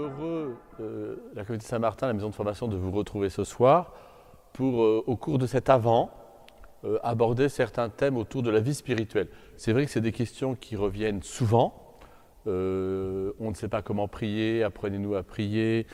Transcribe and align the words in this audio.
heureux, 0.00 0.56
euh, 0.80 1.16
la 1.34 1.44
communauté 1.44 1.66
Saint-Martin, 1.66 2.06
la 2.06 2.12
maison 2.12 2.30
de 2.30 2.34
formation, 2.34 2.68
de 2.68 2.76
vous 2.76 2.90
retrouver 2.90 3.28
ce 3.28 3.44
soir 3.44 3.92
pour, 4.52 4.82
euh, 4.82 5.04
au 5.06 5.16
cours 5.16 5.38
de 5.38 5.46
cet 5.46 5.68
avant, 5.68 6.10
euh, 6.84 6.98
aborder 7.02 7.48
certains 7.48 7.88
thèmes 7.88 8.16
autour 8.16 8.42
de 8.42 8.50
la 8.50 8.60
vie 8.60 8.74
spirituelle. 8.74 9.28
C'est 9.56 9.72
vrai 9.72 9.84
que 9.84 9.90
c'est 9.90 10.00
des 10.00 10.12
questions 10.12 10.54
qui 10.54 10.76
reviennent 10.76 11.22
souvent. 11.22 11.86
on 12.46 13.50
ne 13.50 13.54
sait 13.54 13.68
pas 13.68 13.82
comment 13.82 14.08
prier, 14.08 14.62
apprenez-nous 14.64 15.14
à 15.14 15.22
prier. 15.22 15.86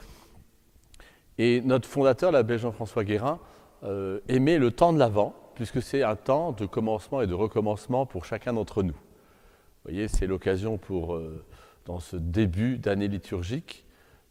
Et 1.39 1.61
notre 1.61 1.89
fondateur, 1.89 2.31
l'abbé 2.31 2.57
Jean-François 2.57 3.05
Guérin, 3.05 3.41
aimait 4.29 4.59
le 4.59 4.71
temps 4.71 4.93
de 4.93 4.99
l'avant, 4.99 5.35
puisque 5.57 5.83
c'est 5.83 6.03
un 6.03 6.15
temps 6.15 6.53
de 6.53 6.65
commencement 6.65 7.21
et 7.21 7.27
de 7.27 7.35
recommencement 7.35 8.07
pour 8.07 8.25
chacun 8.25 8.53
d'entre 8.53 8.85
nous. 8.85 8.95
Vous 8.95 9.91
voyez, 9.91 10.07
c'est 10.09 10.29
l'occasion 10.29 10.79
pour 10.79 11.21
dans 11.87 12.01
ce 12.01 12.17
début 12.17 12.79
d'année 12.79 13.09
liturgique, 13.09 13.86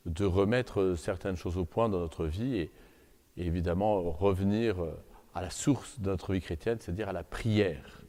de 0.05 0.25
remettre 0.25 0.95
certaines 0.95 1.35
choses 1.35 1.57
au 1.57 1.65
point 1.65 1.89
dans 1.89 1.99
notre 1.99 2.25
vie 2.25 2.57
et, 2.57 2.71
évidemment 3.37 4.01
revenir 4.01 4.77
à 5.33 5.41
la 5.41 5.49
source 5.49 5.99
de 5.99 6.09
notre 6.09 6.33
vie 6.33 6.39
chrétienne, 6.39 6.77
c'est-à-dire 6.79 7.09
à 7.09 7.13
la 7.13 7.23
prière, 7.23 8.01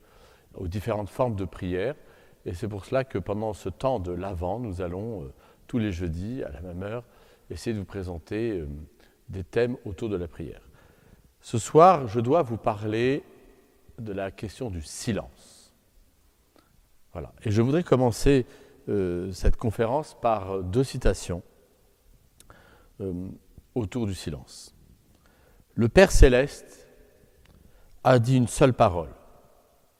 aux 0.55 0.69
différentes 0.69 1.11
formes 1.11 1.35
de 1.35 1.45
prière. 1.45 1.97
Et 2.45 2.55
c'est 2.55 2.69
pour 2.69 2.85
cela 2.85 3.03
que 3.03 3.19
pendant 3.19 3.53
ce 3.53 3.69
temps 3.69 3.99
de 3.99 4.13
l'Avent, 4.13 4.61
nous 4.61 4.81
allons 4.81 5.25
euh, 5.25 5.33
tous 5.67 5.79
les 5.79 5.91
jeudis, 5.91 6.45
à 6.45 6.51
la 6.51 6.61
même 6.61 6.83
heure, 6.85 7.03
essayer 7.51 7.75
de 7.75 7.81
vous 7.81 7.85
présenter 7.85 8.61
euh, 8.61 8.69
des 9.29 9.43
thèmes 9.43 9.77
autour 9.85 10.09
de 10.09 10.17
la 10.17 10.29
prière. 10.29 10.61
Ce 11.41 11.59
soir, 11.59 12.07
je 12.07 12.21
dois 12.21 12.43
vous 12.43 12.57
parler 12.57 13.25
de 13.99 14.13
la 14.13 14.31
question 14.31 14.71
du 14.71 14.81
silence. 14.83 15.75
Voilà. 17.13 17.33
Et 17.43 17.51
je 17.51 17.63
voudrais 17.63 17.83
commencer 17.83 18.47
euh, 18.89 19.33
cette 19.33 19.57
conférence 19.57 20.17
par 20.21 20.63
deux 20.63 20.85
citations 20.85 21.43
euh, 23.01 23.29
autour 23.75 24.07
du 24.07 24.15
silence. 24.15 24.75
Le 25.75 25.89
Père 25.89 26.11
céleste 26.11 26.87
a 28.05 28.19
dit 28.19 28.37
une 28.37 28.49
seule 28.49 28.73
parole, 28.73 29.11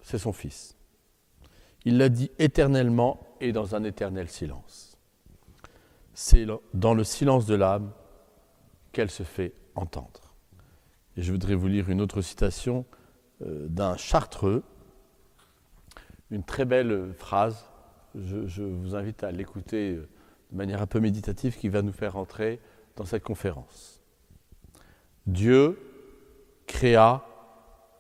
c'est 0.01 0.19
son 0.19 0.33
Fils. 0.33 0.77
Il 1.85 1.99
l'a 1.99 2.09
dit 2.09 2.31
éternellement 2.39 3.21
et 3.41 3.53
dans 3.53 3.75
un 3.75 3.85
éternel 3.85 4.29
silence. 4.29 4.99
C'est 6.15 6.47
dans 6.73 6.95
le 6.95 7.05
silence 7.05 7.47
de 7.47 7.55
l'âme 7.55 7.93
qu'elle 8.93 9.11
se 9.11 9.23
fait 9.23 9.53
entendre. 9.75 10.35
Et 11.17 11.23
je 11.23 11.33
voudrais 11.33 11.55
vous 11.55 11.69
lire 11.69 11.91
une 11.91 12.01
autre 12.01 12.23
citation 12.23 12.87
euh, 13.43 13.69
d'un 13.69 13.97
chartreux, 13.97 14.63
une 16.31 16.43
très 16.43 16.65
belle 16.65 17.13
phrase 17.19 17.67
je, 18.25 18.63
vous 18.63 18.95
invite 18.95 19.23
à 19.25 19.31
l'écouter 19.31 19.93
euh, 19.93 20.09
de 20.51 20.57
manière 20.57 20.83
un 20.83 20.87
peu 20.87 21.01
méditative 21.01 21.57
qui 21.57 21.69
va 21.69 21.83
nous 21.83 21.93
faire 21.93 22.17
entrer 22.17 22.61
dans 22.97 23.05
cette 23.05 23.23
conférence. 23.23 24.03
Dieu 25.27 25.79
créa 26.67 27.25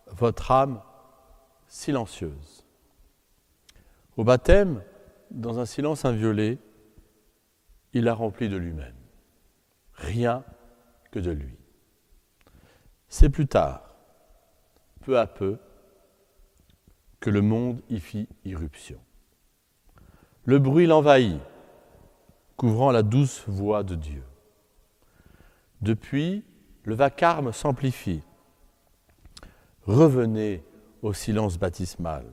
votre 0.07 0.51
âme 0.51 0.81
silencieuse. 1.69 2.65
Au 4.17 4.25
baptême, 4.25 4.83
dans 5.31 5.59
un 5.59 5.67
silence 5.67 6.05
inviolé, 6.05 6.59
il 7.93 8.09
a 8.09 8.15
rempli 8.15 8.49
de 8.49 8.57
lui-même. 8.57 8.97
Rien 9.95 10.45
que 11.11 11.19
de 11.19 11.31
lui. 11.31 11.57
C'est 13.09 13.29
plus 13.29 13.47
tard, 13.47 13.95
peu 15.03 15.19
à 15.19 15.27
peu, 15.27 15.59
que 17.21 17.31
le 17.31 17.43
monde 17.43 17.81
y 17.89 18.01
fit 18.01 18.29
irruption. 18.45 19.01
Le 20.45 20.59
bruit 20.59 20.87
l'envahit, 20.87 21.41
couvrant 22.57 22.93
la 22.93 23.03
douce 23.03 23.45
voix 23.49 23.83
de 23.83 23.95
Dieu. 23.95 24.23
Depuis, 25.87 26.43
le 26.83 26.97
vacarme 26.97 27.53
s'amplifie. 27.53 28.21
Revenez 29.85 30.65
au 31.01 31.13
silence 31.13 31.59
baptismal. 31.59 32.27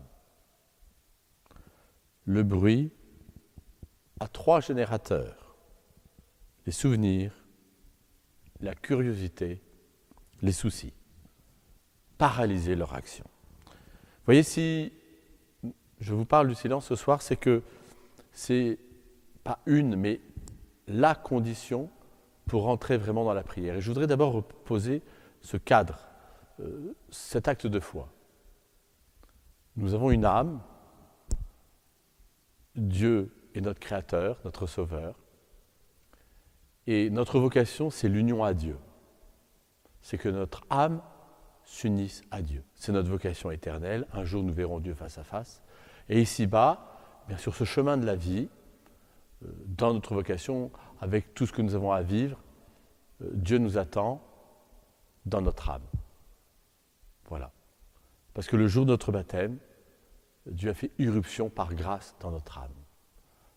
Le 2.25 2.41
bruit 2.41 2.91
a 4.19 4.27
trois 4.27 4.59
générateurs. 4.59 5.55
Les 6.65 6.71
souvenirs, 6.71 7.31
la 8.59 8.73
curiosité, 8.73 9.61
les 10.41 10.51
soucis. 10.51 10.93
Paralyser 12.17 12.75
leur 12.75 12.95
action. 12.95 13.25
Voyez, 14.25 14.41
si 14.41 14.91
je 15.99 16.15
vous 16.15 16.25
parle 16.25 16.47
du 16.47 16.55
silence 16.55 16.87
ce 16.87 16.95
soir, 16.95 17.21
c'est 17.21 17.37
que 17.37 17.61
c'est 18.31 18.79
pas 19.43 19.59
une, 19.67 19.95
mais 19.95 20.21
la 20.87 21.13
condition 21.13 21.91
pour 22.47 22.63
rentrer 22.63 22.97
vraiment 22.97 23.23
dans 23.23 23.33
la 23.33 23.43
prière. 23.43 23.75
Et 23.75 23.81
je 23.81 23.87
voudrais 23.87 24.07
d'abord 24.07 24.43
poser 24.43 25.01
ce 25.41 25.57
cadre, 25.57 25.99
euh, 26.59 26.93
cet 27.09 27.47
acte 27.47 27.67
de 27.67 27.79
foi. 27.79 28.09
Nous 29.75 29.93
avons 29.93 30.11
une 30.11 30.25
âme, 30.25 30.61
Dieu 32.75 33.35
est 33.55 33.61
notre 33.61 33.79
Créateur, 33.79 34.39
notre 34.45 34.67
Sauveur, 34.67 35.15
et 36.85 37.09
notre 37.09 37.39
vocation, 37.39 37.89
c'est 37.89 38.09
l'union 38.09 38.43
à 38.43 38.53
Dieu. 38.53 38.77
C'est 40.01 40.17
que 40.17 40.29
notre 40.29 40.63
âme 40.69 41.01
s'unisse 41.63 42.23
à 42.29 42.41
Dieu. 42.41 42.63
C'est 42.75 42.91
notre 42.91 43.09
vocation 43.09 43.51
éternelle. 43.51 44.05
Un 44.11 44.25
jour, 44.25 44.43
nous 44.43 44.53
verrons 44.53 44.79
Dieu 44.79 44.93
face 44.93 45.17
à 45.17 45.23
face. 45.23 45.61
Et 46.09 46.21
ici-bas, 46.21 47.23
bien 47.27 47.37
sur 47.37 47.55
ce 47.55 47.63
chemin 47.63 47.97
de 47.97 48.05
la 48.05 48.15
vie, 48.15 48.49
euh, 49.43 49.47
dans 49.65 49.93
notre 49.93 50.13
vocation, 50.13 50.71
avec 51.03 51.33
tout 51.33 51.45
ce 51.45 51.51
que 51.51 51.61
nous 51.61 51.75
avons 51.75 51.91
à 51.91 52.01
vivre, 52.01 52.39
euh, 53.21 53.29
Dieu 53.33 53.57
nous 53.57 53.77
attend 53.77 54.21
dans 55.25 55.41
notre 55.41 55.69
âme. 55.69 55.83
Voilà. 57.27 57.51
Parce 58.33 58.47
que 58.47 58.55
le 58.55 58.67
jour 58.67 58.85
de 58.85 58.91
notre 58.91 59.11
baptême, 59.11 59.57
Dieu 60.45 60.69
a 60.69 60.73
fait 60.73 60.91
irruption 60.99 61.49
par 61.49 61.75
grâce 61.75 62.15
dans 62.21 62.31
notre 62.31 62.57
âme. 62.57 62.71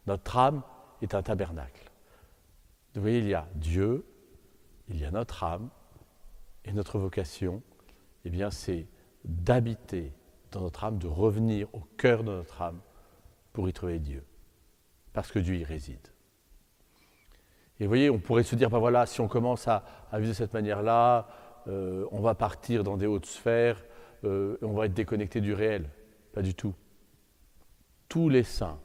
Notre 0.09 0.37
âme 0.37 0.63
est 1.03 1.15
un 1.15 1.23
tabernacle. 1.23 1.89
Vous 2.97 3.01
voyez, 3.01 3.19
il 3.19 3.29
y 3.29 3.35
a 3.35 3.47
Dieu, 3.55 4.05
il 4.89 4.99
y 4.99 5.05
a 5.05 5.13
notre 5.13 5.45
âme, 5.45 5.71
et 6.65 6.73
notre 6.73 6.99
vocation, 6.99 7.63
eh 8.25 8.31
bien, 8.31 8.51
c'est 8.51 8.89
d'habiter 9.25 10.13
dans 10.51 10.63
notre 10.63 10.83
âme, 10.83 10.99
de 10.99 11.07
revenir 11.07 11.73
au 11.75 11.81
cœur 11.97 12.25
de 12.25 12.33
notre 12.33 12.61
âme 12.61 12.81
pour 13.53 13.69
y 13.69 13.73
trouver 13.73 14.01
Dieu, 14.01 14.25
parce 15.13 15.31
que 15.31 15.39
Dieu 15.39 15.55
y 15.55 15.65
réside. 15.65 16.09
Et 17.79 17.85
vous 17.85 17.89
voyez, 17.89 18.09
on 18.09 18.19
pourrait 18.19 18.43
se 18.43 18.57
dire, 18.57 18.71
ben 18.71 18.79
voilà, 18.79 19.05
si 19.07 19.21
on 19.21 19.29
commence 19.29 19.69
à, 19.69 19.85
vivre 20.15 20.29
de 20.29 20.33
cette 20.33 20.55
manière-là, 20.55 21.29
euh, 21.69 22.07
on 22.11 22.21
va 22.21 22.35
partir 22.35 22.85
dans 22.85 22.97
des 22.97 23.07
hautes 23.07 23.27
sphères, 23.27 23.85
euh, 24.25 24.57
on 24.63 24.73
va 24.73 24.87
être 24.87 24.95
déconnecté 24.95 25.41
du 25.41 25.53
réel. 25.53 25.91
Pas 26.33 26.43
du 26.43 26.55
tout. 26.55 26.75
Tous 28.09 28.29
les 28.29 28.45
saints, 28.45 28.79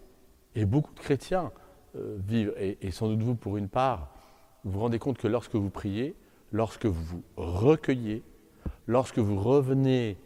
et 0.56 0.66
beaucoup 0.66 0.94
de 0.94 1.00
chrétiens 1.00 1.52
euh, 1.96 2.18
vivent, 2.20 2.54
et, 2.58 2.92
sans 2.92 3.08
doute 3.08 3.22
vous 3.22 3.36
pour 3.36 3.58
une 3.58 3.70
part, 3.70 4.14
vous 4.64 4.72
vous 4.72 4.80
rendez 4.80 5.00
compte 5.00 5.18
que 5.18 5.28
lorsque 5.28 5.56
vous 5.56 5.70
priez, 5.70 6.16
lorsque 6.52 6.86
vous 6.86 7.04
vous 7.04 7.24
recueillez, 7.38 8.24
lorsque 8.88 9.20
vous 9.20 9.40
revenez 9.40 10.18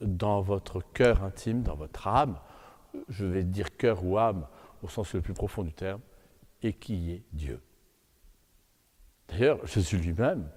dans 0.00 0.40
votre 0.40 0.80
cœur 0.92 1.22
intime, 1.22 1.62
dans 1.62 1.76
votre 1.76 2.08
âme, 2.08 2.38
je 3.08 3.24
vais 3.24 3.44
dire 3.44 3.76
cœur 3.76 4.04
ou 4.04 4.18
âme 4.18 4.46
au 4.82 4.88
sens 4.88 5.14
le 5.14 5.20
plus 5.20 5.32
profond 5.32 5.62
du 5.62 5.72
terme, 5.72 6.00
et 6.62 6.72
qui 6.72 7.12
est 7.12 7.22
Dieu. 7.32 7.60
D'ailleurs, 9.34 9.66
Jésus 9.66 9.96
lui-même, 9.96 10.48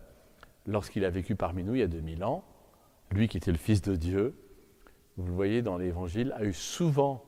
lorsqu'il 0.67 1.03
a 1.03 1.09
vécu 1.09 1.35
parmi 1.35 1.63
nous 1.63 1.73
il 1.73 1.79
y 1.79 1.83
a 1.83 1.87
2000 1.87 2.23
ans, 2.23 2.43
lui 3.09 3.27
qui 3.27 3.37
était 3.37 3.51
le 3.51 3.57
Fils 3.57 3.81
de 3.81 3.95
Dieu, 3.95 4.35
vous 5.17 5.25
le 5.25 5.33
voyez 5.33 5.63
dans 5.63 5.79
l'Évangile, 5.79 6.31
a 6.37 6.43
eu 6.43 6.53
souvent, 6.53 7.25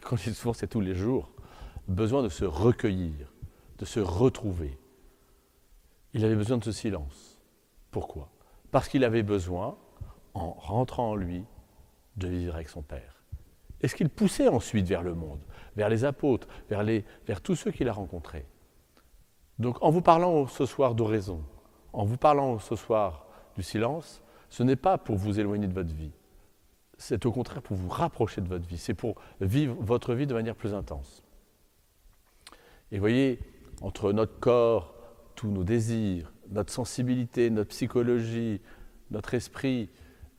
quand 0.00 0.16
je 0.16 0.30
dis 0.30 0.34
souvent 0.34 0.54
c'est 0.54 0.68
tous 0.68 0.80
les 0.80 0.94
jours, 0.94 1.32
besoin 1.86 2.22
de 2.22 2.30
se 2.30 2.46
recueillir, 2.46 3.30
de 3.76 3.84
se 3.84 4.00
retrouver. 4.00 4.78
Il 6.14 6.24
avait 6.24 6.34
besoin 6.34 6.56
de 6.56 6.64
ce 6.64 6.72
silence. 6.72 7.38
Pourquoi? 7.90 8.30
Parce 8.70 8.88
qu'il 8.88 9.04
avait 9.04 9.22
besoin, 9.22 9.76
en 10.32 10.52
rentrant 10.52 11.10
en 11.10 11.14
lui, 11.14 11.44
de 12.16 12.26
vivre 12.26 12.54
avec 12.54 12.70
son 12.70 12.80
Père. 12.80 13.22
Et 13.82 13.88
ce 13.88 13.94
qu'il 13.94 14.08
poussait 14.08 14.48
ensuite 14.48 14.86
vers 14.86 15.02
le 15.02 15.14
monde, 15.14 15.40
vers 15.76 15.90
les 15.90 16.06
apôtres, 16.06 16.48
vers, 16.70 16.82
vers 17.26 17.42
tous 17.42 17.54
ceux 17.54 17.70
qu'il 17.70 17.90
a 17.90 17.92
rencontrés? 17.92 18.46
Donc 19.60 19.76
en 19.82 19.90
vous 19.90 20.00
parlant 20.00 20.46
ce 20.46 20.64
soir 20.64 20.94
d'oraison, 20.94 21.42
en 21.92 22.04
vous 22.04 22.16
parlant 22.16 22.58
ce 22.58 22.76
soir 22.76 23.26
du 23.56 23.62
silence, 23.62 24.22
ce 24.48 24.62
n'est 24.62 24.74
pas 24.74 24.96
pour 24.96 25.16
vous 25.16 25.38
éloigner 25.38 25.68
de 25.68 25.74
votre 25.74 25.94
vie, 25.94 26.12
c'est 26.96 27.26
au 27.26 27.30
contraire 27.30 27.60
pour 27.60 27.76
vous 27.76 27.90
rapprocher 27.90 28.40
de 28.40 28.48
votre 28.48 28.66
vie, 28.66 28.78
c'est 28.78 28.94
pour 28.94 29.16
vivre 29.42 29.76
votre 29.78 30.14
vie 30.14 30.26
de 30.26 30.32
manière 30.32 30.56
plus 30.56 30.72
intense. 30.72 31.22
Et 32.90 32.98
voyez, 32.98 33.38
entre 33.82 34.12
notre 34.12 34.40
corps, 34.40 34.94
tous 35.34 35.48
nos 35.48 35.62
désirs, 35.62 36.32
notre 36.48 36.72
sensibilité, 36.72 37.50
notre 37.50 37.68
psychologie, 37.68 38.62
notre 39.10 39.34
esprit, 39.34 39.90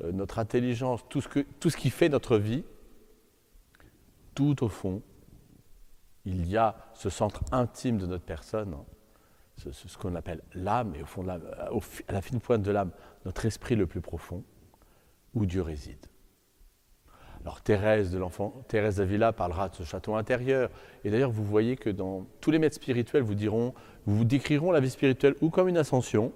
euh, 0.04 0.12
notre 0.12 0.40
intelligence, 0.40 1.02
tout 1.10 1.22
ce, 1.22 1.78
qui 1.78 1.90
fait 1.92 2.10
notre 2.10 2.38
vie, 2.38 2.64
tout 4.34 4.64
au 4.64 4.68
fond, 4.68 5.04
il 6.26 6.48
y 6.48 6.58
a 6.58 6.76
ce 6.96 7.12
centre 7.12 7.44
intime 7.52 8.00
de 8.00 8.08
notre 8.08 8.26
personne, 8.26 8.76
ce, 9.72 9.98
qu'on 9.98 10.16
appelle 10.16 10.42
l'âme, 10.54 10.94
et 10.96 11.04
au 11.04 11.06
fond, 11.06 11.28
à 11.28 12.12
la 12.12 12.22
fine 12.22 12.40
pointe 12.40 12.62
de 12.62 12.72
l'âme, 12.72 12.92
notre 13.26 13.46
esprit 13.46 13.76
le 13.76 13.88
plus 13.88 14.02
profond, 14.02 14.44
où 15.34 15.46
Dieu 15.46 15.62
réside. 15.62 16.06
Alors 17.42 17.62
Thérèse 17.62 18.12
de 18.12 18.20
l'enfant, 18.20 18.64
Thérèse 18.68 18.98
d'Avila 18.98 19.34
parlera 19.34 19.70
de 19.70 19.76
ce 19.76 19.84
château 19.84 20.16
intérieur. 20.16 20.70
Et 21.04 21.10
d'ailleurs, 21.10 21.32
vous 21.32 21.44
voyez 21.44 21.76
que 21.76 21.90
dans 21.90 22.28
tous 22.40 22.52
les 22.52 22.60
maîtres 22.60 22.76
spirituels 22.76 23.24
vous 23.24 23.34
diront, 23.34 23.74
vous 24.06 24.26
décriront 24.26 24.72
la 24.72 24.80
vie 24.80 24.92
spirituelle 24.92 25.36
ou 25.42 25.50
comme 25.50 25.68
une 25.68 25.78
ascension, 25.78 26.34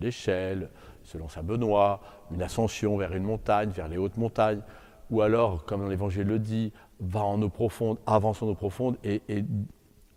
l'échelle, 0.00 0.70
selon 1.02 1.28
saint 1.28 1.42
Benoît, 1.42 2.00
une 2.30 2.42
ascension 2.42 2.96
vers 2.96 3.14
une 3.14 3.24
montagne, 3.24 3.70
vers 3.70 3.88
les 3.88 3.98
hautes 3.98 4.16
montagnes, 4.16 4.62
ou 5.10 5.20
alors, 5.20 5.64
comme 5.64 5.88
l'Évangile 5.88 6.26
le 6.26 6.38
dit, 6.38 6.72
va 7.00 7.22
en 7.22 7.40
eau 7.42 7.50
profonde, 7.50 7.98
avance 8.06 8.42
en 8.42 8.48
eau 8.48 8.54
profonde 8.54 8.96
et, 9.04 9.22
et 9.28 9.44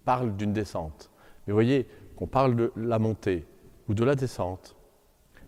parle 0.05 0.35
d'une 0.35 0.53
descente. 0.53 1.11
Mais 1.45 1.53
voyez, 1.53 1.87
qu'on 2.19 2.27
parle 2.27 2.57
de 2.57 2.73
la 2.75 2.99
montée 2.99 3.47
ou 3.87 3.93
de 3.93 4.03
la 4.03 4.13
descente, 4.13 4.75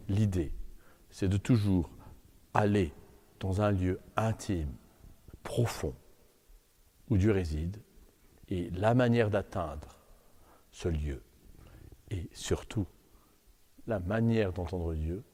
l'idée, 0.07 0.53
c'est 1.09 1.27
de 1.27 1.35
toujours 1.35 1.89
aller 2.53 2.93
dans 3.41 3.61
un 3.61 3.71
lieu 3.71 3.99
intime, 4.15 4.71
profond, 5.43 5.93
où 7.09 7.17
Dieu 7.17 7.33
réside, 7.33 7.75
et 8.47 8.69
la 8.69 8.93
manière 8.93 9.29
d'atteindre 9.29 9.99
ce 10.71 10.87
lieu, 10.87 11.21
et 12.09 12.29
surtout 12.31 12.87
la 13.85 13.99
manière 13.99 14.53
d'entendre 14.53 14.93
Dieu, 14.93 15.25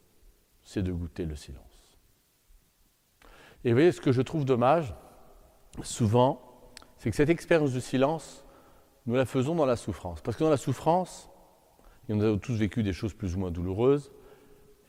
c'est 0.64 0.82
de 0.82 0.92
goûter 0.92 1.26
le 1.26 1.36
silence. 1.36 2.00
Et 3.64 3.70
vous 3.70 3.76
voyez, 3.76 3.92
ce 3.92 4.02
que 4.02 4.12
je 4.12 4.24
trouve 4.24 4.44
dommage, 4.44 4.96
souvent, 5.84 6.72
c'est 6.98 7.12
que 7.12 7.16
cette 7.16 7.30
expérience 7.30 7.74
du 7.74 7.82
silence, 7.82 8.44
nous 9.08 9.16
la 9.16 9.26
faisons 9.26 9.56
dans 9.56 9.66
la 9.66 9.78
souffrance. 9.78 10.22
Parce 10.22 10.38
que 10.38 10.44
dans 10.44 10.50
la 10.50 10.58
souffrance, 10.58 11.30
et 12.10 12.14
nous 12.14 12.24
avons 12.24 12.38
tous 12.38 12.54
vécu 12.54 12.84
des 12.84 12.94
choses 12.94 13.14
plus 13.14 13.36
ou 13.36 13.40
moins 13.40 13.52
douloureuses, 13.52 14.12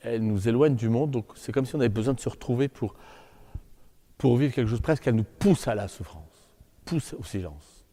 elle 0.00 0.23
nous 0.23 0.49
éloigne 0.49 0.75
du 0.75 0.88
monde, 0.88 1.11
donc 1.11 1.26
c'est 1.35 1.53
comme 1.53 1.67
si 1.67 1.75
on 1.75 1.81
avait 1.81 1.88
besoin 1.88 2.15
de 2.15 2.20
se 2.20 2.29
retrouver 2.29 2.69
pour, 2.69 2.94
pour 4.17 4.37
vivre 4.37 4.53
quelque 4.53 4.69
chose 4.69 4.81
presque, 4.81 5.06
elle 5.06 5.15
nous 5.15 5.25
pousse 5.25 5.67
à 5.67 5.75
la 5.75 5.88
souffrance, 5.88 6.56
pousse 6.85 7.15
au 7.19 7.25
silence. 7.25 7.87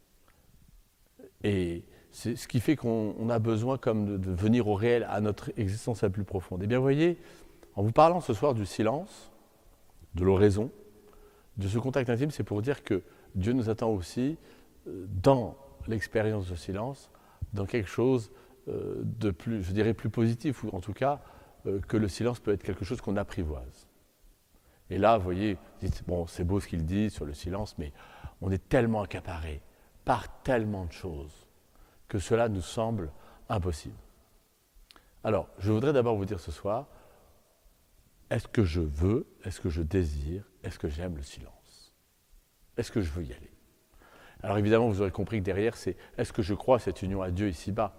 Et 1.43 1.83
c'est 2.11 2.35
ce 2.35 2.47
qui 2.47 2.59
fait 2.59 2.75
qu'on 2.75 3.29
a 3.29 3.39
besoin 3.39 3.77
comme 3.77 4.19
de, 4.19 4.31
venir 4.31 4.67
au 4.67 4.73
réel, 4.73 5.05
à 5.09 5.21
notre 5.21 5.51
existence 5.57 6.01
la 6.01 6.09
plus 6.09 6.23
profonde. 6.23 6.63
Et 6.63 6.67
bien 6.67 6.77
vous 6.77 6.83
voyez, 6.83 7.19
en 7.75 7.83
vous 7.83 7.91
parlant 7.91 8.21
ce 8.21 8.33
soir 8.33 8.53
du 8.53 8.65
silence, 8.65 9.31
de 10.15 10.23
l'oraison, 10.23 10.71
de 11.57 11.67
ce 11.67 11.77
contact 11.77 12.09
intime, 12.09 12.31
c'est 12.31 12.43
pour 12.43 12.61
dire 12.61 12.83
que 12.83 13.03
Dieu 13.35 13.53
nous 13.53 13.69
attend 13.69 13.89
aussi 13.89 14.37
euh, 14.87 15.05
dans 15.21 15.55
l'expérience 15.87 16.49
de 16.49 16.55
silence, 16.55 17.11
dans 17.53 17.65
quelque 17.65 17.89
chose 17.89 18.31
euh, 18.67 18.95
de 19.03 19.31
plus, 19.31 19.63
je 19.63 19.71
dirais, 19.71 19.93
plus 19.93 20.09
positif, 20.09 20.63
ou 20.63 20.69
en 20.69 20.81
tout 20.81 20.93
cas 20.93 21.21
euh, 21.65 21.79
que 21.81 21.97
le 21.97 22.07
silence 22.07 22.39
peut 22.39 22.51
être 22.51 22.63
quelque 22.63 22.85
chose 22.85 23.01
qu'on 23.01 23.17
apprivoise. 23.17 23.87
Et 24.89 24.97
là, 24.97 25.17
vous 25.17 25.23
voyez, 25.23 25.57
c'est 26.27 26.43
beau 26.43 26.59
ce 26.59 26.67
qu'il 26.67 26.85
dit 26.85 27.09
sur 27.09 27.25
le 27.25 27.33
silence, 27.33 27.77
mais 27.77 27.91
on 28.41 28.51
est 28.51 28.69
tellement 28.69 29.01
accaparé 29.01 29.61
par 30.03 30.41
tellement 30.43 30.85
de 30.85 30.91
choses 30.91 31.47
que 32.07 32.19
cela 32.19 32.49
nous 32.49 32.61
semble 32.61 33.11
impossible. 33.49 33.95
Alors, 35.23 35.49
je 35.57 35.71
voudrais 35.71 35.93
d'abord 35.93 36.15
vous 36.15 36.25
dire 36.25 36.39
ce 36.39 36.51
soir, 36.51 36.87
est-ce 38.29 38.47
que 38.47 38.63
je 38.63 38.81
veux, 38.81 39.25
est-ce 39.43 39.59
que 39.59 39.69
je 39.69 39.81
désire, 39.81 40.43
est-ce 40.63 40.77
que 40.77 40.87
j'aime 40.87 41.15
le 41.15 41.23
silence? 41.23 41.93
Est-ce 42.77 42.91
que 42.91 43.01
je 43.01 43.11
veux 43.11 43.23
y 43.23 43.33
aller? 43.33 43.54
Alors 44.45 44.59
évidemment, 44.59 44.87
vous 44.87 45.01
aurez 45.01 45.09
compris 45.09 45.39
que 45.39 45.43
derrière, 45.43 45.75
c'est 45.75 45.97
est-ce 46.19 46.31
que 46.31 46.43
je 46.43 46.53
crois 46.53 46.77
cette 46.77 47.01
union 47.01 47.23
à 47.23 47.31
Dieu 47.31 47.49
ici-bas? 47.49 47.95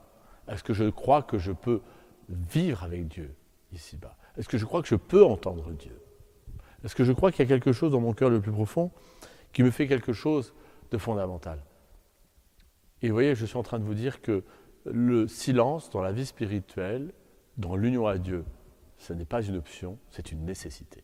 Est-ce 0.47 0.63
que 0.63 0.75
je 0.75 0.85
crois 0.85 1.25
que 1.25 1.39
je 1.39 1.51
peux 1.51 1.81
vivre 2.29 2.85
avec 2.85 3.09
Dieu 3.09 3.35
ici-bas? 3.73 4.17
Est-ce 4.37 4.49
que 4.49 4.57
je 4.57 4.65
crois 4.65 4.81
que 4.81 4.87
je 4.87 4.95
peux 4.95 5.25
entendre 5.25 5.73
Dieu? 5.73 6.01
Est-ce 6.85 6.95
que 6.95 7.03
je 7.03 7.13
crois 7.13 7.33
qu'il 7.33 7.41
y 7.41 7.43
a 7.43 7.49
quelque 7.49 7.73
chose 7.73 7.91
dans 7.91 8.01
mon 8.01 8.13
cœur 8.13 8.31
le 8.31 8.41
plus 8.41 8.53
profond 8.53 8.93
qui 9.53 9.65
me 9.65 9.73
fait 9.73 9.89
quelque 9.89 10.13
chose 10.13 10.55
de 10.93 10.99
fondamental? 10.99 11.59
Et 13.03 13.09
vous 13.09 13.15
voyez, 13.15 13.35
je 13.35 13.45
suis 13.45 13.57
en 13.57 13.65
train 13.65 13.81
de 13.81 13.85
vous 13.85 13.95
dire 13.95 14.23
que 14.23 14.45
le 14.85 15.27
silence 15.27 15.91
dans 15.91 16.01
la 16.01 16.13
vie 16.13 16.27
spirituelle, 16.27 17.13
dans 17.57 17.75
l'union 17.75 18.07
à 18.07 18.19
Dieu, 18.19 18.45
ce 18.99 19.13
n'est 19.13 19.25
pas 19.25 19.43
une 19.43 19.57
option, 19.57 19.99
c'est 20.11 20.31
une 20.31 20.45
nécessité. 20.45 21.03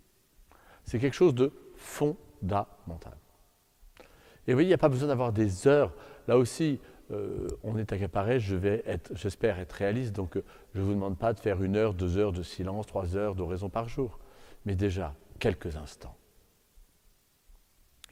C'est 0.84 1.00
quelque 1.00 1.14
chose 1.14 1.34
de 1.34 1.52
fondamental. 1.74 3.16
Et 4.46 4.52
vous 4.52 4.56
voyez, 4.56 4.66
il 4.66 4.70
n'y 4.70 4.74
a 4.74 4.78
pas 4.78 4.88
besoin 4.88 5.08
d'avoir 5.08 5.32
des 5.32 5.66
heures. 5.66 5.92
Là 6.26 6.36
aussi, 6.36 6.80
euh, 7.10 7.48
on 7.62 7.76
est 7.76 7.92
accaparé, 7.92 8.40
je 8.40 8.56
vais 8.56 8.82
être, 8.86 9.14
j'espère 9.14 9.58
être 9.58 9.72
réaliste, 9.72 10.12
donc 10.12 10.36
euh, 10.36 10.44
je 10.74 10.80
ne 10.80 10.84
vous 10.84 10.94
demande 10.94 11.18
pas 11.18 11.32
de 11.32 11.40
faire 11.40 11.62
une 11.62 11.76
heure, 11.76 11.94
deux 11.94 12.16
heures 12.16 12.32
de 12.32 12.42
silence, 12.42 12.86
trois 12.86 13.16
heures 13.16 13.34
d'oraison 13.34 13.68
par 13.68 13.88
jour, 13.88 14.18
mais 14.64 14.74
déjà 14.74 15.14
quelques 15.38 15.76
instants. 15.76 16.16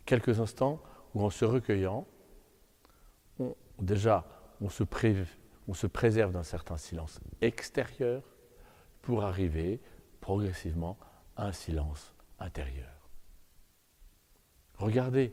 Quelques 0.04 0.40
instants 0.40 0.82
où 1.14 1.24
en 1.24 1.30
se 1.30 1.44
recueillant, 1.44 2.06
déjà 3.80 4.26
on 4.60 4.68
se, 4.68 4.84
on 5.68 5.74
se 5.74 5.86
préserve 5.86 6.32
d'un 6.32 6.42
certain 6.42 6.76
silence 6.76 7.20
extérieur 7.40 8.22
pour 9.02 9.24
arriver 9.24 9.80
progressivement 10.20 10.98
à 11.36 11.46
un 11.46 11.52
silence 11.52 12.14
intérieur. 12.38 13.08
Regardez, 14.78 15.32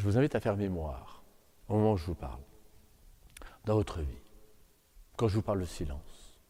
je 0.00 0.04
vous 0.06 0.16
invite 0.16 0.34
à 0.34 0.40
faire 0.40 0.56
mémoire 0.56 1.22
au 1.68 1.74
moment 1.74 1.92
où 1.92 1.96
je 1.96 2.06
vous 2.06 2.14
parle 2.14 2.40
dans 3.66 3.74
votre 3.74 4.00
vie, 4.00 4.22
quand 5.16 5.28
je 5.28 5.36
vous 5.36 5.42
parle 5.42 5.60
de 5.60 5.66
silence 5.66 6.40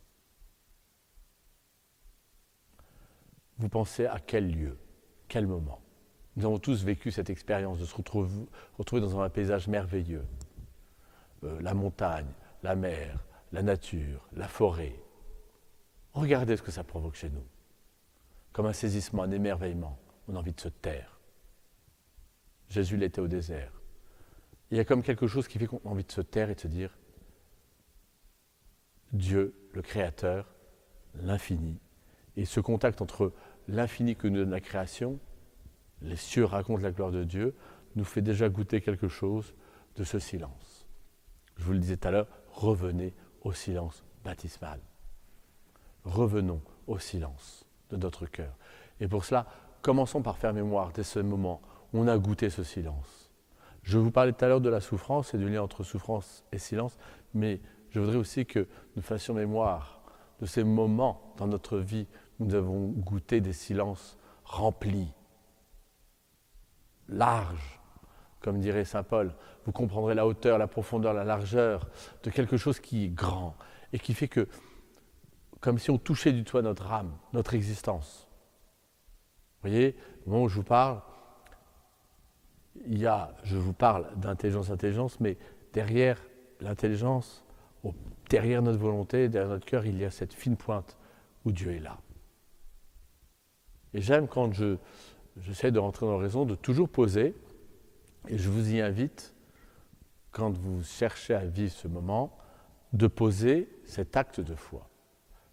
Vous 3.58 3.68
pensez 3.68 4.06
à 4.06 4.18
quel 4.18 4.50
lieu, 4.50 4.78
quel 5.28 5.46
moment? 5.46 5.82
Nous 6.36 6.46
avons 6.46 6.58
tous 6.58 6.82
vécu 6.82 7.10
cette 7.10 7.28
expérience 7.28 7.78
de 7.78 7.84
se 7.84 7.94
retrouver, 7.94 9.00
dans 9.00 9.20
un 9.20 9.28
paysage 9.28 9.68
merveilleux. 9.68 10.24
Euh, 11.44 11.60
la 11.60 11.74
montagne, 11.74 12.32
la 12.62 12.74
mer, 12.74 13.22
la 13.52 13.62
nature, 13.62 14.26
la 14.32 14.48
forêt. 14.48 14.94
Regardez 16.14 16.56
ce 16.56 16.62
que 16.62 16.70
ça 16.70 16.84
provoque 16.84 17.16
chez 17.16 17.28
nous. 17.28 17.44
Comme 18.54 18.64
un 18.64 18.72
saisissement, 18.72 19.24
un 19.24 19.30
émerveillement. 19.30 19.98
On 20.26 20.36
a 20.36 20.38
envie 20.38 20.54
de 20.54 20.60
se 20.60 20.68
taire. 20.68 21.19
Jésus 22.70 22.96
l'était 22.96 23.20
au 23.20 23.28
désert. 23.28 23.72
Il 24.70 24.76
y 24.76 24.80
a 24.80 24.84
comme 24.84 25.02
quelque 25.02 25.26
chose 25.26 25.48
qui 25.48 25.58
fait 25.58 25.66
qu'on 25.66 25.80
a 25.84 25.88
envie 25.88 26.04
de 26.04 26.12
se 26.12 26.20
taire 26.20 26.48
et 26.50 26.54
de 26.54 26.60
se 26.60 26.68
dire 26.68 26.96
Dieu, 29.12 29.54
le 29.72 29.82
Créateur, 29.82 30.54
l'infini, 31.14 31.80
et 32.36 32.44
ce 32.44 32.60
contact 32.60 33.02
entre 33.02 33.32
l'infini 33.66 34.14
que 34.14 34.28
nous 34.28 34.38
donne 34.38 34.50
la 34.50 34.60
création, 34.60 35.18
les 36.00 36.16
cieux 36.16 36.44
racontent 36.44 36.82
la 36.82 36.92
gloire 36.92 37.10
de 37.10 37.24
Dieu, 37.24 37.54
nous 37.96 38.04
fait 38.04 38.22
déjà 38.22 38.48
goûter 38.48 38.80
quelque 38.80 39.08
chose 39.08 39.52
de 39.96 40.04
ce 40.04 40.20
silence. 40.20 40.86
Je 41.56 41.64
vous 41.64 41.72
le 41.72 41.80
disais 41.80 41.96
tout 41.96 42.06
à 42.06 42.12
l'heure, 42.12 42.28
revenez 42.52 43.12
au 43.42 43.52
silence 43.52 44.04
baptismal. 44.24 44.80
Revenons 46.04 46.62
au 46.86 46.98
silence 46.98 47.66
de 47.90 47.96
notre 47.96 48.26
cœur. 48.26 48.56
Et 49.00 49.08
pour 49.08 49.24
cela, 49.24 49.46
commençons 49.82 50.22
par 50.22 50.38
faire 50.38 50.54
mémoire 50.54 50.92
de 50.92 51.02
ce 51.02 51.18
moment 51.18 51.60
on 51.92 52.08
a 52.08 52.18
goûté 52.18 52.50
ce 52.50 52.62
silence. 52.62 53.30
Je 53.82 53.98
vous 53.98 54.10
parlais 54.10 54.32
tout 54.32 54.44
à 54.44 54.48
l'heure 54.48 54.60
de 54.60 54.68
la 54.68 54.80
souffrance 54.80 55.34
et 55.34 55.38
du 55.38 55.48
lien 55.48 55.62
entre 55.62 55.82
souffrance 55.82 56.44
et 56.52 56.58
silence, 56.58 56.98
mais 57.34 57.60
je 57.90 58.00
voudrais 58.00 58.16
aussi 58.16 58.46
que 58.46 58.68
nous 58.96 59.02
fassions 59.02 59.34
mémoire 59.34 60.02
de 60.40 60.46
ces 60.46 60.64
moments 60.64 61.34
dans 61.36 61.46
notre 61.46 61.78
vie 61.78 62.06
où 62.38 62.44
nous 62.44 62.54
avons 62.54 62.88
goûté 62.88 63.40
des 63.40 63.52
silences 63.52 64.18
remplis, 64.44 65.12
larges, 67.08 67.80
comme 68.40 68.58
dirait 68.58 68.84
Saint 68.84 69.02
Paul. 69.02 69.34
Vous 69.64 69.72
comprendrez 69.72 70.14
la 70.14 70.26
hauteur, 70.26 70.58
la 70.58 70.66
profondeur, 70.66 71.12
la 71.12 71.24
largeur 71.24 71.88
de 72.22 72.30
quelque 72.30 72.56
chose 72.56 72.80
qui 72.80 73.04
est 73.04 73.08
grand 73.08 73.56
et 73.92 73.98
qui 73.98 74.14
fait 74.14 74.28
que, 74.28 74.48
comme 75.60 75.78
si 75.78 75.90
on 75.90 75.98
touchait 75.98 76.32
du 76.32 76.42
doigt 76.42 76.62
notre 76.62 76.90
âme, 76.90 77.12
notre 77.32 77.54
existence. 77.54 78.28
Vous 79.62 79.68
voyez, 79.68 79.96
au 80.26 80.30
moment 80.30 80.44
où 80.44 80.48
je 80.48 80.56
vous 80.56 80.64
parle, 80.64 81.02
il 82.86 82.98
y 82.98 83.06
a, 83.06 83.34
je 83.42 83.56
vous 83.56 83.72
parle 83.72 84.06
d'intelligence, 84.16 84.70
intelligence, 84.70 85.20
mais 85.20 85.36
derrière 85.72 86.22
l'intelligence, 86.60 87.44
derrière 88.28 88.62
notre 88.62 88.78
volonté, 88.78 89.28
derrière 89.28 89.50
notre 89.50 89.66
cœur, 89.66 89.86
il 89.86 89.98
y 89.98 90.04
a 90.04 90.10
cette 90.10 90.32
fine 90.32 90.56
pointe 90.56 90.96
où 91.44 91.52
Dieu 91.52 91.72
est 91.72 91.80
là. 91.80 91.98
Et 93.92 94.00
j'aime 94.00 94.28
quand 94.28 94.52
je, 94.52 94.76
j'essaie 95.38 95.72
de 95.72 95.78
rentrer 95.78 96.06
dans 96.06 96.12
la 96.12 96.22
raison, 96.22 96.44
de 96.44 96.54
toujours 96.54 96.88
poser, 96.88 97.34
et 98.28 98.38
je 98.38 98.48
vous 98.48 98.72
y 98.72 98.80
invite, 98.80 99.34
quand 100.30 100.56
vous 100.56 100.84
cherchez 100.84 101.34
à 101.34 101.44
vivre 101.44 101.72
ce 101.72 101.88
moment, 101.88 102.36
de 102.92 103.06
poser 103.06 103.68
cet 103.84 104.16
acte 104.16 104.40
de 104.40 104.54
foi. 104.54 104.88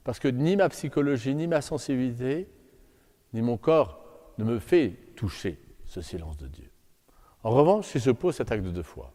Parce 0.03 0.19
que 0.19 0.27
ni 0.27 0.55
ma 0.55 0.69
psychologie, 0.69 1.36
ni 1.36 1.47
ma 1.47 1.62
sensibilité, 1.62 2.47
ni 3.33 3.41
mon 3.41 3.57
corps 3.57 4.03
ne 4.38 4.43
me 4.43 4.59
fait 4.59 4.97
toucher 5.15 5.59
ce 5.86 6.01
silence 6.01 6.38
de 6.38 6.47
Dieu. 6.47 6.69
En 7.44 7.51
revanche, 7.51 7.88
si 7.88 8.00
je 8.00 8.12
pose 8.12 8.36
cet 8.36 8.51
acte 8.51 8.65
de 8.65 8.82
foi, 8.82 9.13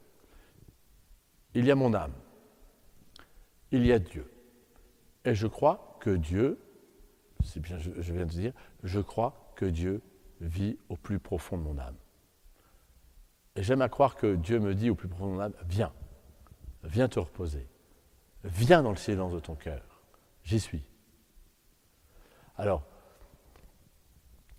il 1.55 1.67
y 1.67 1.71
a 1.71 1.75
mon 1.75 1.93
âme, 1.93 2.15
il 3.71 3.87
y 3.87 3.93
a 3.93 3.99
Dieu. 3.99 4.31
Et 5.25 5.35
je 5.35 5.47
crois 5.47 5.97
que 6.01 6.11
Dieu, 6.11 6.59
c'est 7.45 7.61
bien, 7.61 7.79
je, 7.79 7.91
viens 8.13 8.25
de 8.25 8.31
dire, 8.31 8.53
je 8.83 9.01
crois 9.01 9.53
que 9.57 9.67
Dieu 9.67 10.01
vit 10.41 10.79
au 10.89 10.97
plus 10.97 11.19
profond 11.19 11.59
de 11.59 11.63
mon 11.63 11.79
âme. 11.79 11.97
Et 13.55 13.63
j'aime 13.63 13.83
à 13.83 13.89
croire 13.89 14.17
que 14.17 14.35
Dieu 14.35 14.59
me 14.59 14.75
dit 14.75 14.91
au 14.91 14.95
plus 14.95 15.09
profond 15.09 15.27
de 15.27 15.33
mon 15.33 15.41
âme, 15.41 15.55
viens, 15.67 15.93
viens 16.85 17.09
te 17.09 17.19
reposer, 17.19 17.69
viens 18.45 18.83
dans 18.83 18.91
le 18.91 18.97
silence 18.97 19.33
de 19.33 19.41
ton 19.41 19.55
cœur, 19.55 19.83
j'y 20.43 20.59
suis. 20.59 20.85
Alors, 22.57 22.85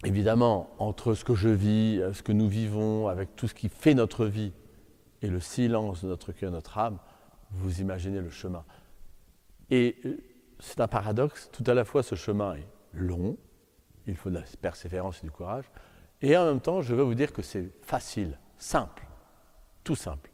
évidemment, 0.04 0.70
entre 0.80 1.14
ce 1.14 1.24
que 1.24 1.36
je 1.36 1.50
vis, 1.50 2.02
ce 2.14 2.22
que 2.22 2.32
nous 2.32 2.48
vivons, 2.48 3.08
avec 3.08 3.36
tout 3.36 3.48
ce 3.48 3.54
qui 3.54 3.70
fait 3.70 3.94
notre 3.94 4.26
vie, 4.26 4.54
et 5.24 5.28
le 5.28 5.40
silence 5.40 6.04
de 6.04 6.10
notre 6.10 6.34
cœur, 6.34 6.52
notre 6.52 6.78
âme, 6.78 7.00
vous 7.52 7.80
imaginez 7.82 8.20
le 8.20 8.30
chemin. 8.30 8.66
Et 9.70 9.96
euh, 10.06 10.18
c'est 10.60 10.82
un 10.82 10.88
paradoxe, 10.88 11.50
tout 11.52 11.64
à 11.66 11.74
la 11.74 11.86
fois 11.86 12.04
ce 12.04 12.16
chemin 12.16 12.56
est 12.56 12.68
long, 12.94 13.38
il 14.06 14.16
faut 14.16 14.30
de 14.30 14.36
la 14.36 14.44
persévérance 14.62 15.20
et 15.20 15.28
du 15.28 15.32
courage, 15.32 15.66
et 16.22 16.36
en 16.38 16.46
même 16.46 16.60
temps, 16.60 16.82
je 16.82 16.94
veux 16.94 17.04
vous 17.04 17.16
dire 17.16 17.32
que 17.32 17.42
c'est 17.42 17.72
facile, 17.82 18.38
simple, 18.58 19.08
tout 19.84 19.96
simple. 19.96 20.30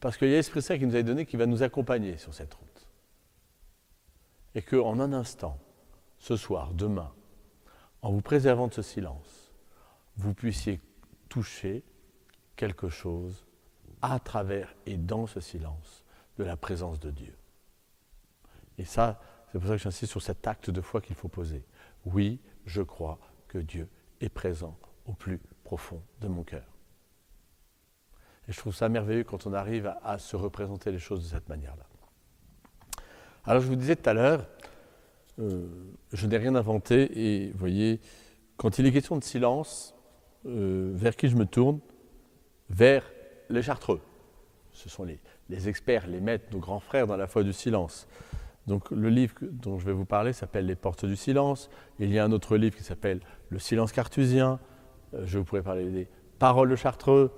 Parce 0.00 0.16
qu'il 0.16 0.28
y 0.28 0.32
a 0.32 0.36
l'Esprit 0.36 0.62
Saint 0.62 0.78
qui 0.78 0.86
nous 0.86 0.96
a 0.96 1.02
donné 1.02 1.26
qui 1.26 1.36
va 1.36 1.46
nous 1.46 1.62
accompagner 1.62 2.16
sur 2.16 2.34
cette 2.34 2.54
route. 2.54 2.88
Et 4.54 4.62
qu'en 4.62 4.98
un 4.98 5.12
instant, 5.12 5.58
ce 6.18 6.36
soir, 6.36 6.72
demain, 6.72 7.12
en 8.02 8.12
vous 8.12 8.22
préservant 8.22 8.68
de 8.68 8.74
ce 8.74 8.82
silence, 8.82 9.52
vous 10.16 10.34
puissiez 10.34 10.80
toucher 11.28 11.82
quelque 12.56 12.88
chose 12.88 13.46
à 14.02 14.18
travers 14.18 14.74
et 14.86 14.96
dans 14.96 15.26
ce 15.26 15.40
silence 15.40 16.04
de 16.38 16.44
la 16.44 16.56
présence 16.56 17.00
de 17.00 17.10
Dieu. 17.10 17.36
Et 18.78 18.84
ça, 18.84 19.20
c'est 19.52 19.58
pour 19.58 19.68
ça 19.68 19.74
que 19.76 19.82
j'insiste 19.82 20.10
sur 20.10 20.22
cet 20.22 20.46
acte 20.46 20.70
de 20.70 20.80
foi 20.80 21.00
qu'il 21.00 21.16
faut 21.16 21.28
poser. 21.28 21.64
Oui, 22.06 22.40
je 22.64 22.82
crois 22.82 23.18
que 23.48 23.58
Dieu 23.58 23.88
est 24.20 24.28
présent 24.28 24.76
au 25.06 25.12
plus 25.12 25.38
profond 25.64 26.02
de 26.20 26.28
mon 26.28 26.42
cœur. 26.42 26.64
Et 28.48 28.52
je 28.52 28.58
trouve 28.58 28.74
ça 28.74 28.88
merveilleux 28.88 29.24
quand 29.24 29.46
on 29.46 29.52
arrive 29.52 29.94
à, 30.02 30.18
se 30.18 30.36
représenter 30.36 30.90
les 30.92 30.98
choses 30.98 31.22
de 31.24 31.28
cette 31.28 31.48
manière-là. 31.48 31.84
Alors 33.44 33.62
je 33.62 33.68
vous 33.68 33.76
disais 33.76 33.96
tout 33.96 34.08
à 34.08 34.14
l'heure, 34.14 34.46
euh, 35.40 35.66
je 36.12 36.26
n'ai 36.26 36.36
rien 36.36 36.54
inventé 36.54 37.10
et 37.18 37.50
vous 37.52 37.58
voyez, 37.58 38.00
quand 38.56 38.78
il 38.78 38.86
est 38.86 38.92
question 38.92 39.16
de 39.16 39.24
silence, 39.24 39.94
euh, 40.46 40.92
vers 40.94 41.16
qui 41.16 41.28
je 41.28 41.36
me 41.36 41.46
tourne? 41.46 41.80
Vers 42.68 43.10
les 43.48 43.62
Chartreux. 43.62 44.00
Ce 44.72 44.88
sont 44.88 45.04
les, 45.04 45.68
experts, 45.68 46.06
les 46.06 46.20
maîtres, 46.20 46.46
nos 46.52 46.58
grands 46.58 46.80
frères 46.80 47.06
dans 47.06 47.16
la 47.16 47.26
foi 47.26 47.42
du 47.42 47.52
silence. 47.52 48.06
Donc 48.66 48.90
le 48.90 49.08
livre 49.08 49.34
dont 49.40 49.78
je 49.78 49.86
vais 49.86 49.92
vous 49.92 50.04
parler 50.04 50.32
s'appelle 50.32 50.66
Les 50.66 50.76
portes 50.76 51.04
du 51.04 51.16
silence. 51.16 51.70
Il 51.98 52.12
y 52.12 52.18
a 52.18 52.24
un 52.24 52.32
autre 52.32 52.56
livre 52.56 52.76
qui 52.76 52.84
s'appelle 52.84 53.20
Le 53.48 53.58
silence 53.58 53.92
cartusien. 53.92 54.60
Euh, 55.14 55.22
je 55.24 55.38
vous 55.38 55.44
pourrais 55.44 55.62
parler 55.62 55.90
des 55.90 56.08
paroles 56.38 56.70
de 56.70 56.76
Chartreux. 56.76 57.32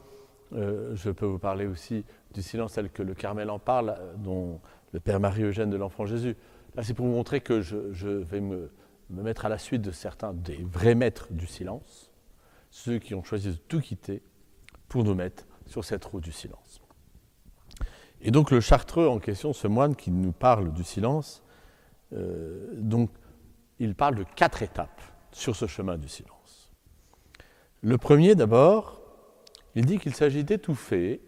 Je 0.54 1.10
peux 1.10 1.24
vous 1.24 1.38
parler 1.38 1.66
aussi 1.66 2.04
du 2.34 2.42
silence 2.42 2.74
tel 2.74 2.90
que 2.90 3.02
le 3.02 3.14
Carmel 3.14 3.48
en 3.48 3.58
parle, 3.58 3.96
dont 4.18 4.60
le 4.92 5.00
Père 5.00 5.18
Marie-Eugène 5.18 5.70
de 5.70 5.78
l'Enfant 5.78 6.04
Jésus. 6.04 6.36
Là, 6.74 6.82
c'est 6.82 6.94
pour 6.94 7.06
vous 7.06 7.12
montrer 7.12 7.40
que 7.40 7.60
je, 7.60 8.06
vais 8.06 8.40
me, 8.40 8.70
me, 9.10 9.22
mettre 9.22 9.44
à 9.44 9.48
la 9.48 9.58
suite 9.58 9.82
de 9.82 9.90
certains 9.90 10.32
des 10.32 10.64
vrais 10.64 10.94
maîtres 10.94 11.28
du 11.30 11.46
silence, 11.46 12.10
ceux 12.70 12.98
qui 12.98 13.14
ont 13.14 13.22
choisi 13.22 13.48
de 13.48 13.56
tout 13.56 13.80
quitter 13.80 14.22
pour 14.88 15.04
nous 15.04 15.14
mettre 15.14 15.46
sur 15.66 15.84
cette 15.84 16.04
route 16.04 16.24
du 16.24 16.32
silence. 16.32 16.80
Et 18.22 18.30
donc 18.30 18.50
le 18.50 18.60
chartreux 18.60 19.08
en 19.08 19.18
question, 19.18 19.52
ce 19.52 19.66
moine 19.66 19.96
qui 19.96 20.10
nous 20.10 20.32
parle 20.32 20.72
du 20.72 20.84
silence, 20.84 21.42
euh, 22.12 22.68
donc 22.74 23.10
il 23.78 23.94
parle 23.94 24.14
de 24.14 24.24
quatre 24.36 24.62
étapes 24.62 25.00
sur 25.32 25.56
ce 25.56 25.66
chemin 25.66 25.98
du 25.98 26.08
silence. 26.08 26.70
Le 27.82 27.98
premier 27.98 28.34
d'abord, 28.34 29.00
il 29.74 29.86
dit 29.86 29.98
qu'il 29.98 30.14
s'agit 30.14 30.44
d'étouffer, 30.44 31.20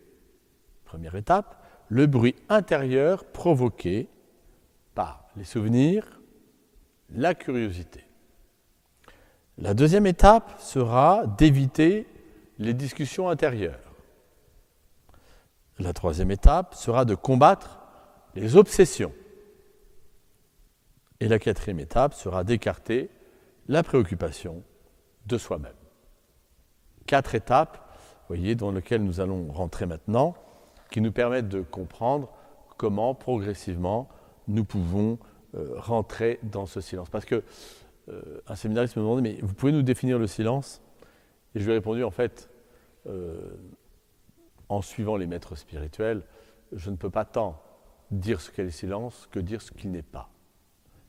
première 0.85 1.17
étape, 1.17 1.63
le 1.89 2.07
bruit 2.07 2.37
intérieur 2.49 3.25
provoqué 3.25 4.09
par 4.95 5.24
les 5.37 5.45
souvenirs, 5.45 6.21
la 7.11 7.35
curiosité. 7.35 8.05
La 9.59 9.75
deuxième 9.75 10.07
étape 10.07 10.61
sera 10.61 11.27
d'éviter 11.39 12.07
les 12.59 12.75
discussions 12.75 13.29
intérieures. 13.29 13.93
La 15.79 15.93
troisième 15.93 16.31
étape 16.31 16.75
sera 16.75 17.05
de 17.05 17.15
combattre 17.15 17.81
les 18.35 18.57
obsessions. 18.57 19.13
Et 21.21 21.29
la 21.29 21.39
quatrième 21.39 21.81
étape 21.81 22.15
sera 22.15 22.45
d'écarter 22.45 23.11
la 23.69 23.83
préoccupation 23.83 24.63
de 25.27 25.39
soi-même. 25.39 25.73
Quatre 27.07 27.35
étapes, 27.35 27.79
voyez, 28.29 28.55
dans 28.55 28.73
lesquelles 28.73 29.05
nous 29.05 29.21
allons 29.21 29.51
rentrer 29.53 29.87
maintenant, 29.87 30.35
qui 30.91 31.01
nous 31.01 31.13
permettent 31.13 31.49
de 31.49 31.61
comprendre 31.61 32.31
comment 32.77 33.15
progressivement 33.15 34.09
nous 34.49 34.65
pouvons 34.65 35.19
euh, 35.55 35.75
rentrer 35.77 36.41
dans 36.43 36.67
ce 36.67 36.81
silence. 36.81 37.09
Parce 37.11 37.25
que 37.25 37.43
euh, 38.09 38.41
un 38.47 38.55
séminariste 38.55 38.97
me 38.97 39.03
demandait, 39.03 39.23
mais 39.23 39.39
vous 39.43 39.55
pouvez 39.55 39.73
nous 39.73 39.83
définir 39.83 40.19
le 40.19 40.27
silence? 40.27 40.83
Et 41.55 41.61
je 41.61 41.65
lui 41.65 41.73
ai 41.73 41.75
répondu, 41.77 42.03
en 42.03 42.11
fait, 42.11 42.51
euh, 43.07 43.57
en 44.69 44.83
suivant 44.83 45.17
les 45.17 45.27
maîtres 45.27 45.55
spirituels, 45.57 46.23
je 46.73 46.91
ne 46.91 46.97
peux 46.97 47.11
pas 47.11 47.25
tant 47.25 47.63
dire 48.11 48.41
ce 48.41 48.51
qu'est 48.51 48.65
le 48.65 48.71
silence 48.71 49.29
que 49.31 49.39
dire 49.39 49.63
ce 49.63 49.71
qu'il 49.73 49.91
n'est 49.91 50.03
pas. 50.03 50.31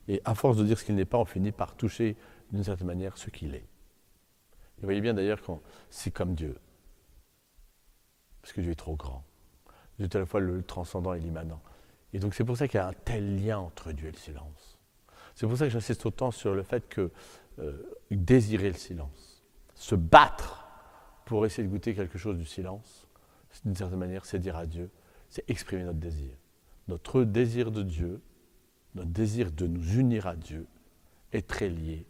Et 0.08 0.22
à 0.24 0.34
force 0.34 0.56
de 0.56 0.64
dire 0.64 0.78
ce 0.78 0.84
qu'il 0.84 0.94
n'est 0.94 1.04
pas, 1.04 1.18
on 1.18 1.24
finit 1.24 1.52
par 1.52 1.74
toucher 1.74 2.16
d'une 2.52 2.62
certaine 2.62 2.86
manière 2.86 3.18
ce 3.18 3.30
qu'il 3.30 3.54
est. 3.54 3.66
vous 4.78 4.84
voyez 4.84 5.00
bien 5.00 5.14
d'ailleurs 5.14 5.42
quand 5.42 5.60
c'est 5.90 6.12
comme 6.12 6.34
Dieu. 6.34 6.56
Parce 8.40 8.52
que 8.52 8.60
Dieu 8.60 8.70
est 8.70 8.76
trop 8.76 8.94
grand. 8.94 9.24
Dieu 9.98 10.04
est 10.04 10.14
à 10.14 10.20
la 10.20 10.26
fois 10.26 10.40
le 10.40 10.62
transcendant 10.62 11.14
et 11.14 11.18
l'immanent. 11.18 11.60
Et 12.16 12.18
donc 12.18 12.32
c'est 12.32 12.44
pour 12.44 12.56
ça 12.56 12.66
qu'il 12.66 12.78
y 12.78 12.80
a 12.80 12.88
un 12.88 12.94
tel 12.94 13.44
lien 13.44 13.58
entre 13.58 13.92
Dieu 13.92 14.08
et 14.08 14.10
le 14.10 14.16
silence. 14.16 14.78
C'est 15.34 15.46
pour 15.46 15.58
ça 15.58 15.66
que 15.66 15.70
j'insiste 15.70 16.06
autant 16.06 16.30
sur 16.30 16.54
le 16.54 16.62
fait 16.62 16.88
que 16.88 17.10
euh, 17.58 17.82
désirer 18.10 18.68
le 18.70 18.74
silence, 18.74 19.44
se 19.74 19.94
battre 19.94 20.66
pour 21.26 21.44
essayer 21.44 21.68
de 21.68 21.70
goûter 21.70 21.94
quelque 21.94 22.16
chose 22.16 22.38
du 22.38 22.46
silence, 22.46 23.06
d'une 23.66 23.76
certaine 23.76 23.98
manière, 23.98 24.24
c'est 24.24 24.38
dire 24.38 24.56
à 24.56 24.64
Dieu, 24.64 24.90
c'est 25.28 25.44
exprimer 25.50 25.84
notre 25.84 25.98
désir. 25.98 26.30
Notre 26.88 27.22
désir 27.22 27.70
de 27.70 27.82
Dieu, 27.82 28.22
notre 28.94 29.10
désir 29.10 29.52
de 29.52 29.66
nous 29.66 29.98
unir 29.98 30.26
à 30.26 30.36
Dieu, 30.36 30.66
est 31.34 31.46
très 31.46 31.68
lié 31.68 32.06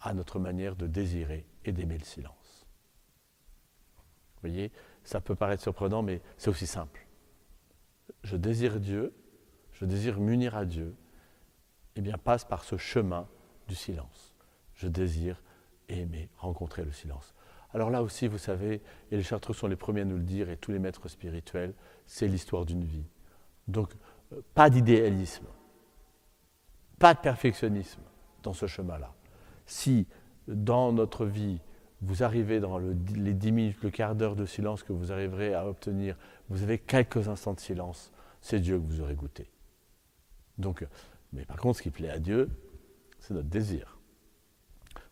à 0.00 0.14
notre 0.14 0.38
manière 0.38 0.74
de 0.74 0.86
désirer 0.86 1.44
et 1.66 1.72
d'aimer 1.72 1.98
le 1.98 2.04
silence. 2.06 2.66
Vous 4.36 4.48
voyez, 4.48 4.72
ça 5.04 5.20
peut 5.20 5.34
paraître 5.34 5.62
surprenant, 5.62 6.00
mais 6.00 6.22
c'est 6.38 6.48
aussi 6.48 6.66
simple. 6.66 7.06
Je 8.22 8.36
désire 8.36 8.80
Dieu, 8.80 9.14
je 9.72 9.84
désire 9.84 10.20
m'unir 10.20 10.56
à 10.56 10.64
Dieu, 10.64 10.94
eh 11.96 12.00
bien 12.00 12.16
passe 12.18 12.44
par 12.44 12.64
ce 12.64 12.76
chemin 12.76 13.28
du 13.68 13.74
silence. 13.74 14.34
Je 14.74 14.88
désire 14.88 15.42
aimer, 15.88 16.28
rencontrer 16.36 16.84
le 16.84 16.92
silence. 16.92 17.34
Alors 17.74 17.90
là 17.90 18.02
aussi, 18.02 18.28
vous 18.28 18.38
savez, 18.38 18.82
et 19.10 19.16
les 19.16 19.22
chartreux 19.22 19.54
sont 19.54 19.66
les 19.66 19.76
premiers 19.76 20.02
à 20.02 20.04
nous 20.04 20.16
le 20.16 20.22
dire, 20.22 20.50
et 20.50 20.56
tous 20.56 20.72
les 20.72 20.78
maîtres 20.78 21.08
spirituels, 21.08 21.74
c'est 22.06 22.28
l'histoire 22.28 22.66
d'une 22.66 22.84
vie. 22.84 23.06
Donc, 23.68 23.90
euh, 24.32 24.40
pas 24.54 24.68
d'idéalisme, 24.68 25.46
pas 26.98 27.14
de 27.14 27.20
perfectionnisme 27.20 28.02
dans 28.42 28.52
ce 28.52 28.66
chemin-là. 28.66 29.14
Si 29.66 30.06
dans 30.48 30.92
notre 30.92 31.24
vie, 31.24 31.60
vous 32.02 32.24
arrivez 32.24 32.58
dans 32.60 32.78
les 32.78 33.32
dix 33.32 33.52
minutes, 33.52 33.82
le 33.82 33.90
quart 33.90 34.14
d'heure 34.14 34.34
de 34.34 34.44
silence 34.44 34.82
que 34.82 34.92
vous 34.92 35.12
arriverez 35.12 35.54
à 35.54 35.66
obtenir, 35.66 36.16
vous 36.48 36.62
avez 36.62 36.78
quelques 36.78 37.28
instants 37.28 37.54
de 37.54 37.60
silence, 37.60 38.12
c'est 38.40 38.58
Dieu 38.58 38.78
que 38.78 38.84
vous 38.84 39.00
aurez 39.00 39.14
goûté. 39.14 39.50
Donc, 40.58 40.84
mais 41.32 41.44
par 41.44 41.56
contre, 41.56 41.78
ce 41.78 41.82
qui 41.82 41.90
plaît 41.90 42.10
à 42.10 42.18
Dieu, 42.18 42.50
c'est 43.20 43.34
notre 43.34 43.48
désir. 43.48 43.98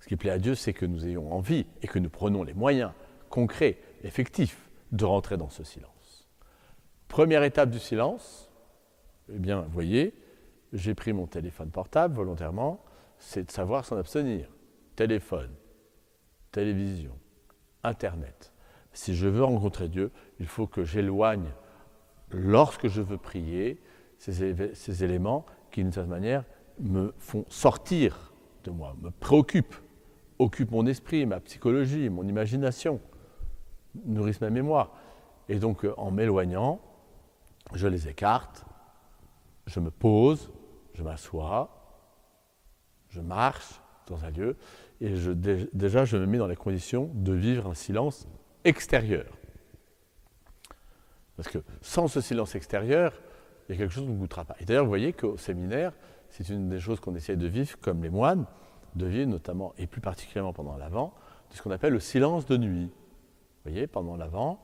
Ce 0.00 0.08
qui 0.08 0.16
plaît 0.16 0.30
à 0.30 0.38
Dieu, 0.38 0.54
c'est 0.54 0.72
que 0.72 0.84
nous 0.84 1.06
ayons 1.06 1.32
envie 1.32 1.66
et 1.82 1.86
que 1.86 1.98
nous 1.98 2.10
prenons 2.10 2.42
les 2.42 2.54
moyens 2.54 2.90
concrets, 3.28 3.78
effectifs, 4.02 4.68
de 4.90 5.04
rentrer 5.04 5.36
dans 5.36 5.50
ce 5.50 5.62
silence. 5.62 6.28
Première 7.06 7.44
étape 7.44 7.70
du 7.70 7.78
silence, 7.78 8.50
eh 9.32 9.38
bien, 9.38 9.60
vous 9.62 9.70
voyez, 9.70 10.14
j'ai 10.72 10.94
pris 10.94 11.12
mon 11.12 11.26
téléphone 11.26 11.70
portable 11.70 12.16
volontairement, 12.16 12.82
c'est 13.18 13.44
de 13.44 13.50
savoir 13.50 13.84
s'en 13.84 13.96
abstenir. 13.96 14.48
Téléphone, 14.96 15.50
télévision, 16.52 17.16
Internet. 17.84 18.52
Si 18.92 19.14
je 19.14 19.28
veux 19.28 19.44
rencontrer 19.44 19.88
Dieu, 19.88 20.10
il 20.38 20.46
faut 20.46 20.66
que 20.66 20.84
j'éloigne, 20.84 21.50
lorsque 22.30 22.88
je 22.88 23.00
veux 23.00 23.18
prier, 23.18 23.80
ces, 24.18 25.04
éléments 25.04 25.46
qui, 25.70 25.82
d'une 25.82 25.92
certaine 25.92 26.10
manière, 26.10 26.44
me 26.78 27.14
font 27.18 27.44
sortir 27.48 28.32
de 28.64 28.70
moi, 28.70 28.94
me 29.00 29.10
préoccupent 29.10 29.76
occupe 30.40 30.70
mon 30.70 30.86
esprit, 30.86 31.26
ma 31.26 31.38
psychologie, 31.40 32.08
mon 32.08 32.26
imagination, 32.26 33.00
nourrissent 34.06 34.40
ma 34.40 34.50
mémoire. 34.50 34.92
Et 35.48 35.58
donc, 35.58 35.84
euh, 35.84 35.92
en 35.98 36.10
m'éloignant, 36.10 36.80
je 37.74 37.86
les 37.86 38.08
écarte, 38.08 38.64
je 39.66 39.80
me 39.80 39.90
pose, 39.90 40.50
je 40.94 41.02
m'assois, 41.02 41.70
je 43.10 43.20
marche 43.20 43.80
dans 44.06 44.24
un 44.24 44.30
lieu, 44.30 44.56
et 45.00 45.14
déjà 45.72 46.04
je 46.04 46.16
me 46.16 46.26
mets 46.26 46.38
dans 46.38 46.46
les 46.46 46.56
conditions 46.56 47.10
de 47.14 47.32
vivre 47.32 47.68
un 47.68 47.74
silence 47.74 48.26
extérieur. 48.64 49.26
Parce 51.36 51.48
que 51.48 51.58
sans 51.80 52.06
ce 52.06 52.20
silence 52.20 52.54
extérieur, 52.54 53.14
il 53.68 53.72
y 53.72 53.74
a 53.76 53.78
quelque 53.78 53.94
chose 53.94 54.04
qui 54.04 54.10
ne 54.10 54.18
goûtera 54.18 54.44
pas. 54.44 54.56
Et 54.60 54.64
d'ailleurs, 54.64 54.84
vous 54.84 54.90
voyez 54.90 55.12
qu'au 55.12 55.38
séminaire, 55.38 55.92
c'est 56.28 56.48
une 56.48 56.68
des 56.68 56.80
choses 56.80 57.00
qu'on 57.00 57.14
essaye 57.14 57.36
de 57.36 57.46
vivre, 57.46 57.78
comme 57.80 58.02
les 58.02 58.10
moines, 58.10 58.44
de 58.94 59.06
vivre 59.06 59.30
notamment, 59.30 59.72
et 59.78 59.86
plus 59.86 60.00
particulièrement 60.00 60.52
pendant 60.52 60.76
l'Avent, 60.76 61.14
de 61.50 61.56
ce 61.56 61.62
qu'on 61.62 61.70
appelle 61.70 61.92
le 61.92 62.00
silence 62.00 62.44
de 62.44 62.56
nuit. 62.56 62.86
Vous 62.86 63.70
voyez, 63.70 63.86
pendant 63.86 64.16
l'Avent, 64.16 64.60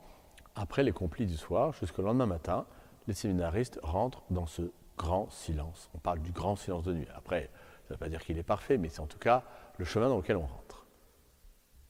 après 0.55 0.83
les 0.83 0.91
complis 0.91 1.25
du 1.25 1.37
soir, 1.37 1.73
jusqu'au 1.73 2.01
lendemain 2.01 2.25
matin, 2.25 2.65
les 3.07 3.13
séminaristes 3.13 3.79
rentrent 3.81 4.23
dans 4.29 4.45
ce 4.45 4.71
grand 4.97 5.29
silence. 5.31 5.89
On 5.95 5.99
parle 5.99 6.19
du 6.19 6.31
grand 6.31 6.55
silence 6.55 6.83
de 6.83 6.93
nuit. 6.93 7.07
Après, 7.15 7.49
ça 7.87 7.93
ne 7.93 7.95
veut 7.95 7.99
pas 7.99 8.09
dire 8.09 8.19
qu'il 8.19 8.37
est 8.37 8.43
parfait, 8.43 8.77
mais 8.77 8.89
c'est 8.89 8.99
en 8.99 9.07
tout 9.07 9.17
cas 9.17 9.43
le 9.77 9.85
chemin 9.85 10.09
dans 10.09 10.17
lequel 10.17 10.35
on 10.35 10.45
rentre. 10.45 10.85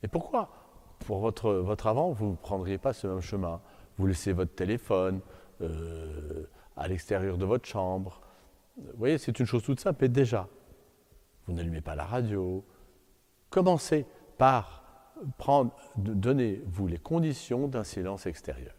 Et 0.03 0.07
pourquoi? 0.07 0.49
Pour 0.99 1.19
votre, 1.19 1.51
votre 1.53 1.87
avant, 1.87 2.11
vous 2.11 2.31
ne 2.31 2.35
prendriez 2.35 2.77
pas 2.77 2.93
ce 2.93 3.07
même 3.07 3.19
chemin. 3.19 3.61
Vous 3.97 4.05
laissez 4.05 4.31
votre 4.31 4.53
téléphone 4.53 5.21
euh, 5.61 6.45
à 6.75 6.87
l'extérieur 6.87 7.39
de 7.39 7.45
votre 7.45 7.67
chambre. 7.67 8.21
Vous 8.77 8.97
voyez, 8.97 9.17
c'est 9.17 9.39
une 9.39 9.47
chose 9.47 9.63
toute 9.63 9.79
simple, 9.79 10.05
et 10.05 10.09
déjà, 10.09 10.47
vous 11.47 11.53
n'allumez 11.53 11.81
pas 11.81 11.95
la 11.95 12.05
radio. 12.05 12.63
Commencez 13.49 14.05
par 14.37 14.83
prendre, 15.39 15.75
donnez-vous 15.95 16.85
les 16.85 16.99
conditions 16.99 17.67
d'un 17.67 17.83
silence 17.83 18.27
extérieur. 18.27 18.75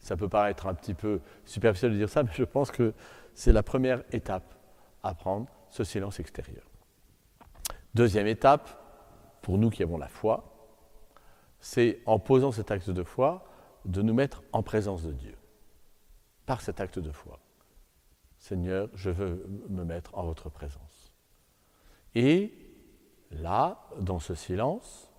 Ça 0.00 0.18
peut 0.18 0.28
paraître 0.28 0.66
un 0.66 0.74
petit 0.74 0.92
peu 0.92 1.20
superficiel 1.46 1.92
de 1.92 1.96
dire 1.96 2.10
ça, 2.10 2.22
mais 2.22 2.32
je 2.34 2.44
pense 2.44 2.70
que 2.70 2.92
c'est 3.32 3.52
la 3.52 3.62
première 3.62 4.04
étape 4.12 4.55
à 5.06 5.14
prendre, 5.14 5.46
ce 5.70 5.84
silence 5.84 6.20
extérieur. 6.20 6.64
Deuxième 7.94 8.26
étape, 8.26 8.70
pour 9.42 9.58
nous 9.58 9.70
qui 9.70 9.82
avons 9.82 9.98
la 9.98 10.08
foi, 10.08 10.52
c'est 11.60 12.00
en 12.06 12.18
posant 12.18 12.52
cet 12.52 12.70
acte 12.70 12.90
de 12.90 13.02
foi, 13.02 13.44
de 13.84 14.02
nous 14.02 14.14
mettre 14.14 14.42
en 14.52 14.62
présence 14.62 15.02
de 15.02 15.12
Dieu. 15.12 15.36
Par 16.44 16.60
cet 16.60 16.80
acte 16.80 16.98
de 16.98 17.10
foi. 17.10 17.38
Seigneur, 18.38 18.88
je 18.94 19.10
veux 19.10 19.46
me 19.68 19.84
mettre 19.84 20.16
en 20.16 20.24
votre 20.24 20.50
présence. 20.50 21.12
Et 22.14 22.52
là, 23.30 23.80
dans 23.98 24.18
ce 24.18 24.34
silence, 24.34 25.10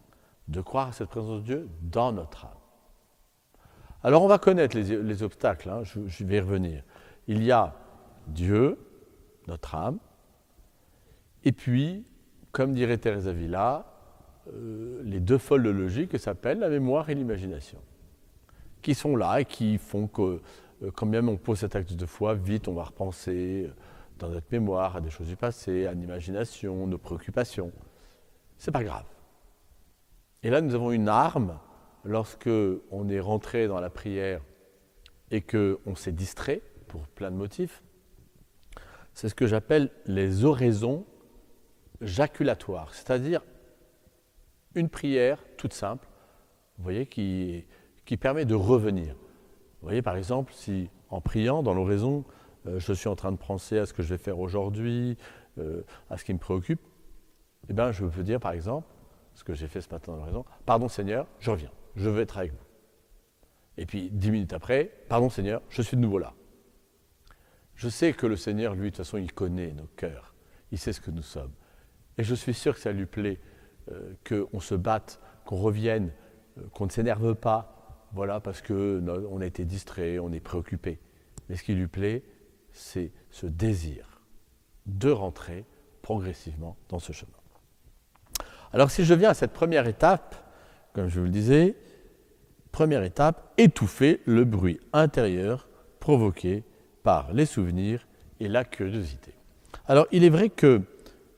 de 0.47 0.61
croire 0.61 0.89
à 0.89 0.91
cette 0.91 1.09
présence 1.09 1.41
de 1.41 1.45
Dieu 1.45 1.69
dans 1.81 2.11
notre 2.11 2.45
âme. 2.45 2.51
Alors 4.03 4.23
on 4.23 4.27
va 4.27 4.37
connaître 4.37 4.77
les, 4.77 5.23
obstacles, 5.23 5.69
hein, 5.69 5.83
je, 5.83 6.07
je, 6.07 6.23
vais 6.23 6.37
y 6.37 6.39
revenir. 6.39 6.83
Il 7.27 7.43
y 7.43 7.51
a 7.51 7.75
Dieu, 8.27 8.77
notre 9.47 9.75
âme, 9.75 9.99
et 11.43 11.51
puis, 11.51 12.05
comme 12.51 12.73
dirait 12.73 12.97
Thérèse 12.97 13.27
Avila, 13.27 13.85
euh, 14.53 15.01
les 15.03 15.19
deux 15.19 15.37
folles 15.37 15.63
de 15.63 15.69
logique 15.69 16.11
que 16.11 16.17
s'appellent 16.17 16.59
la 16.59 16.69
mémoire 16.69 17.09
et 17.09 17.15
l'imagination, 17.15 17.79
qui 18.81 18.93
sont 18.93 19.15
là 19.15 19.41
et 19.41 19.45
qui 19.45 19.77
font 19.77 20.07
que, 20.07 20.41
euh, 20.83 20.91
quand 20.93 21.05
même 21.05 21.29
on 21.29 21.37
pose 21.37 21.59
cet 21.59 21.75
acte 21.75 21.93
de 21.93 22.05
foi, 22.05 22.33
vite 22.33 22.67
on 22.67 22.73
va 22.73 22.83
repenser 22.83 23.65
euh, 23.67 23.73
dans 24.19 24.29
notre 24.29 24.47
mémoire 24.51 24.95
à 24.95 25.01
des 25.01 25.09
choses 25.09 25.27
du 25.27 25.35
passé, 25.35 25.85
à 25.85 25.93
l'imagination, 25.93 26.87
nos 26.87 26.97
préoccupations. 26.97 27.71
C'est 28.57 28.71
pas 28.71 28.83
grave. 28.83 29.05
Et 30.43 30.49
là, 30.49 30.61
nous 30.61 30.73
avons 30.75 30.91
une 30.91 31.09
arme 31.09 31.59
lorsque 32.03 32.49
on 32.91 33.09
est 33.09 33.19
rentré 33.19 33.67
dans 33.67 33.79
la 33.79 33.89
prière 33.89 34.41
et 35.29 35.41
que 35.41 35.79
on 35.85 35.95
s'est 35.95 36.11
distrait 36.11 36.61
pour 36.87 37.07
plein 37.07 37.31
de 37.31 37.35
motifs. 37.35 37.83
C'est 39.17 39.29
ce 39.29 39.33
que 39.33 39.47
j'appelle 39.47 39.89
les 40.05 40.45
oraisons 40.45 41.03
jaculatoires, 42.01 42.93
c'est-à-dire 42.93 43.41
une 44.75 44.89
prière 44.89 45.43
toute 45.57 45.73
simple, 45.73 46.07
vous 46.77 46.83
voyez, 46.83 47.07
qui, 47.07 47.65
permet 48.21 48.45
de 48.45 48.53
revenir. 48.53 49.15
Vous 49.15 49.87
voyez, 49.87 50.03
par 50.03 50.17
exemple, 50.17 50.53
si 50.53 50.91
en 51.09 51.19
priant 51.19 51.63
dans 51.63 51.73
l'oraison, 51.73 52.25
euh, 52.67 52.77
je 52.77 52.93
suis 52.93 53.07
en 53.07 53.15
train 53.15 53.31
de 53.31 53.37
penser 53.37 53.79
à 53.79 53.87
ce 53.87 53.93
que 53.93 54.03
je 54.03 54.09
vais 54.09 54.19
faire 54.19 54.37
aujourd'hui, 54.37 55.17
euh, 55.57 55.81
à 56.11 56.17
ce 56.17 56.23
qui 56.23 56.31
me 56.31 56.37
préoccupe, 56.37 56.81
eh 57.69 57.73
bien, 57.73 57.91
je 57.91 58.05
peux 58.05 58.21
dire, 58.21 58.39
par 58.39 58.51
exemple, 58.51 58.87
ce 59.33 59.43
que 59.43 59.55
j'ai 59.55 59.67
fait 59.67 59.81
ce 59.81 59.89
matin 59.89 60.11
dans 60.11 60.19
l'oraison, 60.19 60.45
pardon 60.67 60.89
Seigneur, 60.89 61.25
je 61.39 61.49
reviens, 61.49 61.71
je 61.95 62.07
veux 62.07 62.21
être 62.21 62.37
avec 62.37 62.51
vous. 62.51 62.65
Et 63.79 63.87
puis, 63.87 64.11
dix 64.11 64.29
minutes 64.29 64.53
après, 64.53 64.91
pardon 65.09 65.31
Seigneur, 65.31 65.63
je 65.69 65.81
suis 65.81 65.97
de 65.97 66.01
nouveau 66.03 66.19
là. 66.19 66.35
Je 67.77 67.89
sais 67.89 68.11
que 68.13 68.25
le 68.25 68.35
Seigneur, 68.35 68.73
lui, 68.73 68.85
de 68.85 68.95
toute 68.95 68.97
façon, 68.97 69.17
il 69.17 69.31
connaît 69.31 69.71
nos 69.71 69.87
cœurs, 69.95 70.33
il 70.71 70.79
sait 70.79 70.93
ce 70.93 70.99
que 70.99 71.11
nous 71.11 71.21
sommes. 71.21 71.51
Et 72.17 72.23
je 72.23 72.33
suis 72.33 72.55
sûr 72.55 72.73
que 72.73 72.79
ça 72.79 72.91
lui 72.91 73.05
plaît 73.05 73.39
euh, 73.91 74.13
qu'on 74.27 74.59
se 74.59 74.73
batte, 74.73 75.19
qu'on 75.45 75.57
revienne, 75.57 76.11
euh, 76.57 76.61
qu'on 76.73 76.87
ne 76.87 76.91
s'énerve 76.91 77.35
pas, 77.35 78.07
voilà, 78.13 78.39
parce 78.39 78.63
qu'on 78.63 79.41
a 79.41 79.45
été 79.45 79.63
distrait, 79.63 80.17
on 80.17 80.31
est 80.31 80.39
préoccupé. 80.39 80.99
Mais 81.47 81.55
ce 81.55 81.63
qui 81.63 81.75
lui 81.75 81.87
plaît, 81.87 82.23
c'est 82.71 83.11
ce 83.29 83.45
désir 83.45 84.21
de 84.87 85.11
rentrer 85.11 85.65
progressivement 86.01 86.77
dans 86.89 86.99
ce 86.99 87.11
chemin. 87.11 87.31
Alors 88.73 88.89
si 88.89 89.05
je 89.05 89.13
viens 89.13 89.29
à 89.29 89.33
cette 89.33 89.53
première 89.53 89.87
étape, 89.87 90.35
comme 90.93 91.09
je 91.09 91.19
vous 91.19 91.25
le 91.25 91.31
disais, 91.31 91.75
première 92.71 93.03
étape, 93.03 93.53
étouffer 93.57 94.21
le 94.25 94.45
bruit 94.45 94.79
intérieur 94.93 95.69
provoqué 95.99 96.63
par 97.07 97.31
les 97.31 97.45
souvenirs 97.45 98.05
et 98.41 98.49
la 98.49 98.65
curiosité. 98.65 99.33
Alors 99.85 100.07
il 100.11 100.25
est 100.25 100.29
vrai 100.29 100.49
que 100.49 100.81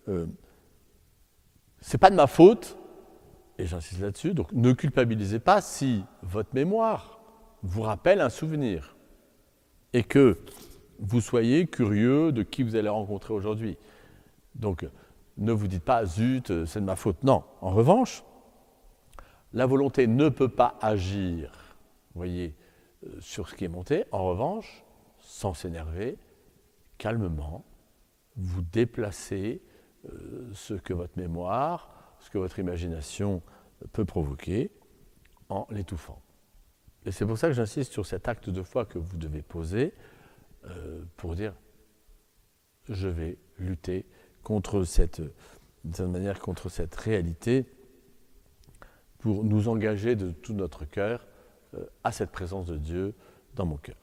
euh, 0.08 0.26
c'est 1.80 2.00
pas 2.00 2.10
de 2.10 2.16
ma 2.16 2.26
faute, 2.26 2.76
et 3.60 3.68
j'insiste 3.68 4.02
là-dessus, 4.02 4.34
donc 4.34 4.52
ne 4.52 4.74
culpabilisez 4.74 5.38
pas 5.38 5.62
si 5.62 6.04
votre 6.24 6.56
mémoire 6.56 7.20
vous 7.62 7.84
rappelle 7.84 8.20
un 8.20 8.32
souvenir 8.32 8.96
et 9.94 10.02
que 10.02 10.40
vous 10.98 11.22
soyez 11.22 11.68
curieux 11.68 12.32
de 12.32 12.42
qui 12.42 12.64
vous 12.64 12.76
allez 12.76 12.90
rencontrer 12.90 13.36
aujourd'hui. 13.36 13.78
Donc 14.56 14.88
ne 15.38 15.52
vous 15.52 15.68
dites 15.68 15.84
pas 15.84 16.04
zut, 16.04 16.66
c'est 16.66 16.80
de 16.80 16.86
ma 16.86 16.96
faute. 16.96 17.24
Non. 17.24 17.44
En 17.62 17.70
revanche, 17.70 18.24
la 19.54 19.68
volonté 19.68 20.08
ne 20.08 20.30
peut 20.30 20.50
pas 20.50 20.80
agir, 20.82 21.52
voyez, 22.16 22.56
euh, 23.06 23.18
sur 23.20 23.48
ce 23.48 23.54
qui 23.54 23.66
est 23.66 23.70
monté. 23.70 24.06
En 24.12 24.26
revanche, 24.26 24.84
sans 25.30 25.54
s'énerver, 25.54 26.18
calmement, 26.98 27.64
vous 28.36 28.64
déplacez 28.64 29.62
euh, 30.06 30.50
ce 30.54 30.74
que 30.74 30.92
votre 30.92 31.16
mémoire, 31.20 32.16
ce 32.20 32.32
que 32.32 32.40
votre 32.40 32.58
imagination 32.58 33.44
peut 33.94 34.06
provoquer 34.06 34.72
en 35.50 35.68
l'étouffant. 35.70 36.20
Et 37.06 37.12
c'est 37.12 37.28
pour 37.28 37.38
ça 37.38 37.48
que 37.48 37.54
j'insiste 37.54 37.94
sur 37.94 38.08
cet 38.08 38.28
acte 38.28 38.50
de 38.50 38.64
foi 38.64 38.86
que 38.86 38.98
vous 38.98 39.18
devez 39.18 39.44
poser 39.44 39.94
euh, 40.66 41.04
pour 41.16 41.36
dire 41.36 41.54
je 42.90 43.08
vais 43.08 43.38
lutter 43.60 44.08
contre 44.42 44.84
cette, 44.84 45.22
manière, 46.00 46.40
contre 46.40 46.70
cette 46.70 46.96
réalité 46.96 47.68
pour 49.20 49.44
nous 49.44 49.68
engager 49.68 50.16
de 50.16 50.32
tout 50.32 50.54
notre 50.54 50.86
cœur 50.86 51.28
euh, 51.76 51.86
à 52.04 52.12
cette 52.12 52.32
présence 52.32 52.66
de 52.66 52.78
Dieu 52.78 53.14
dans 53.54 53.68
mon 53.68 53.78
cœur. 53.78 53.99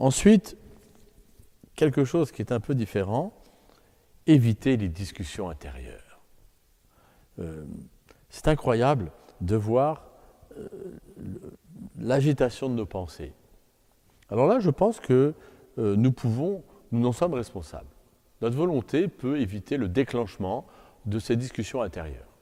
Ensuite, 0.00 0.56
quelque 1.76 2.04
chose 2.04 2.32
qui 2.32 2.40
est 2.40 2.52
un 2.52 2.60
peu 2.60 2.74
différent, 2.74 3.34
éviter 4.26 4.78
les 4.78 4.88
discussions 4.88 5.50
intérieures. 5.50 6.20
Euh, 7.38 7.64
c'est 8.30 8.48
incroyable 8.48 9.12
de 9.42 9.56
voir 9.56 10.06
euh, 10.56 10.68
l'agitation 11.98 12.70
de 12.70 12.74
nos 12.74 12.86
pensées. 12.86 13.34
Alors 14.30 14.46
là, 14.46 14.58
je 14.58 14.70
pense 14.70 15.00
que 15.00 15.34
euh, 15.78 15.96
nous 15.96 16.12
pouvons, 16.12 16.64
nous 16.92 17.06
en 17.06 17.12
sommes 17.12 17.34
responsables. 17.34 17.90
Notre 18.40 18.56
volonté 18.56 19.06
peut 19.06 19.38
éviter 19.38 19.76
le 19.76 19.88
déclenchement 19.88 20.66
de 21.04 21.18
ces 21.18 21.36
discussions 21.36 21.82
intérieures. 21.82 22.38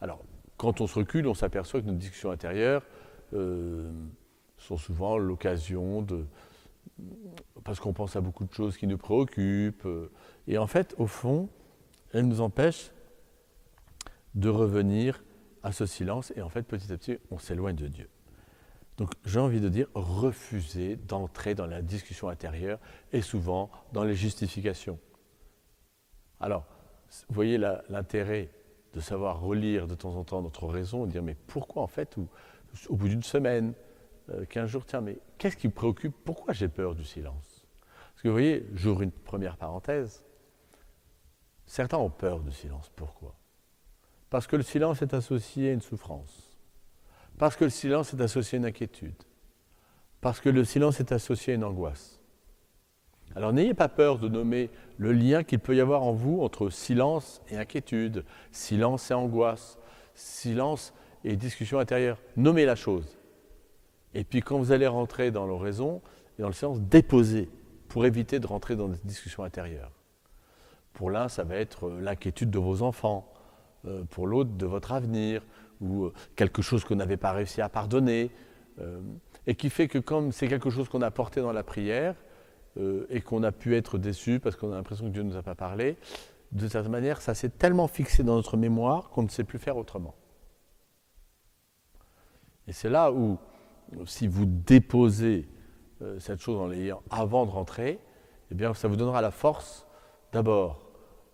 Alors, 0.00 0.22
quand 0.56 0.80
on 0.80 0.86
se 0.86 1.00
recule, 1.00 1.26
on 1.26 1.34
s'aperçoit 1.34 1.80
que 1.80 1.86
nos 1.86 1.94
discussions 1.94 2.30
intérieures 2.30 2.82
sont 4.64 4.76
souvent 4.76 5.18
l'occasion 5.18 6.02
de, 6.02 6.26
parce 7.64 7.80
qu'on 7.80 7.92
pense 7.92 8.16
à 8.16 8.20
beaucoup 8.20 8.44
de 8.44 8.52
choses 8.52 8.76
qui 8.76 8.86
nous 8.86 8.98
préoccupent. 8.98 9.86
Et 10.48 10.58
en 10.58 10.66
fait, 10.66 10.94
au 10.98 11.06
fond, 11.06 11.48
elles 12.12 12.26
nous 12.26 12.40
empêchent 12.40 12.90
de 14.34 14.48
revenir 14.48 15.22
à 15.62 15.72
ce 15.72 15.86
silence. 15.86 16.32
Et 16.36 16.42
en 16.42 16.48
fait, 16.48 16.62
petit 16.62 16.92
à 16.92 16.96
petit, 16.96 17.18
on 17.30 17.38
s'éloigne 17.38 17.76
de 17.76 17.88
Dieu. 17.88 18.08
Donc 18.96 19.10
j'ai 19.24 19.40
envie 19.40 19.60
de 19.60 19.68
dire, 19.68 19.88
refuser 19.94 20.96
d'entrer 20.96 21.54
dans 21.54 21.66
la 21.66 21.82
discussion 21.82 22.28
intérieure 22.28 22.78
et 23.12 23.22
souvent 23.22 23.70
dans 23.92 24.04
les 24.04 24.14
justifications. 24.14 25.00
Alors, 26.38 26.64
vous 27.28 27.34
voyez 27.34 27.58
l'intérêt 27.58 28.50
de 28.92 29.00
savoir 29.00 29.40
relire 29.40 29.88
de 29.88 29.96
temps 29.96 30.14
en 30.14 30.22
temps 30.22 30.42
notre 30.42 30.66
raison 30.66 31.06
dire 31.06 31.22
mais 31.22 31.34
pourquoi 31.48 31.82
en 31.82 31.88
fait, 31.88 32.16
au 32.88 32.96
bout 32.96 33.08
d'une 33.08 33.24
semaine, 33.24 33.74
euh, 34.30 34.44
qu'un 34.46 34.66
jour, 34.66 34.84
tiens, 34.86 35.00
mais 35.00 35.18
qu'est-ce 35.38 35.56
qui 35.56 35.68
me 35.68 35.72
préoccupe 35.72 36.14
Pourquoi 36.24 36.52
j'ai 36.54 36.68
peur 36.68 36.94
du 36.94 37.04
silence? 37.04 37.66
Parce 38.12 38.22
que 38.22 38.28
vous 38.28 38.34
voyez, 38.34 38.66
j'ouvre 38.74 39.02
une 39.02 39.12
première 39.12 39.56
parenthèse. 39.56 40.24
Certains 41.66 41.98
ont 41.98 42.10
peur 42.10 42.40
du 42.40 42.52
silence. 42.52 42.90
Pourquoi? 42.94 43.34
Parce 44.30 44.46
que 44.46 44.56
le 44.56 44.62
silence 44.62 45.02
est 45.02 45.14
associé 45.14 45.70
à 45.70 45.72
une 45.72 45.80
souffrance. 45.80 46.58
Parce 47.38 47.56
que 47.56 47.64
le 47.64 47.70
silence 47.70 48.14
est 48.14 48.20
associé 48.20 48.56
à 48.56 48.58
une 48.60 48.66
inquiétude. 48.66 49.22
Parce 50.20 50.40
que 50.40 50.48
le 50.48 50.64
silence 50.64 51.00
est 51.00 51.12
associé 51.12 51.52
à 51.52 51.56
une 51.56 51.64
angoisse. 51.64 52.20
Alors 53.36 53.52
n'ayez 53.52 53.74
pas 53.74 53.88
peur 53.88 54.18
de 54.18 54.28
nommer 54.28 54.70
le 54.96 55.12
lien 55.12 55.42
qu'il 55.42 55.58
peut 55.58 55.74
y 55.74 55.80
avoir 55.80 56.02
en 56.02 56.12
vous 56.12 56.40
entre 56.42 56.70
silence 56.70 57.42
et 57.48 57.56
inquiétude, 57.56 58.24
silence 58.52 59.10
et 59.10 59.14
angoisse, 59.14 59.78
silence 60.14 60.94
et 61.24 61.36
discussion 61.36 61.78
intérieure. 61.78 62.18
Nommez 62.36 62.64
la 62.64 62.76
chose. 62.76 63.18
Et 64.14 64.24
puis 64.24 64.40
quand 64.40 64.58
vous 64.58 64.72
allez 64.72 64.86
rentrer 64.86 65.30
dans 65.30 65.46
l'oraison 65.46 66.00
et 66.38 66.42
dans 66.42 66.48
le 66.48 66.54
silence, 66.54 66.80
déposez 66.80 67.48
pour 67.88 68.06
éviter 68.06 68.38
de 68.38 68.46
rentrer 68.46 68.76
dans 68.76 68.88
des 68.88 68.98
discussions 69.04 69.44
intérieures. 69.44 69.92
Pour 70.92 71.10
l'un, 71.10 71.28
ça 71.28 71.44
va 71.44 71.56
être 71.56 71.88
euh, 71.88 72.00
l'inquiétude 72.00 72.50
de 72.50 72.58
vos 72.58 72.82
enfants, 72.82 73.30
euh, 73.86 74.04
pour 74.04 74.26
l'autre, 74.26 74.50
de 74.50 74.66
votre 74.66 74.92
avenir, 74.92 75.42
ou 75.80 76.04
euh, 76.04 76.12
quelque 76.36 76.62
chose 76.62 76.84
qu'on 76.84 76.94
n'avait 76.94 77.16
pas 77.16 77.32
réussi 77.32 77.60
à 77.60 77.68
pardonner, 77.68 78.30
et 79.46 79.54
qui 79.54 79.70
fait 79.70 79.86
que 79.86 80.00
comme 80.00 80.32
c'est 80.32 80.48
quelque 80.48 80.68
chose 80.68 80.88
qu'on 80.88 81.02
a 81.02 81.12
porté 81.12 81.40
dans 81.40 81.52
la 81.52 81.62
prière, 81.62 82.16
et 83.08 83.20
qu'on 83.20 83.44
a 83.44 83.52
pu 83.52 83.76
être 83.76 83.98
déçu 83.98 84.40
parce 84.40 84.56
qu'on 84.56 84.72
a 84.72 84.74
l'impression 84.74 85.04
que 85.04 85.10
Dieu 85.10 85.22
ne 85.22 85.28
nous 85.28 85.36
a 85.36 85.44
pas 85.44 85.54
parlé, 85.54 85.96
de 86.50 86.66
cette 86.66 86.88
manière, 86.88 87.20
ça 87.20 87.34
s'est 87.34 87.50
tellement 87.50 87.86
fixé 87.86 88.24
dans 88.24 88.34
notre 88.34 88.56
mémoire 88.56 89.10
qu'on 89.10 89.22
ne 89.22 89.28
sait 89.28 89.44
plus 89.44 89.60
faire 89.60 89.76
autrement. 89.76 90.16
Et 92.66 92.72
c'est 92.72 92.88
là 92.88 93.12
où, 93.12 93.38
si 94.06 94.26
vous 94.26 94.46
déposez 94.46 95.48
cette 96.18 96.40
chose 96.40 96.60
en 96.60 96.66
l'ayant 96.66 97.02
avant 97.10 97.46
de 97.46 97.50
rentrer, 97.50 97.98
eh 98.50 98.54
bien, 98.54 98.74
ça 98.74 98.88
vous 98.88 98.96
donnera 98.96 99.22
la 99.22 99.30
force, 99.30 99.86
d'abord, 100.32 100.84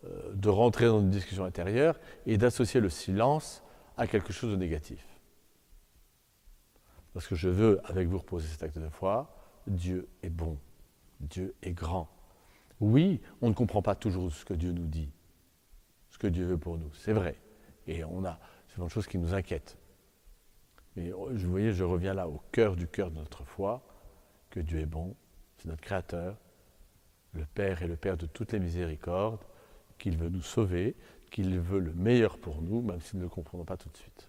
euh, 0.04 0.32
de 0.32 0.48
rentrer 0.48 0.86
dans 0.86 1.00
une 1.00 1.10
discussion 1.10 1.44
intérieure 1.44 1.98
et 2.24 2.38
d'associer 2.38 2.80
le 2.80 2.88
silence 2.88 3.62
à 3.98 4.06
quelque 4.06 4.32
chose 4.32 4.50
de 4.50 4.56
négatif. 4.56 5.06
Parce 7.12 7.26
que 7.26 7.34
je 7.34 7.50
veux, 7.50 7.80
avec 7.84 8.08
vous, 8.08 8.18
reposer 8.18 8.48
cet 8.48 8.62
acte 8.62 8.78
de 8.78 8.88
foi, 8.88 9.36
Dieu 9.66 10.08
est 10.22 10.30
bon, 10.30 10.56
Dieu 11.20 11.54
est 11.62 11.72
grand. 11.72 12.08
Oui, 12.80 13.20
on 13.42 13.48
ne 13.48 13.54
comprend 13.54 13.82
pas 13.82 13.94
toujours 13.94 14.32
ce 14.32 14.44
que 14.44 14.54
Dieu 14.54 14.72
nous 14.72 14.86
dit, 14.86 15.10
ce 16.08 16.16
que 16.16 16.28
Dieu 16.28 16.46
veut 16.46 16.58
pour 16.58 16.78
nous, 16.78 16.90
c'est 16.94 17.12
vrai. 17.12 17.36
Et 17.86 18.02
on 18.04 18.24
a, 18.24 18.38
c'est 18.68 18.80
une 18.80 18.88
chose 18.88 19.06
qui 19.06 19.18
nous 19.18 19.34
inquiète. 19.34 19.76
Mais 20.96 21.10
vous 21.10 21.50
voyez, 21.50 21.72
je 21.72 21.84
reviens 21.84 22.14
là 22.14 22.28
au 22.28 22.40
cœur 22.52 22.76
du 22.76 22.86
cœur 22.86 23.10
de 23.10 23.16
notre 23.16 23.44
foi, 23.44 23.82
que 24.50 24.60
Dieu 24.60 24.80
est 24.80 24.86
bon, 24.86 25.14
c'est 25.58 25.68
notre 25.68 25.82
Créateur, 25.82 26.36
le 27.34 27.44
Père 27.44 27.82
est 27.82 27.88
le 27.88 27.96
Père 27.96 28.16
de 28.16 28.26
toutes 28.26 28.52
les 28.52 28.58
miséricordes, 28.58 29.40
qu'il 29.98 30.16
veut 30.16 30.28
nous 30.28 30.42
sauver, 30.42 30.96
qu'il 31.30 31.58
veut 31.60 31.78
le 31.78 31.92
meilleur 31.92 32.38
pour 32.38 32.60
nous, 32.62 32.80
même 32.82 33.00
si 33.00 33.16
nous 33.16 33.20
ne 33.20 33.26
le 33.26 33.30
comprenons 33.30 33.64
pas 33.64 33.76
tout 33.76 33.88
de 33.88 33.96
suite. 33.96 34.28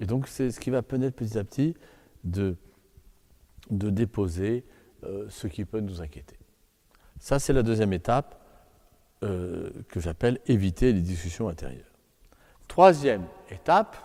Et 0.00 0.06
donc 0.06 0.28
c'est 0.28 0.50
ce 0.50 0.60
qui 0.60 0.70
va 0.70 0.82
permettre 0.82 1.16
petit 1.16 1.38
à 1.38 1.44
petit 1.44 1.74
de, 2.24 2.56
de 3.70 3.90
déposer 3.90 4.64
euh, 5.04 5.26
ce 5.30 5.46
qui 5.46 5.64
peut 5.64 5.80
nous 5.80 6.02
inquiéter. 6.02 6.36
Ça, 7.18 7.38
c'est 7.38 7.52
la 7.52 7.62
deuxième 7.62 7.92
étape 7.92 8.40
euh, 9.22 9.70
que 9.88 10.00
j'appelle 10.00 10.40
éviter 10.46 10.92
les 10.92 11.00
discussions 11.00 11.48
intérieures. 11.48 11.92
Troisième 12.66 13.24
étape, 13.48 13.96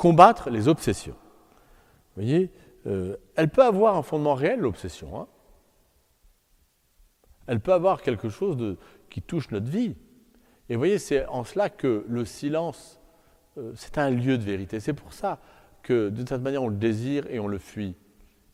combattre 0.00 0.48
les 0.48 0.66
obsessions. 0.66 1.12
Vous 1.12 2.22
voyez, 2.22 2.50
euh, 2.86 3.18
elle 3.36 3.50
peut 3.50 3.62
avoir 3.62 3.98
un 3.98 4.02
fondement 4.02 4.32
réel, 4.32 4.60
l'obsession. 4.60 5.20
Hein. 5.20 5.28
elle 7.46 7.60
peut 7.60 7.74
avoir 7.74 8.00
quelque 8.00 8.30
chose 8.30 8.78
qui 9.10 9.20
touche 9.20 9.50
notre 9.50 9.66
vie. 9.66 9.94
Et 10.70 10.74
vous 10.74 10.80
voyez, 10.80 10.98
c'est 10.98 11.26
en 11.26 11.44
cela 11.44 11.68
que 11.68 12.06
le 12.08 12.24
silence, 12.24 12.98
euh, 13.58 13.72
c'est 13.76 13.98
un 13.98 14.08
lieu 14.08 14.38
de 14.38 14.42
vérité. 14.42 14.80
C'est 14.80 14.94
pour 14.94 15.12
ça 15.12 15.38
que 15.82 16.08
d'une 16.08 16.26
certaine 16.26 16.44
manière, 16.44 16.62
on 16.62 16.68
le 16.68 16.76
désire 16.76 17.26
et 17.28 17.38
on 17.38 17.46
le 17.46 17.58
fuit. 17.58 17.94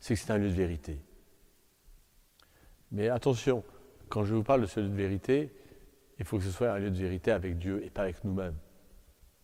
C'est 0.01 0.15
que 0.15 0.19
c'est 0.19 0.33
un 0.33 0.37
lieu 0.37 0.49
de 0.49 0.53
vérité. 0.53 0.99
Mais 2.91 3.07
attention, 3.07 3.63
quand 4.09 4.25
je 4.25 4.35
vous 4.35 4.43
parle 4.43 4.63
de 4.63 4.65
ce 4.65 4.81
lieu 4.81 4.89
de 4.89 4.95
vérité, 4.95 5.53
il 6.19 6.25
faut 6.25 6.39
que 6.39 6.43
ce 6.43 6.51
soit 6.51 6.71
un 6.71 6.79
lieu 6.79 6.91
de 6.91 6.97
vérité 6.97 7.31
avec 7.31 7.57
Dieu 7.57 7.85
et 7.85 7.89
pas 7.89 8.01
avec 8.01 8.21
nous-mêmes. 8.25 8.57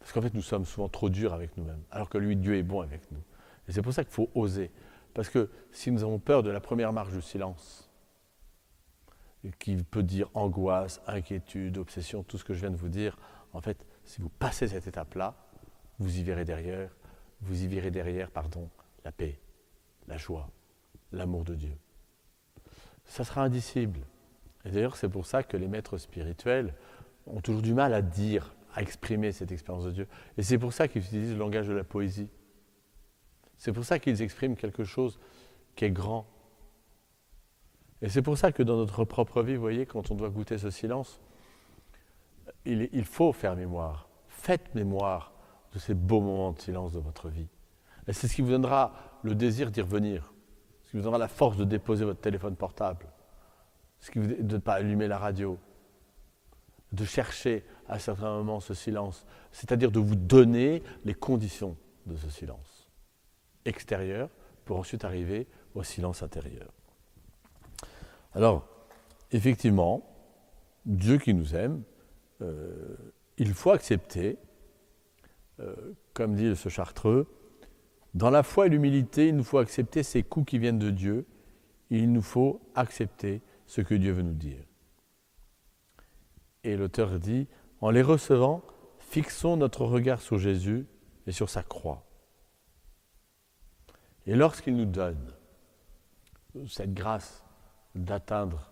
Parce 0.04 0.12
qu'en 0.12 0.22
fait, 0.22 0.34
nous 0.34 0.42
sommes 0.42 0.66
souvent 0.66 0.90
trop 0.90 1.10
durs 1.10 1.34
avec 1.34 1.56
nous-mêmes, 1.56 1.82
alors 1.90 2.10
que 2.10 2.18
lui, 2.18 2.36
Dieu 2.36 2.58
est 2.58 2.64
bon 2.64 2.82
avec 2.82 3.10
nous. 3.12 3.24
Et 3.70 3.72
c'est 3.72 3.82
pour 3.82 3.94
ça 3.94 4.04
qu'il 4.04 4.12
faut 4.12 4.30
oser. 4.36 4.70
Parce 5.14 5.30
que 5.30 5.50
si 5.72 5.92
nous 5.92 6.04
avons 6.04 6.20
peur 6.20 6.44
de 6.44 6.50
la 6.50 6.60
première 6.60 6.92
marche 6.92 7.14
du 7.14 7.22
silence, 7.22 7.90
qui 9.60 9.78
peut 9.78 10.04
dire 10.04 10.30
angoisse, 10.34 11.02
inquiétude, 11.08 11.78
obsession, 11.78 12.22
tout 12.22 12.38
ce 12.38 12.44
que 12.44 12.54
je 12.54 12.60
viens 12.60 12.70
de 12.70 12.76
vous 12.76 12.90
dire, 12.90 13.18
en 13.54 13.62
fait, 13.62 13.86
si 14.04 14.20
vous 14.20 14.28
passez 14.28 14.68
cette 14.68 14.88
étape-là, 14.88 15.36
vous 16.00 16.20
y 16.20 16.24
verrez 16.24 16.44
derrière, 16.44 16.90
vous 17.40 17.64
y 17.64 17.68
verrez 17.68 17.90
derrière, 17.90 18.30
pardon, 18.30 18.70
la 19.06 19.14
paix, 19.14 19.40
la 20.10 20.18
joie, 20.18 20.50
l'amour 21.14 21.46
de 21.46 21.56
Dieu. 21.56 21.78
Ça 23.06 23.24
sera 23.24 23.42
indicible. 23.42 24.02
Et 24.66 24.72
d'ailleurs, 24.72 24.98
c'est 24.98 25.08
pour 25.08 25.26
ça 25.26 25.44
que 25.44 25.56
les 25.56 25.70
maîtres 25.70 25.98
spirituels 25.98 26.74
ont 27.26 27.40
toujours 27.40 27.62
du 27.62 27.74
mal 27.74 27.94
à 27.94 28.02
dire, 28.02 28.54
à 28.74 28.82
exprimer 28.82 29.32
cette 29.32 29.52
expérience 29.52 29.86
de 29.86 29.92
Dieu. 29.92 30.08
Et 30.38 30.44
c'est 30.44 30.58
pour 30.58 30.74
ça 30.74 30.88
qu'ils 30.88 31.04
utilisent 31.04 31.34
le 31.34 31.40
langage 31.40 31.68
de 31.68 31.74
la 31.74 31.84
poésie. 31.84 32.30
C'est 33.58 33.72
pour 33.72 33.86
ça 33.86 34.00
qu'ils 34.00 34.22
expriment 34.22 34.56
quelque 34.56 34.84
chose 34.84 35.20
qui 35.76 35.86
est 35.86 35.92
grand, 35.92 36.28
et 38.04 38.10
c'est 38.10 38.22
pour 38.22 38.38
ça 38.38 38.52
que 38.52 38.62
dans 38.62 38.76
notre 38.76 39.06
propre 39.06 39.42
vie, 39.42 39.56
vous 39.56 39.62
voyez, 39.62 39.86
quand 39.86 40.12
on 40.12 40.16
doit 40.16 40.30
goûter 40.30 40.58
ce 40.58 40.70
silence, 40.70 41.22
il, 42.66 43.06
faut 43.06 43.32
faire 43.32 43.56
mémoire. 43.56 44.10
Faites 44.28 44.76
mémoire 44.76 45.32
de 45.72 45.80
ces 45.80 45.94
beaux 45.94 46.20
moments 46.20 46.52
de 46.52 46.60
silence 46.60 46.92
de 46.92 47.00
votre 47.00 47.30
vie. 47.30 47.48
Et 48.06 48.12
c'est 48.12 48.28
ce 48.28 48.36
qui 48.36 48.42
vous 48.42 48.52
donnera 48.52 48.94
le 49.24 49.36
désir 49.36 49.72
d'y 49.72 49.80
revenir, 49.80 50.34
ce 50.84 50.92
qui 50.92 50.98
vous 50.98 51.04
donnera 51.04 51.18
la 51.18 51.30
force 51.30 51.56
de 51.56 51.64
déposer 51.64 52.04
votre 52.04 52.20
téléphone 52.20 52.58
portable, 52.58 53.06
ce 54.00 54.12
qui 54.12 54.20
vous, 54.20 54.28
de 54.28 54.56
ne 54.56 54.60
pas 54.60 54.74
allumer 54.74 55.08
la 55.08 55.18
radio, 55.18 55.58
de 56.94 57.06
chercher 57.06 57.66
à 57.88 58.00
certains 58.00 58.32
moments 58.32 58.60
ce 58.60 58.74
silence, 58.74 59.26
c'est-à-dire 59.52 59.92
de 59.92 60.00
vous 60.00 60.16
donner 60.16 60.84
les 61.04 61.14
conditions 61.14 61.76
de 62.06 62.16
ce 62.16 62.30
silence 62.30 62.88
extérieur 63.66 64.30
pour 64.66 64.78
ensuite 64.78 65.04
arriver 65.04 65.48
au 65.76 65.84
silence 65.84 66.24
intérieur. 66.24 66.72
Alors, 68.34 68.68
effectivement, 69.32 70.08
Dieu 70.86 71.18
qui 71.18 71.34
nous 71.34 71.56
aime, 71.56 71.84
euh, 72.42 72.96
il 73.38 73.54
faut 73.54 73.72
accepter, 73.72 74.38
euh, 75.60 75.76
comme 76.14 76.36
dit 76.36 76.56
ce 76.56 76.70
chartreux, 76.70 77.28
dans 78.14 78.30
la 78.30 78.44
foi 78.44 78.68
et 78.68 78.70
l'humilité, 78.70 79.30
il 79.30 79.36
nous 79.36 79.44
faut 79.44 79.58
accepter 79.58 80.04
ces 80.04 80.24
coups 80.24 80.52
qui 80.52 80.60
viennent 80.60 80.80
de 80.80 80.92
Dieu, 80.92 81.26
il 81.90 82.12
nous 82.12 82.22
faut 82.22 82.62
accepter 82.76 83.42
ce 83.66 83.82
que 83.82 83.96
Dieu 83.96 84.12
veut 84.12 84.22
nous 84.22 84.34
dire. 84.34 84.64
Et 86.64 86.78
l'auteur 86.78 87.20
dit, 87.20 87.48
en 87.82 87.90
les 87.90 88.02
recevant, 88.02 88.62
fixons 89.00 89.58
notre 89.58 89.86
regard 89.86 90.22
sur 90.22 90.38
Jésus 90.38 90.88
et 91.28 91.32
sur 91.32 91.50
sa 91.50 91.64
croix. 91.64 92.06
Et 94.26 94.36
lorsqu'il 94.36 94.76
nous 94.76 94.86
donne 94.86 95.34
cette 96.68 96.94
grâce 96.94 97.44
d'atteindre 97.96 98.72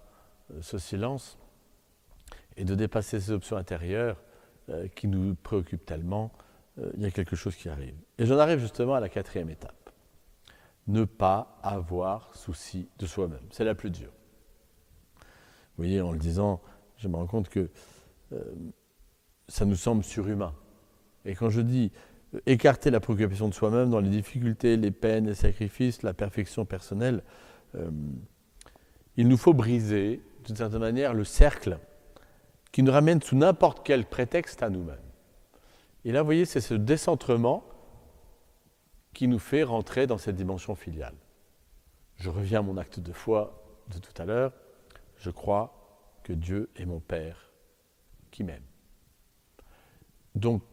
euh, 0.51 0.61
ce 0.61 0.77
silence 0.77 1.37
et 2.57 2.63
de 2.63 2.75
dépasser 2.75 3.19
ces 3.19 3.31
options 3.31 3.57
intérieures 3.57 4.21
euh, 4.69 4.87
qui 4.87 5.07
nous 5.07 5.35
préoccupent 5.35 5.85
tellement, 5.85 6.31
euh, 6.79 6.91
il 6.95 7.01
y 7.01 7.05
a 7.05 7.11
quelque 7.11 7.35
chose 7.35 7.55
qui 7.55 7.69
arrive. 7.69 7.95
Et 8.17 8.25
j'en 8.25 8.37
arrive 8.37 8.59
justement 8.59 8.93
à 8.93 8.99
la 8.99 9.09
quatrième 9.09 9.49
étape. 9.49 9.91
Ne 10.87 11.03
pas 11.05 11.59
avoir 11.63 12.35
souci 12.35 12.89
de 12.97 13.05
soi-même. 13.05 13.45
C'est 13.51 13.63
la 13.63 13.75
plus 13.75 13.91
dure. 13.91 14.11
Vous 15.17 15.83
voyez, 15.83 16.01
en 16.01 16.11
le 16.11 16.19
disant, 16.19 16.61
je 17.01 17.07
me 17.07 17.15
rends 17.15 17.27
compte 17.27 17.49
que 17.49 17.69
ça 19.47 19.65
nous 19.65 19.75
semble 19.75 20.03
surhumain. 20.03 20.53
Et 21.25 21.35
quand 21.35 21.49
je 21.49 21.61
dis 21.61 21.91
écarter 22.45 22.91
la 22.91 22.99
préoccupation 22.99 23.49
de 23.49 23.53
soi-même 23.53 23.89
dans 23.89 23.99
les 23.99 24.09
difficultés, 24.09 24.77
les 24.77 24.91
peines, 24.91 25.27
les 25.27 25.35
sacrifices, 25.35 26.03
la 26.03 26.13
perfection 26.13 26.63
personnelle, 26.63 27.23
il 29.17 29.27
nous 29.27 29.37
faut 29.37 29.53
briser, 29.53 30.21
d'une 30.45 30.55
certaine 30.55 30.79
manière, 30.79 31.13
le 31.13 31.23
cercle 31.23 31.79
qui 32.71 32.83
nous 32.83 32.91
ramène 32.91 33.21
sous 33.21 33.35
n'importe 33.35 33.81
quel 33.83 34.05
prétexte 34.05 34.63
à 34.63 34.69
nous-mêmes. 34.69 34.95
Et 36.05 36.11
là, 36.11 36.21
vous 36.21 36.27
voyez, 36.27 36.45
c'est 36.45 36.61
ce 36.61 36.73
décentrement 36.73 37.65
qui 39.13 39.27
nous 39.27 39.39
fait 39.39 39.63
rentrer 39.63 40.07
dans 40.07 40.17
cette 40.17 40.35
dimension 40.35 40.75
filiale. 40.75 41.15
Je 42.15 42.29
reviens 42.29 42.59
à 42.59 42.61
mon 42.61 42.77
acte 42.77 42.99
de 42.99 43.11
foi 43.11 43.61
de 43.93 43.99
tout 43.99 44.21
à 44.21 44.25
l'heure. 44.25 44.53
Je 45.17 45.31
crois 45.31 45.80
Dieu 46.33 46.69
est 46.75 46.85
mon 46.85 46.99
Père 46.99 47.51
qui 48.31 48.43
m'aime. 48.43 48.63
Donc, 50.35 50.63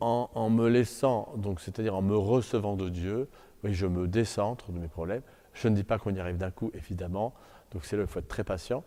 en, 0.00 0.50
me 0.50 0.68
laissant, 0.68 1.32
donc 1.36 1.60
c'est-à-dire 1.60 1.94
en 1.94 2.02
me 2.02 2.16
recevant 2.16 2.76
de 2.76 2.88
Dieu, 2.88 3.28
Oui, 3.62 3.72
je 3.72 3.86
me 3.86 4.06
décentre 4.06 4.70
de 4.72 4.78
mes 4.78 4.88
problèmes. 4.88 5.22
Je 5.54 5.68
ne 5.68 5.74
dis 5.74 5.84
pas 5.84 5.98
qu'on 5.98 6.14
y 6.14 6.20
arrive 6.20 6.36
d'un 6.36 6.50
coup, 6.50 6.70
évidemment. 6.74 7.32
Donc 7.70 7.86
c'est 7.86 7.96
là 7.96 8.02
il 8.02 8.08
faut 8.08 8.18
être 8.18 8.28
très 8.28 8.44
patient. 8.44 8.84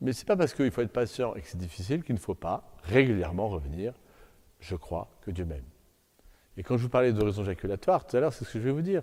Mais 0.00 0.12
ce 0.12 0.20
n'est 0.20 0.26
pas 0.26 0.36
parce 0.36 0.54
qu'il 0.54 0.70
faut 0.70 0.82
être 0.82 0.92
patient 0.92 1.34
et 1.34 1.40
que 1.40 1.48
c'est 1.48 1.58
difficile 1.58 2.04
qu'il 2.04 2.14
ne 2.14 2.20
faut 2.20 2.34
pas 2.34 2.70
régulièrement 2.84 3.48
revenir. 3.48 3.94
Je 4.60 4.76
crois 4.76 5.10
que 5.22 5.30
Dieu 5.32 5.44
m'aime. 5.44 5.64
Et 6.56 6.62
quand 6.62 6.76
je 6.76 6.82
vous 6.82 6.88
parlais 6.88 7.12
d'oraison 7.12 7.42
jaculatoire, 7.42 8.06
tout 8.06 8.16
à 8.16 8.20
l'heure, 8.20 8.32
c'est 8.32 8.44
ce 8.44 8.52
que 8.52 8.60
je 8.60 8.64
vais 8.64 8.70
vous 8.70 8.82
dire. 8.82 9.02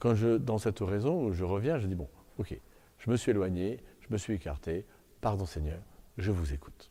Quand 0.00 0.14
je, 0.14 0.36
dans 0.36 0.58
cette 0.58 0.80
oraison, 0.80 1.32
je 1.32 1.44
reviens, 1.44 1.78
je 1.78 1.86
dis 1.86 1.94
bon, 1.94 2.08
ok, 2.38 2.58
je 2.98 3.10
me 3.10 3.16
suis 3.16 3.30
éloigné, 3.30 3.78
je 4.00 4.12
me 4.12 4.18
suis 4.18 4.34
écarté, 4.34 4.86
pardon 5.20 5.44
Seigneur, 5.44 5.80
je 6.18 6.32
vous 6.32 6.52
écoute. 6.52 6.90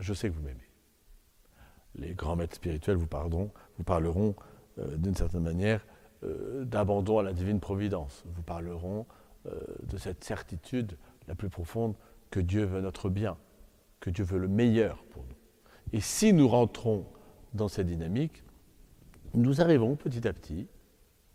Je 0.00 0.12
sais 0.12 0.28
que 0.28 0.34
vous 0.34 0.42
m'aimez. 0.42 0.68
Les 1.94 2.12
grands 2.12 2.36
maîtres 2.36 2.56
spirituels 2.56 2.96
vous, 2.96 3.06
parleront 3.06 4.34
euh, 4.78 4.96
d'une 4.96 5.14
certaine 5.14 5.44
manière 5.44 5.86
euh, 6.24 6.64
d'abandon 6.64 7.20
à 7.20 7.22
la 7.22 7.32
divine 7.32 7.60
providence. 7.60 8.24
Vous 8.26 8.42
parleront 8.42 9.06
euh, 9.46 9.58
de 9.84 9.96
cette 9.96 10.24
certitude 10.24 10.98
la 11.28 11.34
plus 11.34 11.48
profonde 11.48 11.94
que 12.30 12.40
Dieu 12.40 12.64
veut 12.64 12.80
notre 12.80 13.08
bien, 13.08 13.38
que 14.00 14.10
Dieu 14.10 14.24
veut 14.24 14.38
le 14.38 14.48
meilleur 14.48 15.02
pour 15.04 15.22
nous. 15.22 15.36
Et 15.92 16.00
si 16.00 16.32
nous 16.32 16.48
rentrons 16.48 17.06
dans 17.54 17.68
cette 17.68 17.86
dynamique, 17.86 18.42
nous 19.34 19.60
arrivons 19.60 19.96
petit 19.96 20.26
à 20.26 20.32
petit 20.32 20.68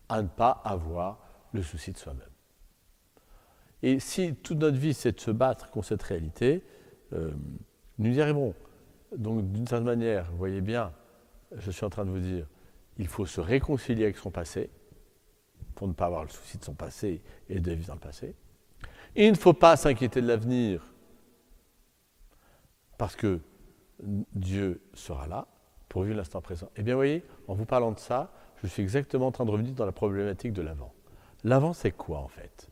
à 0.09 0.21
ne 0.21 0.27
pas 0.27 0.61
avoir 0.65 1.25
le 1.53 1.63
souci 1.63 1.91
de 1.91 1.97
soi-même. 1.97 2.27
Et 3.81 3.99
si 3.99 4.35
toute 4.35 4.59
notre 4.59 4.77
vie 4.77 4.93
c'est 4.93 5.13
de 5.13 5.19
se 5.19 5.31
battre 5.31 5.71
contre 5.71 5.87
cette 5.87 6.03
réalité, 6.03 6.63
euh, 7.13 7.31
nous 7.97 8.17
y 8.17 8.21
arriverons. 8.21 8.53
Donc 9.15 9.51
d'une 9.51 9.67
certaine 9.67 9.85
manière, 9.85 10.31
vous 10.31 10.37
voyez 10.37 10.61
bien, 10.61 10.91
je 11.55 11.71
suis 11.71 11.85
en 11.85 11.89
train 11.89 12.05
de 12.05 12.11
vous 12.11 12.19
dire, 12.19 12.47
il 12.97 13.07
faut 13.07 13.25
se 13.25 13.41
réconcilier 13.41 14.03
avec 14.03 14.17
son 14.17 14.31
passé 14.31 14.69
pour 15.75 15.87
ne 15.87 15.93
pas 15.93 16.05
avoir 16.05 16.23
le 16.23 16.29
souci 16.29 16.57
de 16.57 16.63
son 16.63 16.73
passé 16.73 17.21
et 17.49 17.59
de 17.59 17.71
vivre 17.71 17.87
dans 17.87 17.95
le 17.95 17.99
passé. 17.99 18.35
il 19.15 19.31
ne 19.31 19.37
faut 19.37 19.53
pas 19.53 19.75
s'inquiéter 19.75 20.21
de 20.21 20.27
l'avenir 20.27 20.85
parce 22.97 23.15
que 23.15 23.39
Dieu 24.01 24.81
sera 24.93 25.27
là 25.27 25.47
pour 25.89 26.03
vivre 26.03 26.17
l'instant 26.17 26.41
présent. 26.41 26.69
Eh 26.75 26.83
bien, 26.83 26.93
vous 26.93 26.99
voyez, 26.99 27.23
en 27.47 27.53
vous 27.53 27.65
parlant 27.65 27.91
de 27.91 27.99
ça, 27.99 28.31
je 28.61 28.67
suis 28.67 28.81
exactement 28.81 29.27
en 29.27 29.31
train 29.31 29.45
de 29.45 29.51
revenir 29.51 29.73
dans 29.73 29.85
la 29.85 29.91
problématique 29.91 30.53
de 30.53 30.61
l'avant. 30.61 30.93
L'avant, 31.43 31.73
c'est 31.73 31.91
quoi 31.91 32.19
en 32.19 32.27
fait? 32.27 32.69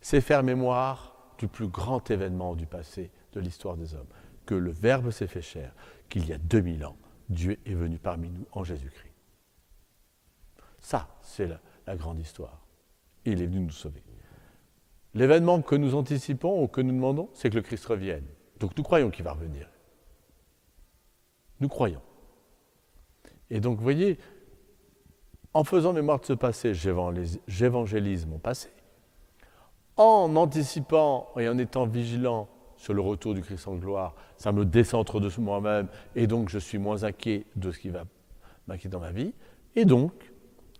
C'est 0.00 0.20
faire 0.20 0.42
mémoire 0.42 1.34
du 1.38 1.48
plus 1.48 1.68
grand 1.68 2.10
événement 2.10 2.54
du 2.54 2.66
passé 2.66 3.10
de 3.32 3.40
l'histoire 3.40 3.76
des 3.76 3.94
hommes, 3.94 4.08
que 4.46 4.54
le 4.54 4.70
Verbe 4.70 5.10
s'est 5.10 5.26
fait 5.26 5.42
chair, 5.42 5.72
qu'il 6.08 6.26
y 6.26 6.32
a 6.32 6.38
2000 6.38 6.84
ans, 6.84 6.96
Dieu 7.28 7.58
est 7.64 7.74
venu 7.74 7.98
parmi 7.98 8.30
nous 8.30 8.46
en 8.52 8.64
Jésus-Christ. 8.64 9.14
Ça, 10.80 11.08
c'est 11.22 11.46
la, 11.46 11.96
grande 11.96 12.20
histoire. 12.20 12.60
Il 13.24 13.42
est 13.42 13.46
venu 13.46 13.60
nous 13.60 13.70
sauver. 13.70 14.02
L'événement 15.14 15.60
que 15.60 15.74
nous 15.74 15.94
anticipons 15.94 16.62
ou 16.62 16.68
que 16.68 16.80
nous 16.80 16.92
demandons, 16.92 17.28
c'est 17.34 17.50
que 17.50 17.56
le 17.56 17.62
Christ 17.62 17.84
revienne. 17.86 18.24
Donc 18.60 18.76
nous 18.76 18.84
croyons 18.84 19.10
qu'il 19.10 19.24
va 19.24 19.32
revenir. 19.32 19.68
Nous 21.58 21.68
croyons. 21.68 22.00
Et 23.50 23.60
donc, 23.60 23.76
vous 23.78 23.82
voyez, 23.82 24.18
en 25.52 25.64
faisant 25.64 25.92
mémoire 25.92 26.20
de 26.20 26.26
ce 26.26 26.32
passé, 26.32 26.72
j'évangélise 26.74 28.26
mon 28.26 28.38
passé. 28.38 28.70
En 29.96 30.36
anticipant 30.36 31.32
et 31.36 31.48
en 31.48 31.58
étant 31.58 31.86
vigilant 31.86 32.48
sur 32.80 32.94
le 32.94 33.02
retour 33.02 33.34
du 33.34 33.42
Christ 33.42 33.68
en 33.68 33.74
gloire, 33.74 34.14
ça 34.38 34.52
me 34.52 34.64
décentre 34.64 35.20
de 35.20 35.30
moi-même 35.38 35.86
et 36.16 36.26
donc 36.26 36.48
je 36.48 36.58
suis 36.58 36.78
moins 36.78 37.04
inquiet 37.04 37.44
de 37.54 37.72
ce 37.72 37.78
qui 37.78 37.90
va 37.90 38.04
m'inquiéter 38.66 38.88
dans 38.88 39.00
ma 39.00 39.12
vie. 39.12 39.34
Et 39.76 39.84
donc, 39.84 40.32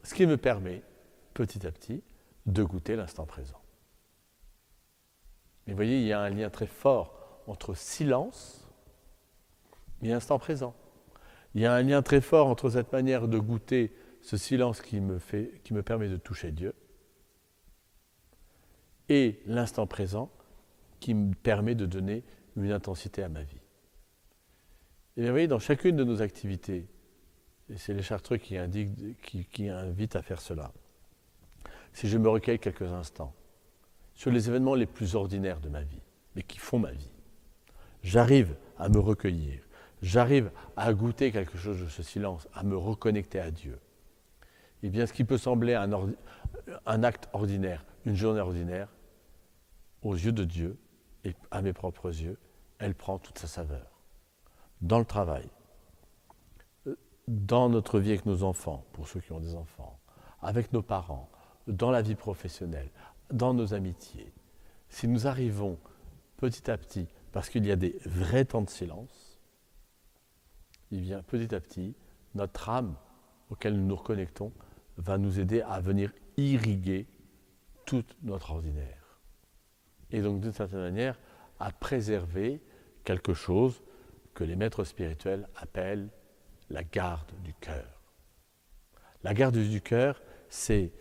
ce 0.03 0.15
qui 0.15 0.27
me 0.27 0.39
permet, 0.39 0.83
petit 1.35 1.67
à 1.67 1.71
petit, 1.71 2.03
de 2.47 2.63
goûter 2.63 2.97
l'instant 2.97 3.27
présent. 3.27 3.61
Mais 5.67 5.75
vous 5.75 5.77
voyez, 5.77 6.01
il 6.01 6.07
y 6.07 6.15
a 6.15 6.21
un 6.21 6.31
lien 6.31 6.49
très 6.49 6.67
fort 6.67 7.43
entre 7.47 7.75
silence 7.75 8.67
et 10.03 10.11
instant 10.11 10.39
présent. 10.39 10.75
Il 11.55 11.61
y 11.61 11.67
a 11.67 11.75
un 11.75 11.83
lien 11.83 12.01
très 12.01 12.23
fort 12.23 12.47
entre 12.47 12.71
cette 12.71 12.91
manière 12.93 13.29
de 13.29 13.39
goûter 13.39 13.95
ce 14.23 14.39
silence 14.39 14.81
qui 14.81 15.01
me, 15.01 15.19
qui 15.65 15.75
me 15.75 15.83
permet 15.83 16.09
de 16.09 16.17
toucher 16.17 16.51
Dieu 16.51 16.75
et 19.11 19.43
l'instant 19.45 19.87
présent 19.87 20.31
qui 21.01 21.15
me 21.15 21.35
permet 21.35 21.75
de 21.75 21.87
donner 21.87 22.23
une 22.57 22.73
intensité 22.73 23.23
à 23.23 23.29
ma 23.29 23.43
vie. 23.43 23.61
Et 25.17 25.25
vous 25.25 25.31
voyez, 25.31 25.49
dans 25.49 25.59
chacune 25.59 25.97
de 25.97 26.05
nos 26.05 26.23
activités, 26.23 26.87
et 27.69 27.77
c'est 27.77 27.95
les 27.95 28.03
chartreux 28.03 28.37
qui, 28.37 28.57
qui, 29.23 29.45
qui 29.45 29.69
invitent 29.69 30.17
à 30.17 30.23
faire 30.23 30.41
cela, 30.41 30.73
si 31.93 32.09
je 32.09 32.19
me 32.19 32.29
recueille 32.29 32.59
quelques 32.59 32.83
instants 32.83 33.35
sur 34.15 34.31
les 34.31 34.49
événements 34.49 34.75
les 34.75 34.87
plus 34.87 35.15
ordinaires 35.15 35.61
de 35.61 35.69
ma 35.69 35.83
vie, 35.83 36.03
mais 36.37 36.43
qui 36.43 36.59
font 36.59 36.79
ma 36.79 36.93
vie, 36.93 37.11
j'arrive 38.03 38.55
à 38.79 38.89
me 38.89 38.99
recueillir 38.99 39.63
j'arrive 40.03 40.51
à 40.77 40.93
goûter 40.93 41.31
quelque 41.31 41.59
chose 41.59 41.81
de 41.81 41.89
ce 41.89 42.03
silence, 42.03 42.49
à 42.55 42.63
me 42.63 42.77
reconnecter 42.77 43.41
à 43.41 43.51
Dieu, 43.51 43.79
eh 44.83 44.89
bien, 44.89 45.07
ce 45.07 45.13
qui 45.13 45.25
peut 45.25 45.39
sembler 45.39 45.75
un 45.75 47.03
acte 47.03 47.29
ordinaire, 47.33 47.85
une 48.07 48.17
journée 48.17 48.41
ordinaire, 48.41 48.89
aux 50.03 50.15
yeux 50.15 50.33
de 50.33 50.45
Dieu 50.45 50.79
et 51.25 51.35
à 51.51 51.63
mes 51.63 51.73
propres 51.73 52.09
yeux, 52.09 52.39
elle 52.79 52.95
prend 52.95 53.19
toute 53.19 53.39
sa 53.39 53.47
saveur. 53.47 54.01
Dans 54.81 54.99
le 54.99 55.05
travail, 55.05 55.49
dans 57.29 57.69
notre 57.69 58.01
vie 58.01 58.11
avec 58.11 58.27
nos 58.27 58.43
enfants, 58.43 58.85
pour 58.93 59.07
ceux 59.07 59.21
qui 59.21 59.33
ont 59.33 59.41
des 59.41 59.55
enfants, 59.55 60.01
avec 60.43 60.73
nos 60.73 60.83
parents, 60.83 61.31
dans 61.67 61.91
la 61.91 62.03
vie 62.03 62.15
professionnelle, 62.15 62.91
dans 63.31 63.55
nos 63.55 63.75
amitiés, 63.75 64.33
si 64.89 65.07
nous 65.07 65.27
arrivons 65.27 65.79
petit 66.37 66.71
à 66.71 66.79
petit, 66.79 67.07
parce 67.33 67.49
qu'il 67.49 67.67
y 67.67 67.71
a 67.71 67.77
des 67.77 67.99
vrais 68.05 68.45
temps 68.45 68.63
de 68.63 68.71
silence, 68.71 69.39
il 70.91 71.03
vient 71.03 71.23
petit 71.23 71.55
à 71.55 71.61
petit, 71.61 71.95
notre 72.35 72.69
âme 72.69 72.97
auquel 73.51 73.77
nous 73.77 73.87
nous 73.87 73.97
reconnectons 73.97 74.53
va 74.97 75.19
nous 75.19 75.39
aider 75.39 75.63
à 75.63 75.81
venir 75.81 76.13
irriguer 76.37 77.07
tout 77.87 78.05
notre 78.23 78.51
ordinaire. 78.51 79.00
Et 80.13 80.23
donc 80.23 80.41
d'une 80.41 80.53
certaine 80.53 80.81
manière, 80.81 81.19
à 81.59 81.71
préserver 81.71 82.61
quelque 83.05 83.35
chose 83.35 83.83
que 84.35 84.45
les 84.45 84.57
maîtres 84.57 84.85
spirituels 84.85 85.49
appellent 85.57 86.09
la 86.71 86.85
garde 86.85 87.31
du 87.43 87.53
cœur. 87.55 88.01
La 89.23 89.35
garde 89.35 89.59
du 89.59 89.81
cœur, 89.81 90.23
c'est 90.49 90.93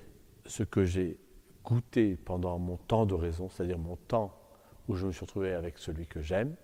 ce 0.45 0.63
que 0.63 0.83
j'ai 0.83 1.19
goûté 1.63 2.15
pendant 2.17 2.57
mon 2.59 2.77
temps 2.77 3.05
de 3.05 3.13
raison, 3.13 3.49
c'est-à-dire 3.49 3.77
mon 3.77 3.95
temps 3.95 4.35
où 4.87 4.95
je 4.95 5.05
me 5.05 5.11
suis 5.11 5.21
retrouvé 5.21 5.53
avec 5.53 5.77
celui 5.77 6.07
que 6.07 6.21
j'aime, 6.21 6.55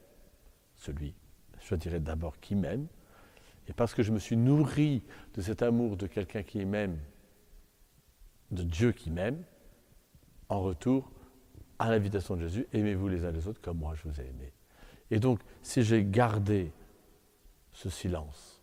celui, 0.76 1.14
je 1.62 1.76
dirais 1.76 2.00
d'abord, 2.00 2.40
qui 2.40 2.56
m'aime, 2.56 2.88
et 3.68 3.74
parce 3.74 3.94
que 3.94 4.04
je 4.04 4.12
me 4.12 4.20
suis 4.20 4.36
nourri 4.36 5.04
de 5.34 5.42
cet 5.42 5.62
amour 5.62 5.98
de 5.98 6.08
quelqu'un 6.08 6.44
qui 6.44 6.66
m'aime, 6.66 7.00
de 8.52 8.64
Dieu 8.64 8.92
qui 8.92 9.12
m'aime, 9.12 9.44
en 10.50 10.62
retour, 10.62 11.12
à 11.80 11.90
l'invitation 11.90 12.36
de 12.36 12.42
Jésus, 12.42 12.68
aimez-vous 12.74 13.08
les 13.08 13.26
uns 13.26 13.32
les 13.32 13.48
autres 13.48 13.62
comme 13.62 13.78
moi 13.78 13.94
je 13.96 14.08
vous 14.08 14.22
ai 14.22 14.26
aimé. 14.26 14.54
Et 15.12 15.20
donc, 15.20 15.40
si 15.62 15.84
j'ai 15.84 16.04
gardé 16.04 16.72
ce 17.72 17.90
silence, 17.90 18.62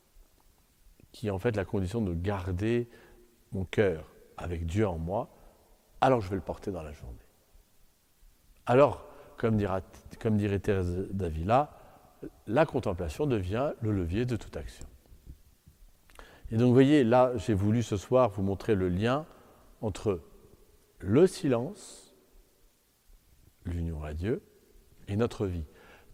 qui 1.12 1.29
est 1.29 1.31
en 1.31 1.38
fait 1.38 1.55
la 1.57 1.64
condition 1.64 2.01
de 2.01 2.14
garder 2.14 2.88
mon 3.53 3.64
cœur 3.64 4.07
avec 4.37 4.66
Dieu 4.66 4.87
en 4.87 4.98
moi, 4.98 5.29
alors 6.01 6.20
je 6.20 6.29
vais 6.31 6.37
le 6.37 6.42
porter 6.42 6.72
dans 6.72 6.83
la 6.83 6.92
journée. 6.92 7.18
Alors, 8.66 9.05
comme, 9.37 9.59
comme 10.20 10.37
dirait 10.37 10.59
Thérèse 10.59 11.09
d'Avila, 11.11 11.79
la 12.46 12.66
contemplation 12.66 13.27
devient 13.27 13.72
le 13.81 13.92
levier 13.92 14.25
de 14.25 14.37
toute 14.37 14.57
action. 14.57 14.87
Et 16.51 16.57
donc 16.57 16.68
vous 16.68 16.75
voyez, 16.75 17.03
là, 17.05 17.33
j'ai 17.37 17.55
voulu 17.55 17.83
ce 17.83 17.96
soir 17.96 18.31
vous 18.31 18.42
montrer 18.42 18.75
le 18.75 18.88
lien 18.88 19.27
entre 19.81 20.20
le 20.98 21.27
silence, 21.27 22.01
l'union 23.64 24.03
à 24.03 24.14
Dieu, 24.14 24.42
et 25.09 25.16
notre 25.16 25.46
vie. 25.46 25.64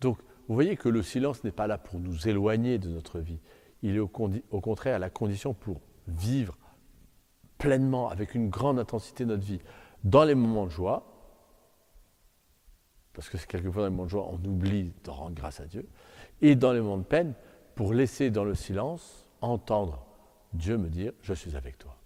Donc 0.00 0.18
vous 0.48 0.54
voyez 0.54 0.76
que 0.76 0.88
le 0.88 1.02
silence 1.02 1.44
n'est 1.44 1.52
pas 1.52 1.66
là 1.66 1.76
pour 1.78 2.00
nous 2.00 2.26
éloigner 2.26 2.78
de 2.78 2.88
notre 2.88 3.20
vie, 3.20 3.40
il 3.82 3.96
est 3.96 4.00
au, 4.00 4.08
contraire 4.08 4.98
la 4.98 5.10
condition 5.10 5.54
pour 5.54 5.80
vivre 6.08 6.58
pleinement, 7.58 8.08
avec 8.08 8.34
une 8.34 8.48
grande 8.48 8.78
intensité 8.78 9.24
notre 9.24 9.44
vie, 9.44 9.60
dans 10.04 10.24
les 10.24 10.34
moments 10.34 10.66
de 10.66 10.70
joie, 10.70 11.14
parce 13.12 13.28
que 13.28 13.36
quelquefois 13.36 13.82
dans 13.82 13.88
les 13.88 13.90
moments 13.90 14.04
de 14.04 14.10
joie, 14.10 14.28
on 14.30 14.42
oublie 14.48 14.92
de 15.04 15.10
rendre 15.10 15.34
grâce 15.34 15.60
à 15.60 15.66
Dieu, 15.66 15.88
et 16.40 16.54
dans 16.54 16.72
les 16.72 16.80
moments 16.80 16.98
de 16.98 17.02
peine, 17.02 17.34
pour 17.74 17.92
laisser 17.92 18.30
dans 18.30 18.44
le 18.44 18.54
silence 18.54 19.26
entendre 19.40 20.06
Dieu 20.52 20.78
me 20.78 20.88
dire 20.88 21.12
Je 21.22 21.34
suis 21.34 21.56
avec 21.56 21.78
toi. 21.78 21.96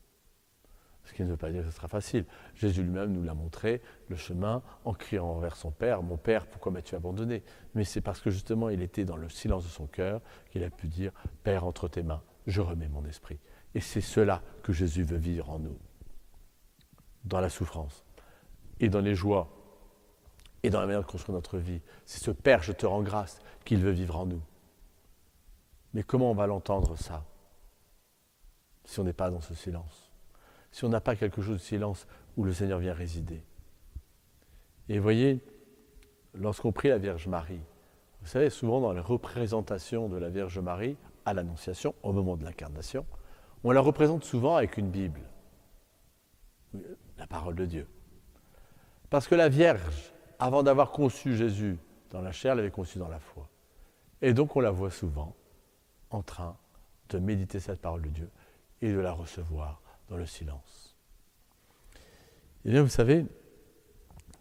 Ce 1.13 1.17
qui 1.17 1.23
ne 1.25 1.29
veut 1.29 1.37
pas 1.37 1.51
dire 1.51 1.63
que 1.63 1.69
ce 1.69 1.77
sera 1.77 1.89
facile. 1.89 2.25
Jésus 2.55 2.83
lui-même 2.83 3.13
nous 3.13 3.23
l'a 3.23 3.35
montré, 3.35 3.83
le 4.09 4.17
chemin, 4.17 4.63
en 4.87 4.95
criant 4.95 5.27
envers 5.27 5.57
son 5.57 5.71
Père 5.71 6.03
Mon 6.03 6.17
Père, 6.17 6.47
pourquoi 6.47 6.73
m'as-tu 6.73 6.95
abandonné? 6.95 7.43
Mais 7.75 7.85
c'est 7.85 8.01
parce 8.01 8.21
que 8.21 8.31
justement 8.31 8.71
il 8.71 8.81
était 8.81 9.05
dans 9.05 9.17
le 9.17 9.29
silence 9.29 9.65
de 9.65 9.69
son 9.69 9.87
cœur 9.87 10.23
qu'il 10.51 10.65
a 10.65 10.71
pu 10.71 10.89
dire 10.89 11.13
Père, 11.45 11.65
entre 11.67 11.87
tes 11.87 12.03
mains, 12.03 12.23
je 12.47 12.63
remets 12.63 12.89
mon 12.89 13.05
esprit. 13.05 13.39
Et 13.75 13.81
c'est 13.81 14.01
cela 14.01 14.43
que 14.63 14.73
Jésus 14.73 15.03
veut 15.05 15.19
vivre 15.19 15.51
en 15.51 15.59
nous. 15.59 15.77
dans 17.25 17.41
la 17.41 17.51
souffrance 17.51 18.05
et 18.81 18.89
dans 18.89 19.01
les 19.01 19.15
joies 19.15 19.49
et 20.63 20.71
dans 20.71 20.81
la 20.81 20.87
manière 20.87 21.03
de 21.03 21.07
construire 21.07 21.35
notre 21.35 21.59
vie. 21.59 21.81
C'est 22.07 22.23
ce 22.23 22.31
Père, 22.31 22.63
je 22.63 22.73
te 22.73 22.87
rends 22.87 23.03
grâce, 23.03 23.41
qu'il 23.65 23.81
veut 23.81 23.91
vivre 23.91 24.17
en 24.17 24.27
nous. 24.27 24.43
Mais 25.95 26.03
comment 26.03 26.31
on 26.31 26.35
va 26.35 26.47
l'entendre 26.47 26.97
ça 26.97 27.25
si 28.85 28.99
on 28.99 29.05
n'est 29.05 29.13
pas 29.13 29.31
dans 29.31 29.41
ce 29.41 29.55
silence? 29.55 30.02
Si 30.73 30.85
on 30.85 30.89
n'a 30.89 31.01
pas 31.01 31.15
quelque 31.15 31.43
chose 31.43 31.59
de 31.59 31.63
silence 31.63 32.07
où 32.37 32.45
le 32.45 32.53
Seigneur 32.53 32.79
vient 32.79 32.95
résider 32.95 33.43
Et 34.89 34.99
voyez, 34.99 35.39
lorsqu'on 36.35 36.73
prie 36.73 36.89
la 36.89 36.99
Vierge 36.99 37.29
Marie, 37.29 37.61
vous 38.23 38.27
savez, 38.27 38.51
souvent 38.51 38.81
dans 38.81 38.93
les 38.93 39.01
représentations 39.01 40.09
de 40.09 40.17
la 40.17 40.31
Vierge 40.31 40.59
Marie 40.59 40.97
à 41.27 41.35
l'Annonciation, 41.35 41.95
au 42.03 42.13
moment 42.13 42.37
de 42.37 42.45
l'incarnation, 42.45 43.05
on 43.65 43.71
la 43.71 43.81
représente 43.81 44.25
souvent 44.25 44.57
avec 44.57 44.77
une 44.77 44.91
Bible, 44.91 45.21
la 47.19 47.27
parole 47.27 47.55
de 47.55 47.67
Dieu. 47.67 47.87
Parce 49.11 49.29
que 49.29 49.35
la 49.35 49.49
Vierge, 49.49 50.13
avant 50.39 50.63
d'avoir 50.63 50.91
conçu 50.91 51.37
Jésus 51.37 51.79
dans 52.11 52.23
la 52.23 52.33
chair, 52.33 52.55
l'avait 52.55 52.71
conçu 52.71 52.99
dans 52.99 53.09
la 53.09 53.21
foi. 53.21 53.49
Et 54.23 54.33
donc 54.33 54.57
on 54.57 54.61
la 54.61 54.71
voit 54.71 54.91
souvent 54.91 55.37
en 56.11 56.23
train 56.23 56.57
de 57.11 57.19
méditer 57.19 57.61
cette 57.61 57.81
parole 57.81 58.03
de 58.03 58.09
Dieu 58.09 58.31
et 58.81 58.91
de 58.91 58.99
la 58.99 59.13
recevoir 59.13 59.82
dans 60.13 60.19
le 60.19 60.27
silence. 60.27 60.95
Eh 62.67 62.71
bien, 62.71 62.83
vous 62.83 62.91
savez, 62.91 63.25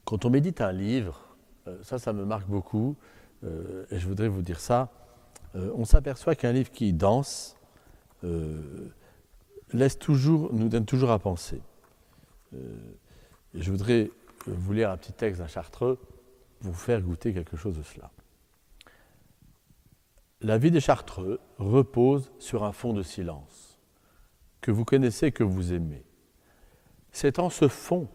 quand 0.03 0.25
on 0.25 0.29
médite 0.29 0.59
un 0.59 0.73
livre, 0.73 1.37
euh, 1.67 1.81
ça, 1.81 1.97
ça 1.97 2.11
me 2.11 2.25
marque 2.25 2.47
beaucoup, 2.47 2.97
euh, 3.45 3.85
et 3.89 3.97
je 3.97 4.05
voudrais 4.05 4.27
vous 4.27 4.41
dire 4.41 4.59
ça, 4.59 4.91
euh, 5.55 5.71
on 5.75 5.85
s'aperçoit 5.85 6.35
qu'un 6.35 6.51
livre 6.51 6.71
qui 6.71 6.91
danse 6.93 7.55
laisse 9.73 9.97
toujours, 9.97 10.53
nous 10.53 10.69
donne 10.69 10.85
toujours 10.85 11.09
à 11.09 11.17
penser. 11.17 11.59
je 13.55 13.71
voudrais 13.71 14.11
vous 14.45 14.73
lire 14.73 14.91
un 14.91 14.97
petit 14.97 15.11
texte 15.11 15.41
d'un 15.41 15.47
chartreux 15.47 15.97
pour 16.59 16.71
vous 16.71 16.77
faire 16.77 17.01
goûter 17.01 17.33
quelque 17.33 17.57
chose 17.57 17.75
de 17.75 17.81
cela. 17.81 18.11
La 20.41 20.59
vie 20.59 20.69
des 20.69 20.81
chartreux 20.81 21.39
repose 21.57 22.31
sur 22.37 22.63
un 22.63 22.73
fond 22.73 22.93
de 22.93 23.01
silence 23.01 23.70
que 24.61 24.71
vous 24.71 24.85
connaissez 24.85 25.31
que 25.31 25.43
vous 25.43 25.73
aimez. 25.73 26.05
C'est 27.11 27.39
en 27.39 27.49
ce 27.49 27.67
fond 27.67 28.07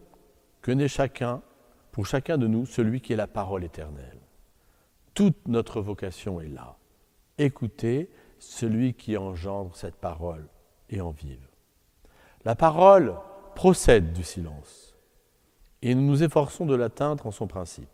que 0.62 0.70
naît 0.70 0.88
chacun, 0.88 1.42
pour 1.92 2.06
chacun 2.06 2.38
de 2.38 2.46
nous, 2.46 2.66
celui 2.66 3.00
qui 3.00 3.12
est 3.12 3.16
la 3.16 3.26
parole 3.26 3.64
éternelle. 3.64 4.20
Toute 5.14 5.48
notre 5.48 5.80
vocation 5.80 6.40
est 6.40 6.48
là. 6.48 6.76
Écoutez 7.38 8.10
celui 8.38 8.94
qui 8.94 9.16
engendre 9.16 9.74
cette 9.76 9.96
parole 9.96 10.46
et 10.90 11.00
en 11.00 11.10
vive. 11.10 11.46
La 12.44 12.54
parole 12.54 13.14
procède 13.54 14.12
du 14.12 14.22
silence 14.22 14.96
et 15.82 15.94
nous 15.94 16.02
nous 16.02 16.22
efforçons 16.22 16.66
de 16.66 16.74
l'atteindre 16.74 17.26
en 17.26 17.30
son 17.30 17.46
principe. 17.46 17.88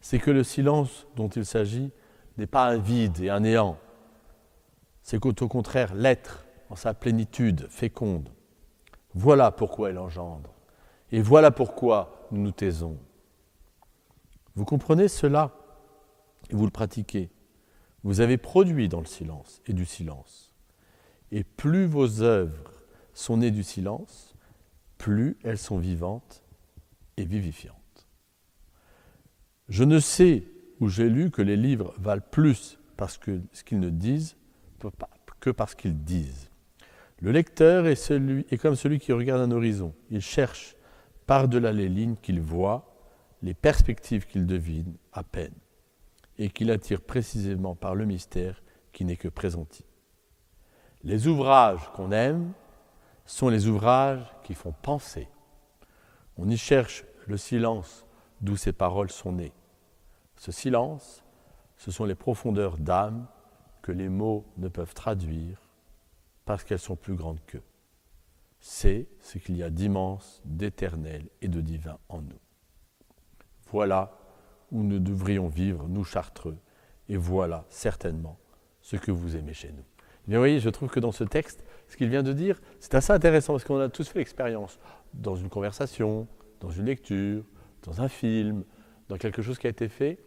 C'est 0.00 0.18
que 0.18 0.30
le 0.30 0.44
silence 0.44 1.06
dont 1.16 1.28
il 1.28 1.46
s'agit 1.46 1.90
n'est 2.36 2.46
pas 2.46 2.66
un 2.66 2.78
vide 2.78 3.20
et 3.20 3.30
un 3.30 3.40
néant. 3.40 3.78
C'est 5.02 5.18
qu'au 5.18 5.32
contraire, 5.48 5.94
l'être, 5.94 6.43
en 6.70 6.76
sa 6.76 6.94
plénitude 6.94 7.66
féconde, 7.68 8.30
voilà 9.14 9.52
pourquoi 9.52 9.90
elle 9.90 9.98
engendre. 9.98 10.50
Et 11.12 11.22
voilà 11.22 11.50
pourquoi 11.50 12.26
nous 12.30 12.42
nous 12.42 12.52
taisons. 12.52 12.98
Vous 14.56 14.64
comprenez 14.64 15.08
cela? 15.08 15.52
Et 16.50 16.54
vous 16.54 16.64
le 16.64 16.70
pratiquez. 16.70 17.30
Vous 18.02 18.20
avez 18.20 18.36
produit 18.36 18.88
dans 18.88 19.00
le 19.00 19.06
silence 19.06 19.62
et 19.66 19.72
du 19.72 19.86
silence. 19.86 20.52
Et 21.30 21.44
plus 21.44 21.86
vos 21.86 22.22
œuvres 22.22 22.72
sont 23.12 23.38
nées 23.38 23.50
du 23.50 23.62
silence, 23.62 24.34
plus 24.98 25.38
elles 25.44 25.58
sont 25.58 25.78
vivantes 25.78 26.42
et 27.16 27.24
vivifiantes. 27.24 28.08
Je 29.68 29.84
ne 29.84 29.98
sais 29.98 30.44
où 30.80 30.88
j'ai 30.88 31.08
lu 31.08 31.30
que 31.30 31.42
les 31.42 31.56
livres 31.56 31.94
valent 31.98 32.22
plus 32.30 32.78
parce 32.96 33.16
que 33.16 33.40
ce 33.52 33.64
qu'ils 33.64 33.80
ne 33.80 33.90
disent 33.90 34.36
que 35.40 35.50
parce 35.50 35.74
qu'ils 35.74 36.02
disent. 36.04 36.50
Le 37.24 37.32
lecteur 37.32 37.86
est, 37.86 38.58
comme 38.58 38.74
celui 38.74 38.98
qui 38.98 39.10
regarde 39.10 39.40
un 39.40 39.50
horizon. 39.50 39.94
Il 40.10 40.20
cherche 40.20 40.76
par-delà 41.26 41.72
les 41.72 41.88
lignes 41.88 42.16
qu'il 42.16 42.42
voit, 42.42 42.94
les 43.40 43.54
perspectives 43.54 44.26
qu'il 44.26 44.44
devine 44.44 44.94
à 45.10 45.24
peine, 45.24 45.54
et 46.36 46.50
qu'il 46.50 46.70
attire 46.70 47.00
précisément 47.00 47.74
par 47.74 47.94
le 47.94 48.04
mystère 48.04 48.62
qui 48.92 49.06
n'est 49.06 49.16
que 49.16 49.28
présenti. 49.28 49.86
Les 51.02 51.26
ouvrages 51.26 51.90
qu'on 51.94 52.12
aime 52.12 52.52
sont 53.24 53.48
les 53.48 53.68
ouvrages 53.68 54.30
qui 54.42 54.52
font 54.52 54.74
penser. 54.82 55.26
On 56.36 56.50
y 56.50 56.58
cherche 56.58 57.06
le 57.26 57.38
silence 57.38 58.04
d'où 58.42 58.58
ces 58.58 58.74
paroles 58.74 59.10
sont 59.10 59.32
nées. 59.32 59.54
Ce 60.36 60.52
silence, 60.52 61.24
ce 61.78 61.90
sont 61.90 62.04
les 62.04 62.16
profondeurs 62.16 62.76
d'âme 62.76 63.26
que 63.80 63.92
les 63.92 64.10
mots 64.10 64.44
ne 64.58 64.68
peuvent 64.68 64.92
traduire 64.92 65.63
parce 66.44 66.64
qu'elles 66.64 66.78
sont 66.78 66.96
plus 66.96 67.14
grandes 67.14 67.40
qu'eux. 67.46 67.62
C'est 68.60 69.08
ce 69.20 69.38
qu'il 69.38 69.56
y 69.56 69.62
a 69.62 69.70
d'immense, 69.70 70.40
d'éternel 70.44 71.28
et 71.42 71.48
de 71.48 71.60
divin 71.60 71.98
en 72.08 72.22
nous. 72.22 72.40
Voilà 73.70 74.18
où 74.70 74.82
nous 74.82 74.98
devrions 74.98 75.48
vivre, 75.48 75.86
nous 75.88 76.04
chartreux, 76.04 76.56
et 77.08 77.16
voilà 77.16 77.64
certainement 77.68 78.38
ce 78.80 78.96
que 78.96 79.10
vous 79.10 79.36
aimez 79.36 79.52
chez 79.52 79.70
nous. 79.72 79.84
Eh 80.26 80.30
bien, 80.30 80.38
vous 80.38 80.42
voyez, 80.42 80.60
je 80.60 80.70
trouve 80.70 80.88
que 80.88 81.00
dans 81.00 81.12
ce 81.12 81.24
texte, 81.24 81.64
ce 81.88 81.96
qu'il 81.96 82.08
vient 82.08 82.22
de 82.22 82.32
dire, 82.32 82.60
c'est 82.80 82.94
assez 82.94 83.12
intéressant 83.12 83.52
parce 83.52 83.64
qu'on 83.64 83.78
a 83.78 83.88
tous 83.88 84.08
fait 84.08 84.18
l'expérience 84.18 84.78
dans 85.12 85.36
une 85.36 85.50
conversation, 85.50 86.26
dans 86.60 86.70
une 86.70 86.86
lecture, 86.86 87.44
dans 87.82 88.00
un 88.00 88.08
film, 88.08 88.64
dans 89.08 89.16
quelque 89.16 89.42
chose 89.42 89.58
qui 89.58 89.66
a 89.66 89.70
été 89.70 89.88
fait, 89.88 90.18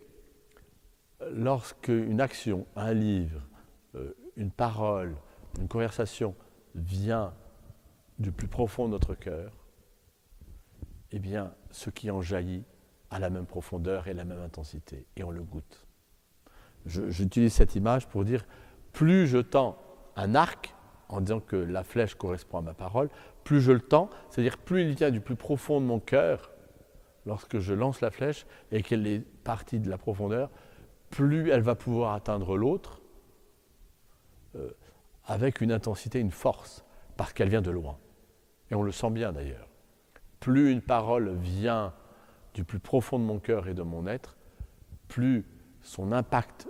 lorsque 1.31 1.87
une 1.87 2.21
action, 2.21 2.67
un 2.75 2.93
livre, 2.93 3.41
euh, 3.95 4.13
une 4.35 4.51
parole, 4.51 5.15
une 5.57 5.67
conversation 5.67 6.35
vient 6.75 7.33
du 8.19 8.31
plus 8.31 8.47
profond 8.47 8.85
de 8.85 8.91
notre 8.91 9.13
cœur, 9.13 9.51
eh 11.11 11.19
bien, 11.19 11.53
ce 11.71 11.89
qui 11.89 12.11
en 12.11 12.21
jaillit 12.21 12.63
a 13.09 13.19
la 13.19 13.29
même 13.29 13.45
profondeur 13.45 14.07
et 14.07 14.13
la 14.13 14.25
même 14.25 14.41
intensité, 14.41 15.05
et 15.15 15.23
on 15.23 15.31
le 15.31 15.43
goûte. 15.43 15.85
J'utilise 16.85 17.53
cette 17.53 17.75
image 17.75 18.07
pour 18.07 18.25
dire, 18.25 18.45
plus 18.93 19.27
je 19.27 19.37
tends 19.37 19.77
un 20.15 20.35
arc, 20.35 20.73
en 21.09 21.21
disant 21.21 21.39
que 21.39 21.55
la 21.55 21.83
flèche 21.83 22.15
correspond 22.15 22.57
à 22.57 22.61
ma 22.61 22.73
parole, 22.73 23.09
plus 23.43 23.61
je 23.61 23.71
le 23.71 23.79
tends, 23.79 24.09
c'est-à-dire 24.29 24.57
plus 24.57 24.81
il 24.81 24.93
vient 24.93 25.11
du 25.11 25.21
plus 25.21 25.35
profond 25.35 25.79
de 25.79 25.85
mon 25.85 25.99
cœur, 25.99 26.51
lorsque 27.25 27.59
je 27.59 27.73
lance 27.73 28.01
la 28.01 28.11
flèche 28.11 28.45
et 28.71 28.81
qu'elle 28.81 29.07
est 29.07 29.19
partie 29.19 29.79
de 29.79 29.89
la 29.89 29.97
profondeur, 29.97 30.49
plus 31.09 31.49
elle 31.49 31.61
va 31.61 31.75
pouvoir 31.75 32.13
atteindre 32.13 32.57
l'autre 32.57 33.01
euh, 34.55 34.69
avec 35.27 35.61
une 35.61 35.71
intensité, 35.71 36.19
une 36.19 36.31
force, 36.31 36.83
parce 37.17 37.33
qu'elle 37.33 37.49
vient 37.49 37.61
de 37.61 37.69
loin. 37.69 37.99
Et 38.71 38.75
on 38.75 38.81
le 38.81 38.91
sent 38.91 39.11
bien 39.11 39.33
d'ailleurs. 39.33 39.67
Plus 40.39 40.71
une 40.71 40.81
parole 40.81 41.35
vient 41.35 41.93
du 42.53 42.63
plus 42.63 42.79
profond 42.79 43.19
de 43.19 43.23
mon 43.25 43.39
cœur 43.39 43.67
et 43.67 43.73
de 43.73 43.83
mon 43.83 44.07
être, 44.07 44.37
plus 45.07 45.45
son 45.81 46.11
impact 46.11 46.67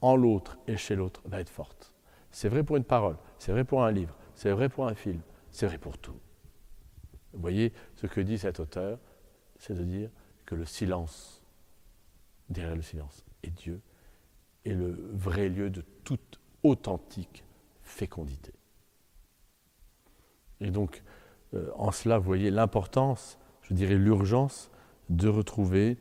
en 0.00 0.16
l'autre 0.16 0.58
et 0.66 0.76
chez 0.76 0.96
l'autre 0.96 1.22
va 1.24 1.40
être 1.40 1.50
forte. 1.50 1.92
C'est 2.30 2.48
vrai 2.48 2.62
pour 2.62 2.76
une 2.76 2.84
parole, 2.84 3.16
c'est 3.38 3.52
vrai 3.52 3.64
pour 3.64 3.84
un 3.84 3.90
livre, 3.90 4.14
c'est 4.34 4.50
vrai 4.50 4.68
pour 4.68 4.86
un 4.86 4.94
film, 4.94 5.20
c'est 5.50 5.66
vrai 5.66 5.78
pour 5.78 5.98
tout. 5.98 6.18
Vous 7.32 7.40
voyez 7.40 7.72
ce 7.94 8.06
que 8.06 8.20
dit 8.20 8.38
cet 8.38 8.60
auteur, 8.60 8.98
c'est 9.56 9.74
de 9.74 9.84
dire 9.84 10.10
que 10.46 10.54
le 10.54 10.64
silence, 10.64 11.42
derrière 12.48 12.76
le 12.76 12.82
silence, 12.82 13.24
est 13.42 13.50
Dieu, 13.50 13.80
est 14.64 14.74
le 14.74 15.10
vrai 15.12 15.48
lieu 15.48 15.70
de 15.70 15.82
toute 16.04 16.40
authentique 16.62 17.44
Et 20.60 20.70
donc, 20.70 21.02
euh, 21.54 21.70
en 21.76 21.92
cela, 21.92 22.18
vous 22.18 22.24
voyez 22.24 22.50
l'importance, 22.50 23.38
je 23.62 23.74
dirais 23.74 23.96
l'urgence 23.96 24.70
de 25.08 25.28
retrouver 25.28 25.98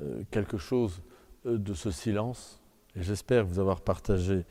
euh, 0.00 0.22
quelque 0.30 0.58
chose 0.58 1.02
euh, 1.46 1.58
de 1.58 1.74
ce 1.74 1.90
silence. 1.90 2.60
Et 2.94 3.02
j'espère 3.02 3.44
vous 3.44 3.58
avoir 3.58 3.80
partagé 3.80 4.44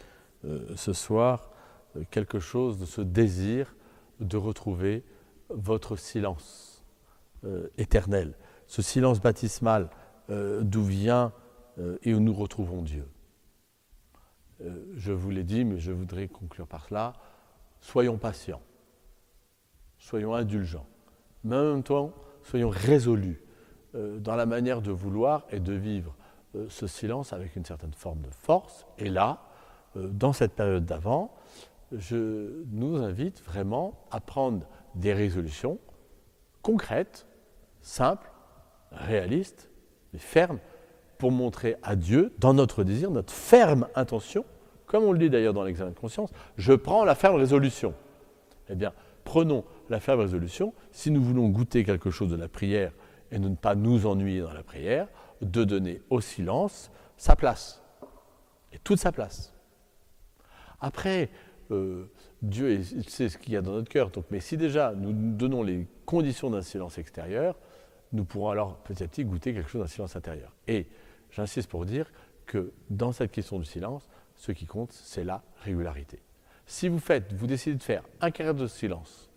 ce 0.76 0.94
soir 0.94 1.50
quelque 2.12 2.40
chose 2.40 2.78
de 2.78 2.86
ce 2.86 3.02
désir 3.02 3.76
de 4.20 4.38
retrouver 4.38 5.04
votre 5.50 5.96
silence 5.96 6.84
éternel, 7.80 8.36
ce 8.68 8.84
silence 8.84 9.20
baptismal 9.20 9.90
d'où 10.30 10.84
vient 10.84 11.34
et 12.04 12.14
où 12.14 12.20
nous 12.20 12.36
retrouvons 12.36 12.84
Dieu. 12.84 13.08
Je 14.60 15.12
vous 15.12 15.30
l'ai 15.30 15.44
dit, 15.44 15.66
mais 15.66 15.80
je 15.80 15.92
voudrais 15.92 16.28
conclure 16.28 16.68
par 16.68 16.86
cela. 16.86 17.14
Soyons 17.82 18.18
patients, 18.18 18.62
soyons 19.98 20.34
indulgents, 20.34 20.88
mais 21.44 21.56
en 21.56 21.74
même 21.74 21.84
temps, 21.84 22.14
soyons 22.44 22.70
résolus 22.70 23.42
euh, 23.96 24.20
dans 24.20 24.36
la 24.36 24.46
manière 24.46 24.82
de 24.82 24.92
vouloir 24.92 25.46
et 25.52 25.60
de 25.60 25.74
vivre 25.74 26.16
euh, 26.56 26.68
ce 26.70 26.88
silence 26.88 27.34
avec 27.34 27.56
une 27.56 27.66
certaine 27.66 27.94
forme 27.94 28.22
de 28.22 28.30
force. 28.30 28.86
Et 28.98 29.10
là, 29.10 29.44
euh, 29.96 30.08
dans 30.08 30.34
cette 30.34 30.54
période 30.54 30.86
d'avant, 30.86 31.34
je 31.92 32.64
nous 32.72 32.98
invite 32.98 33.42
vraiment 33.44 34.06
à 34.12 34.20
prendre 34.20 34.68
des 34.96 35.14
résolutions 35.14 35.80
concrètes, 36.62 37.28
simples, 37.82 38.32
réalistes, 38.92 39.70
mais 40.14 40.20
fermes, 40.20 40.60
pour 41.26 41.32
montrer 41.32 41.76
à 41.82 41.96
Dieu, 41.96 42.32
dans 42.38 42.54
notre 42.54 42.84
désir, 42.84 43.10
notre 43.10 43.34
ferme 43.34 43.88
intention, 43.96 44.46
comme 44.86 45.06
on 45.06 45.12
le 45.12 45.18
dit 45.18 45.32
d'ailleurs 45.32 45.56
dans 45.56 45.64
l'examen 45.64 45.90
de 45.90 45.98
conscience, 45.98 46.30
je 46.56 46.72
prends 46.72 47.04
la 47.04 47.16
ferme 47.16 47.38
résolution. 47.38 47.96
Eh 48.70 48.76
bien, 48.76 48.94
prenons 49.24 49.64
la 49.90 50.00
ferme 50.00 50.20
résolution, 50.20 50.76
si 50.92 51.10
nous 51.10 51.24
voulons 51.24 51.50
goûter 51.50 51.84
quelque 51.84 52.12
chose 52.12 52.30
de 52.30 52.36
la 52.36 52.48
prière 52.48 52.92
et 53.32 53.40
ne 53.40 53.56
pas 53.56 53.74
nous 53.74 54.06
ennuyer 54.06 54.42
dans 54.42 54.54
la 54.54 54.62
prière, 54.62 55.08
de 55.42 55.64
donner 55.64 56.04
au 56.12 56.22
silence 56.22 56.92
sa 57.18 57.36
place, 57.36 57.82
et 58.72 58.78
toute 58.78 59.00
sa 59.00 59.12
place. 59.12 59.52
Après, 60.80 61.32
euh, 61.72 62.06
Dieu 62.44 62.84
sait 63.08 63.30
ce 63.30 63.40
qu'il 63.40 63.54
y 63.54 63.58
a 63.58 63.64
dans 63.64 63.72
notre 63.72 63.90
cœur, 63.90 64.12
donc, 64.12 64.26
mais 64.30 64.42
si 64.42 64.58
déjà 64.58 64.94
nous 64.96 65.12
donnons 65.12 65.64
les 65.64 65.88
conditions 66.06 66.52
d'un 66.52 66.62
silence 66.62 67.00
extérieur, 67.00 67.56
nous 68.14 68.26
pourrons 68.26 68.50
alors 68.50 68.78
petit 68.84 69.04
à 69.04 69.08
petit 69.08 69.26
goûter 69.26 69.56
quelque 69.56 69.72
chose 69.72 69.82
d'un 69.82 69.88
silence 69.88 70.16
intérieur. 70.16 70.54
Et 70.68 70.86
j'insiste 71.36 71.70
pour 71.70 71.86
dire 71.86 72.12
que 72.46 72.72
dans 72.90 73.12
cette 73.12 73.32
question 73.32 73.60
du 73.60 73.66
silence, 73.66 74.08
ce 74.36 74.52
qui 74.52 74.66
compte, 74.66 74.92
c'est 74.92 75.24
la 75.24 75.44
régularité. 75.64 76.20
Si 76.66 76.88
vous 76.88 77.00
faites, 77.00 77.34
vous 77.34 77.48
décidez 77.48 77.76
de 77.76 77.84
faire 77.84 78.04
un 78.22 78.32
quart 78.32 78.54
de 78.54 78.68
silence 78.68 79.30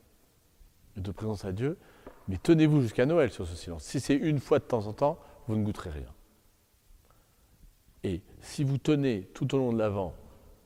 de 0.96 1.10
présence 1.10 1.44
à 1.44 1.52
Dieu, 1.52 1.78
mais 2.26 2.38
tenez-vous 2.42 2.82
jusqu'à 2.82 3.06
Noël 3.06 3.30
sur 3.30 3.46
ce 3.46 3.54
silence. 3.54 3.84
Si 3.84 4.00
c'est 4.00 4.16
une 4.16 4.40
fois 4.40 4.58
de 4.58 4.64
temps 4.64 4.86
en 4.86 4.92
temps, 4.92 5.18
vous 5.46 5.56
ne 5.56 5.64
goûterez 5.64 5.90
rien. 5.90 6.12
Et 8.04 8.22
si 8.40 8.64
vous 8.64 8.78
tenez 8.78 9.28
tout 9.34 9.54
au 9.54 9.58
long 9.58 9.72
de 9.72 9.78
l'avant 9.78 10.14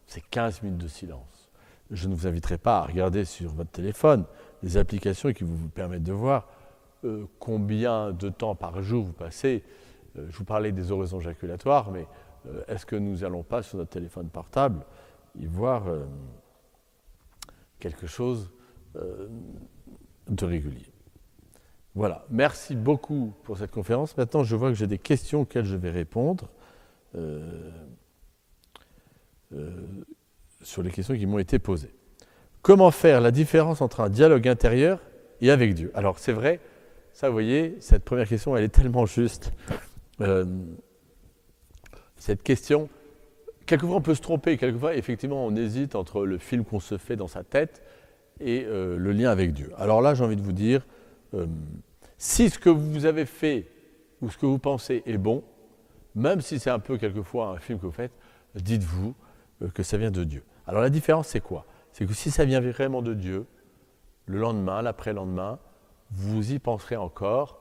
ces 0.06 0.20
15 0.20 0.62
minutes 0.62 0.78
de 0.78 0.88
silence, 0.88 1.50
je 1.90 2.08
ne 2.08 2.14
vous 2.14 2.26
inviterai 2.26 2.58
pas 2.58 2.78
à 2.78 2.86
regarder 2.86 3.24
sur 3.24 3.50
votre 3.52 3.70
téléphone 3.70 4.24
les 4.62 4.76
applications 4.76 5.32
qui 5.32 5.44
vous 5.44 5.68
permettent 5.68 6.02
de 6.02 6.12
voir 6.12 6.48
euh, 7.04 7.26
combien 7.38 8.12
de 8.12 8.28
temps 8.28 8.54
par 8.54 8.82
jour 8.82 9.04
vous 9.04 9.12
passez. 9.12 9.62
Euh, 10.18 10.26
je 10.30 10.36
vous 10.36 10.44
parlais 10.44 10.72
des 10.72 10.92
oraisons 10.92 11.20
jaculatoires, 11.20 11.90
mais 11.90 12.06
euh, 12.46 12.62
est-ce 12.68 12.86
que 12.86 12.96
nous 12.96 13.18
n'allons 13.18 13.42
pas 13.42 13.62
sur 13.62 13.78
notre 13.78 13.90
téléphone 13.90 14.28
portable 14.28 14.84
y 15.38 15.46
voir 15.46 15.84
quelque 17.78 18.06
chose 18.06 18.50
de 18.94 20.44
régulier? 20.44 20.92
Voilà, 21.94 22.26
merci 22.28 22.76
beaucoup 22.76 23.32
pour 23.44 23.56
cette 23.56 23.70
conférence. 23.70 24.14
Maintenant, 24.18 24.44
je 24.44 24.54
vois 24.56 24.68
que 24.68 24.74
j'ai 24.74 24.86
des 24.86 24.98
questions 24.98 25.42
auxquelles 25.42 25.64
je 25.64 25.76
vais 25.76 25.90
répondre. 25.90 26.50
sur 30.60 30.82
les 30.82 30.90
questions 30.90 31.16
qui 31.16 31.26
m'ont 31.26 31.38
été 31.38 31.58
posées. 31.58 31.94
Comment 32.62 32.92
faire 32.92 33.20
la 33.20 33.32
différence 33.32 33.80
entre 33.80 34.00
un 34.00 34.08
dialogue 34.08 34.46
intérieur 34.46 35.00
et 35.40 35.50
avec 35.50 35.74
Dieu? 35.74 35.90
Alors 35.94 36.20
c'est 36.20 36.32
vrai, 36.32 36.60
ça 37.12 37.28
vous 37.28 37.32
voyez, 37.32 37.76
cette 37.80 38.04
première 38.04 38.28
question, 38.28 38.56
elle 38.56 38.64
est 38.64 38.68
tellement 38.68 39.04
juste. 39.04 39.52
Euh, 40.20 40.44
cette 42.16 42.42
question, 42.42 42.88
quelquefois 43.66 43.96
on 43.96 44.02
peut 44.02 44.14
se 44.14 44.20
tromper, 44.20 44.56
quelquefois 44.56 44.94
effectivement 44.94 45.44
on 45.44 45.56
hésite 45.56 45.94
entre 45.94 46.24
le 46.24 46.38
film 46.38 46.64
qu'on 46.64 46.80
se 46.80 46.98
fait 46.98 47.16
dans 47.16 47.28
sa 47.28 47.42
tête 47.42 47.82
et 48.40 48.64
euh, 48.64 48.96
le 48.96 49.12
lien 49.12 49.30
avec 49.30 49.52
Dieu. 49.52 49.72
Alors 49.76 50.02
là, 50.02 50.14
j'ai 50.14 50.24
envie 50.24 50.36
de 50.36 50.42
vous 50.42 50.52
dire, 50.52 50.86
euh, 51.34 51.46
si 52.18 52.50
ce 52.50 52.58
que 52.58 52.70
vous 52.70 53.06
avez 53.06 53.26
fait 53.26 53.66
ou 54.20 54.30
ce 54.30 54.38
que 54.38 54.46
vous 54.46 54.58
pensez 54.58 55.02
est 55.06 55.18
bon, 55.18 55.42
même 56.14 56.40
si 56.40 56.58
c'est 56.58 56.70
un 56.70 56.78
peu 56.78 56.98
quelquefois 56.98 57.48
un 57.48 57.58
film 57.58 57.78
que 57.78 57.86
vous 57.86 57.92
faites, 57.92 58.12
dites-vous 58.54 59.14
que 59.74 59.82
ça 59.82 59.96
vient 59.96 60.10
de 60.10 60.24
Dieu. 60.24 60.44
Alors 60.66 60.82
la 60.82 60.90
différence, 60.90 61.28
c'est 61.28 61.40
quoi? 61.40 61.64
C'est 61.92 62.06
que 62.06 62.12
si 62.12 62.30
ça 62.30 62.44
vient 62.44 62.60
vraiment 62.60 63.02
de 63.02 63.14
Dieu, 63.14 63.46
le 64.26 64.38
lendemain, 64.38 64.82
l'après-lendemain, 64.82 65.58
vous 66.10 66.52
y 66.52 66.58
penserez 66.58 66.96
encore, 66.96 67.60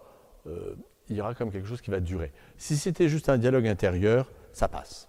il 1.12 1.18
y 1.18 1.22
aura 1.22 1.36
comme 1.36 1.52
quelque 1.52 1.68
chose 1.68 1.82
qui 1.82 1.92
va 1.92 2.00
durer. 2.00 2.32
Si 2.58 2.78
c'était 2.78 3.10
juste 3.10 3.30
un 3.30 3.38
dialogue 3.38 3.68
intérieur, 3.68 4.32
ça 4.54 4.68
passe. 4.68 5.08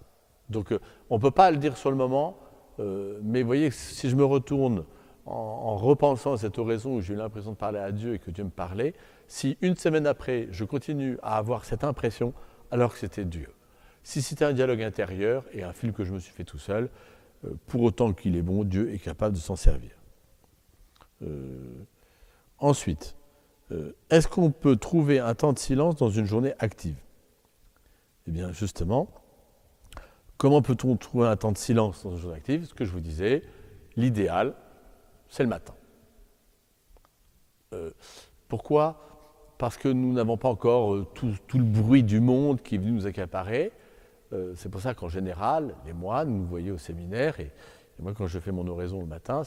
Donc 0.50 0.72
euh, 0.72 0.80
on 1.10 1.16
ne 1.16 1.20
peut 1.20 1.30
pas 1.30 1.50
le 1.50 1.56
dire 1.56 1.76
sur 1.76 1.90
le 1.90 1.96
moment, 1.96 2.38
euh, 2.80 3.18
mais 3.22 3.42
vous 3.42 3.46
voyez, 3.46 3.70
si 3.70 4.10
je 4.10 4.16
me 4.16 4.24
retourne 4.24 4.84
en, 5.24 5.76
repensant 5.76 6.32
à 6.32 6.36
cette 6.36 6.58
oraison 6.58 6.96
où 6.96 7.00
j'ai 7.00 7.14
eu 7.14 7.16
l'impression 7.16 7.52
de 7.52 7.56
parler 7.56 7.78
à 7.78 7.92
Dieu 7.92 8.14
et 8.14 8.18
que 8.18 8.32
Dieu 8.32 8.42
me 8.42 8.50
parlait, 8.50 8.94
si 9.28 9.56
une 9.60 9.76
semaine 9.76 10.06
après, 10.06 10.48
je 10.50 10.64
continue 10.64 11.18
à 11.22 11.36
avoir 11.36 11.64
cette 11.64 11.84
impression, 11.84 12.34
alors 12.72 12.92
que 12.92 12.98
c'était 12.98 13.24
Dieu. 13.24 13.48
Si 14.02 14.20
c'était 14.20 14.44
un 14.44 14.52
dialogue 14.52 14.82
intérieur 14.82 15.44
et 15.52 15.62
un 15.62 15.72
film 15.72 15.92
que 15.92 16.02
je 16.02 16.12
me 16.12 16.18
suis 16.18 16.32
fait 16.32 16.44
tout 16.44 16.58
seul, 16.58 16.90
pour 17.68 17.82
autant 17.82 18.12
qu'il 18.12 18.36
est 18.36 18.42
bon, 18.42 18.64
Dieu 18.64 18.92
est 18.92 18.98
capable 18.98 19.36
de 19.36 19.40
s'en 19.40 19.54
servir. 19.56 19.92
ensuite, 22.58 23.14
euh, 23.72 23.96
est-ce 24.10 24.28
qu'on 24.28 24.50
peut 24.50 24.76
trouver 24.76 25.18
un 25.18 25.34
temps 25.34 25.52
de 25.52 25.58
silence 25.58 25.96
dans 25.96 26.10
une 26.10 26.26
journée 26.26 26.54
active? 26.58 26.96
Eh 28.26 28.30
bien, 28.30 28.52
justement, 28.52 29.08
comment 30.36 30.62
peut-on 30.62 30.96
trouver 30.96 31.28
un 31.28 31.36
temps 31.36 31.52
de 31.52 31.58
silence 31.58 32.04
dans 32.04 32.12
une 32.12 32.18
journée 32.18 32.36
active? 32.36 32.66
Ce 32.66 32.74
que 32.74 32.84
je 32.84 32.92
vous 32.92 33.00
disais, 33.00 33.42
l'idéal, 33.96 34.54
c'est 35.28 35.42
le 35.42 35.48
matin. 35.48 35.74
Euh, 37.72 37.90
pourquoi? 38.48 39.00
Parce 39.56 39.76
que 39.76 39.88
nous 39.88 40.12
n'avons 40.12 40.36
pas 40.36 40.48
encore 40.48 40.94
euh, 40.94 41.06
tout, 41.14 41.34
le 41.54 41.64
bruit 41.64 42.02
du 42.02 42.20
monde 42.20 42.60
qui 42.60 42.74
est 42.74 42.78
venu 42.78 42.92
nous 42.92 43.06
accaparer. 43.06 43.72
c'est 44.56 44.70
pour 44.70 44.80
ça 44.80 44.94
qu'en 44.94 45.08
général, 45.08 45.74
les 45.86 45.92
moines, 45.92 46.30
nous 46.30 46.46
voyez 46.46 46.70
au 46.70 46.78
séminaire, 46.78 47.38
et 47.38 47.52
moi 47.98 48.14
quand 48.14 48.26
je 48.26 48.38
fais 48.38 48.50
mon 48.50 48.66
oraison 48.66 49.00
le 49.00 49.06
matin, 49.06 49.42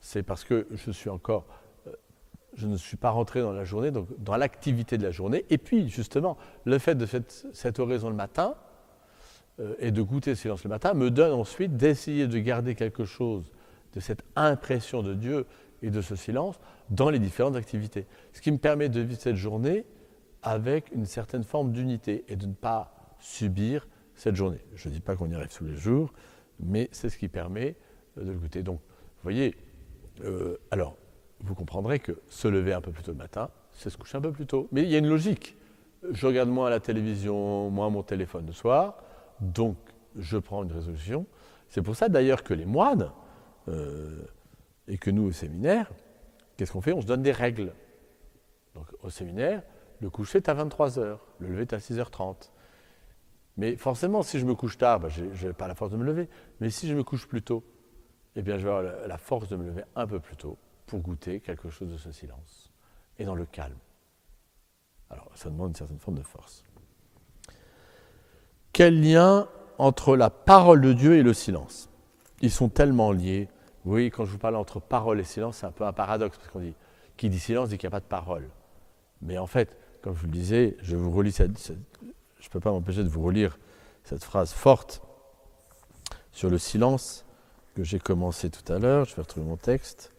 c'est 0.00 0.22
parce 0.22 0.44
que 0.44 0.68
je 0.70 0.92
suis 0.92 1.10
encore 1.10 1.46
je 2.54 2.66
ne 2.66 2.76
suis 2.76 2.96
pas 2.96 3.10
rentré 3.10 3.40
dans 3.40 3.52
la 3.52 3.64
journée, 3.64 3.90
donc 3.90 4.08
dans 4.18 4.36
l'activité 4.36 4.98
de 4.98 5.02
la 5.02 5.10
journée. 5.10 5.44
Et 5.50 5.58
puis, 5.58 5.88
justement, 5.88 6.36
le 6.64 6.78
fait 6.78 6.94
de 6.94 7.06
cette, 7.06 7.46
cette 7.52 7.78
oraison 7.78 8.08
le 8.08 8.14
matin 8.14 8.54
euh, 9.60 9.74
et 9.78 9.90
de 9.90 10.02
goûter 10.02 10.30
le 10.30 10.36
silence 10.36 10.64
le 10.64 10.70
matin 10.70 10.94
me 10.94 11.10
donne 11.10 11.32
ensuite 11.32 11.76
d'essayer 11.76 12.26
de 12.26 12.38
garder 12.38 12.74
quelque 12.74 13.04
chose 13.04 13.50
de 13.92 14.00
cette 14.00 14.22
impression 14.36 15.02
de 15.02 15.14
Dieu 15.14 15.46
et 15.82 15.90
de 15.90 16.00
ce 16.00 16.16
silence 16.16 16.58
dans 16.90 17.10
les 17.10 17.18
différentes 17.18 17.56
activités. 17.56 18.06
Ce 18.32 18.40
qui 18.40 18.50
me 18.50 18.58
permet 18.58 18.88
de 18.88 19.00
vivre 19.00 19.20
cette 19.20 19.36
journée 19.36 19.84
avec 20.42 20.90
une 20.92 21.06
certaine 21.06 21.44
forme 21.44 21.72
d'unité 21.72 22.24
et 22.28 22.36
de 22.36 22.46
ne 22.46 22.54
pas 22.54 23.14
subir 23.18 23.86
cette 24.14 24.36
journée. 24.36 24.60
Je 24.74 24.88
ne 24.88 24.94
dis 24.94 25.00
pas 25.00 25.16
qu'on 25.16 25.30
y 25.30 25.34
arrive 25.34 25.54
tous 25.54 25.64
les 25.64 25.76
jours, 25.76 26.12
mais 26.60 26.88
c'est 26.92 27.08
ce 27.08 27.18
qui 27.18 27.28
permet 27.28 27.76
euh, 28.18 28.24
de 28.24 28.32
le 28.32 28.38
goûter. 28.38 28.62
Donc, 28.62 28.78
vous 28.78 29.22
voyez, 29.22 29.56
euh, 30.22 30.56
alors, 30.70 30.96
vous 31.44 31.54
comprendrez 31.54 31.98
que 31.98 32.20
se 32.28 32.48
lever 32.48 32.72
un 32.72 32.80
peu 32.80 32.90
plus 32.90 33.02
tôt 33.02 33.12
le 33.12 33.18
matin, 33.18 33.50
c'est 33.72 33.90
se 33.90 33.98
coucher 33.98 34.16
un 34.16 34.20
peu 34.20 34.32
plus 34.32 34.46
tôt. 34.46 34.68
Mais 34.72 34.82
il 34.82 34.88
y 34.88 34.94
a 34.94 34.98
une 34.98 35.08
logique. 35.08 35.56
Je 36.10 36.26
regarde 36.26 36.48
moins 36.48 36.70
la 36.70 36.80
télévision, 36.80 37.70
moins 37.70 37.90
mon 37.90 38.02
téléphone 38.02 38.46
le 38.46 38.52
soir, 38.52 38.96
donc 39.40 39.76
je 40.16 40.38
prends 40.38 40.62
une 40.62 40.72
résolution. 40.72 41.26
C'est 41.68 41.82
pour 41.82 41.96
ça 41.96 42.08
d'ailleurs 42.08 42.42
que 42.42 42.54
les 42.54 42.66
moines, 42.66 43.10
euh, 43.68 44.22
et 44.88 44.98
que 44.98 45.10
nous 45.10 45.24
au 45.24 45.32
séminaire, 45.32 45.90
qu'est-ce 46.56 46.72
qu'on 46.72 46.80
fait? 46.80 46.92
On 46.92 47.00
se 47.00 47.06
donne 47.06 47.22
des 47.22 47.32
règles. 47.32 47.72
Donc 48.74 48.86
au 49.02 49.10
séminaire, 49.10 49.62
le 50.00 50.10
coucher 50.10 50.38
est 50.38 50.48
à 50.48 50.54
23h, 50.54 51.18
le 51.38 51.48
lever 51.48 51.62
est 51.62 51.72
à 51.72 51.78
6h30. 51.78 52.50
Mais 53.56 53.76
forcément, 53.76 54.22
si 54.22 54.38
je 54.38 54.46
me 54.46 54.54
couche 54.54 54.78
tard, 54.78 55.00
ben, 55.00 55.08
je 55.08 55.46
n'ai 55.46 55.52
pas 55.52 55.68
la 55.68 55.74
force 55.74 55.92
de 55.92 55.96
me 55.96 56.04
lever. 56.04 56.28
Mais 56.60 56.70
si 56.70 56.88
je 56.88 56.94
me 56.94 57.04
couche 57.04 57.28
plus 57.28 57.42
tôt, 57.42 57.64
eh 58.34 58.42
bien, 58.42 58.58
je 58.58 58.64
vais 58.64 58.74
avoir 58.74 59.06
la 59.06 59.18
force 59.18 59.48
de 59.48 59.56
me 59.56 59.64
lever 59.64 59.82
un 59.94 60.06
peu 60.06 60.18
plus 60.18 60.36
tôt 60.36 60.58
pour 60.86 61.00
goûter 61.00 61.40
quelque 61.40 61.70
chose 61.70 61.90
de 61.90 61.96
ce 61.96 62.12
silence, 62.12 62.72
et 63.18 63.24
dans 63.24 63.34
le 63.34 63.46
calme. 63.46 63.76
Alors, 65.10 65.30
ça 65.34 65.50
demande 65.50 65.70
une 65.70 65.76
certaine 65.76 65.98
forme 65.98 66.18
de 66.18 66.22
force. 66.22 66.64
Quel 68.72 69.00
lien 69.00 69.48
entre 69.78 70.16
la 70.16 70.30
parole 70.30 70.80
de 70.80 70.92
Dieu 70.92 71.16
et 71.16 71.22
le 71.22 71.32
silence? 71.34 71.88
Ils 72.40 72.50
sont 72.50 72.68
tellement 72.68 73.12
liés. 73.12 73.48
Oui, 73.84 74.10
quand 74.10 74.24
je 74.24 74.32
vous 74.32 74.38
parle 74.38 74.56
entre 74.56 74.80
parole 74.80 75.20
et 75.20 75.24
silence, 75.24 75.58
c'est 75.58 75.66
un 75.66 75.72
peu 75.72 75.84
un 75.84 75.92
paradoxe, 75.92 76.36
parce 76.38 76.50
qu'on 76.50 76.60
dit, 76.60 76.74
qui 77.16 77.28
dit 77.28 77.38
silence 77.38 77.68
dit 77.68 77.78
qu'il 77.78 77.86
n'y 77.88 77.92
a 77.92 77.98
pas 77.98 78.00
de 78.00 78.06
parole. 78.06 78.48
Mais 79.22 79.38
en 79.38 79.46
fait, 79.46 79.76
comme 80.02 80.14
je 80.14 80.20
vous 80.20 80.26
le 80.26 80.32
disais, 80.32 80.76
je 80.80 80.96
je 80.96 82.48
ne 82.48 82.50
peux 82.50 82.60
pas 82.60 82.72
m'empêcher 82.72 83.02
de 83.02 83.08
vous 83.08 83.22
relire 83.22 83.58
cette 84.04 84.22
phrase 84.22 84.52
forte 84.52 85.00
sur 86.32 86.50
le 86.50 86.58
silence 86.58 87.24
que 87.74 87.84
j'ai 87.84 87.98
commencé 87.98 88.50
tout 88.50 88.72
à 88.72 88.78
l'heure. 88.78 89.06
Je 89.06 89.16
vais 89.16 89.22
retrouver 89.22 89.46
mon 89.46 89.56
texte. 89.56 90.13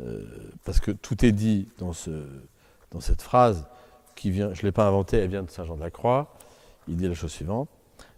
Euh, 0.00 0.50
parce 0.64 0.80
que 0.80 0.90
tout 0.90 1.24
est 1.24 1.32
dit 1.32 1.68
dans, 1.78 1.92
ce, 1.92 2.24
dans 2.90 3.00
cette 3.00 3.22
phrase 3.22 3.66
je 4.28 4.42
ne 4.42 4.62
l'ai 4.62 4.72
pas 4.72 4.86
inventée, 4.86 5.18
elle 5.18 5.30
vient 5.30 5.42
de 5.42 5.50
Saint 5.50 5.64
Jean 5.64 5.76
de 5.76 5.80
la 5.80 5.90
Croix. 5.90 6.34
Il 6.88 6.96
dit 6.96 7.08
la 7.08 7.14
chose 7.14 7.32
suivante 7.32 7.68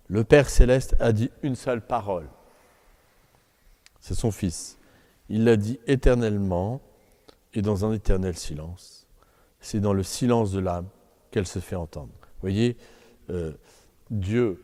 Le 0.08 0.24
Père 0.24 0.48
céleste 0.48 0.96
a 1.00 1.12
dit 1.12 1.30
une 1.42 1.54
seule 1.54 1.80
parole. 1.80 2.26
C'est 4.00 4.14
son 4.14 4.30
Fils. 4.30 4.78
Il 5.28 5.44
l'a 5.44 5.56
dit 5.56 5.78
éternellement 5.86 6.80
et 7.54 7.62
dans 7.62 7.84
un 7.84 7.92
éternel 7.92 8.36
silence. 8.36 9.06
C'est 9.60 9.80
dans 9.80 9.92
le 9.92 10.02
silence 10.02 10.50
de 10.52 10.58
l'âme 10.58 10.88
qu'elle 11.30 11.46
se 11.46 11.60
fait 11.60 11.76
entendre. 11.76 12.12
Vous 12.20 12.40
voyez, 12.40 12.76
euh, 13.30 13.52
Dieu, 14.10 14.60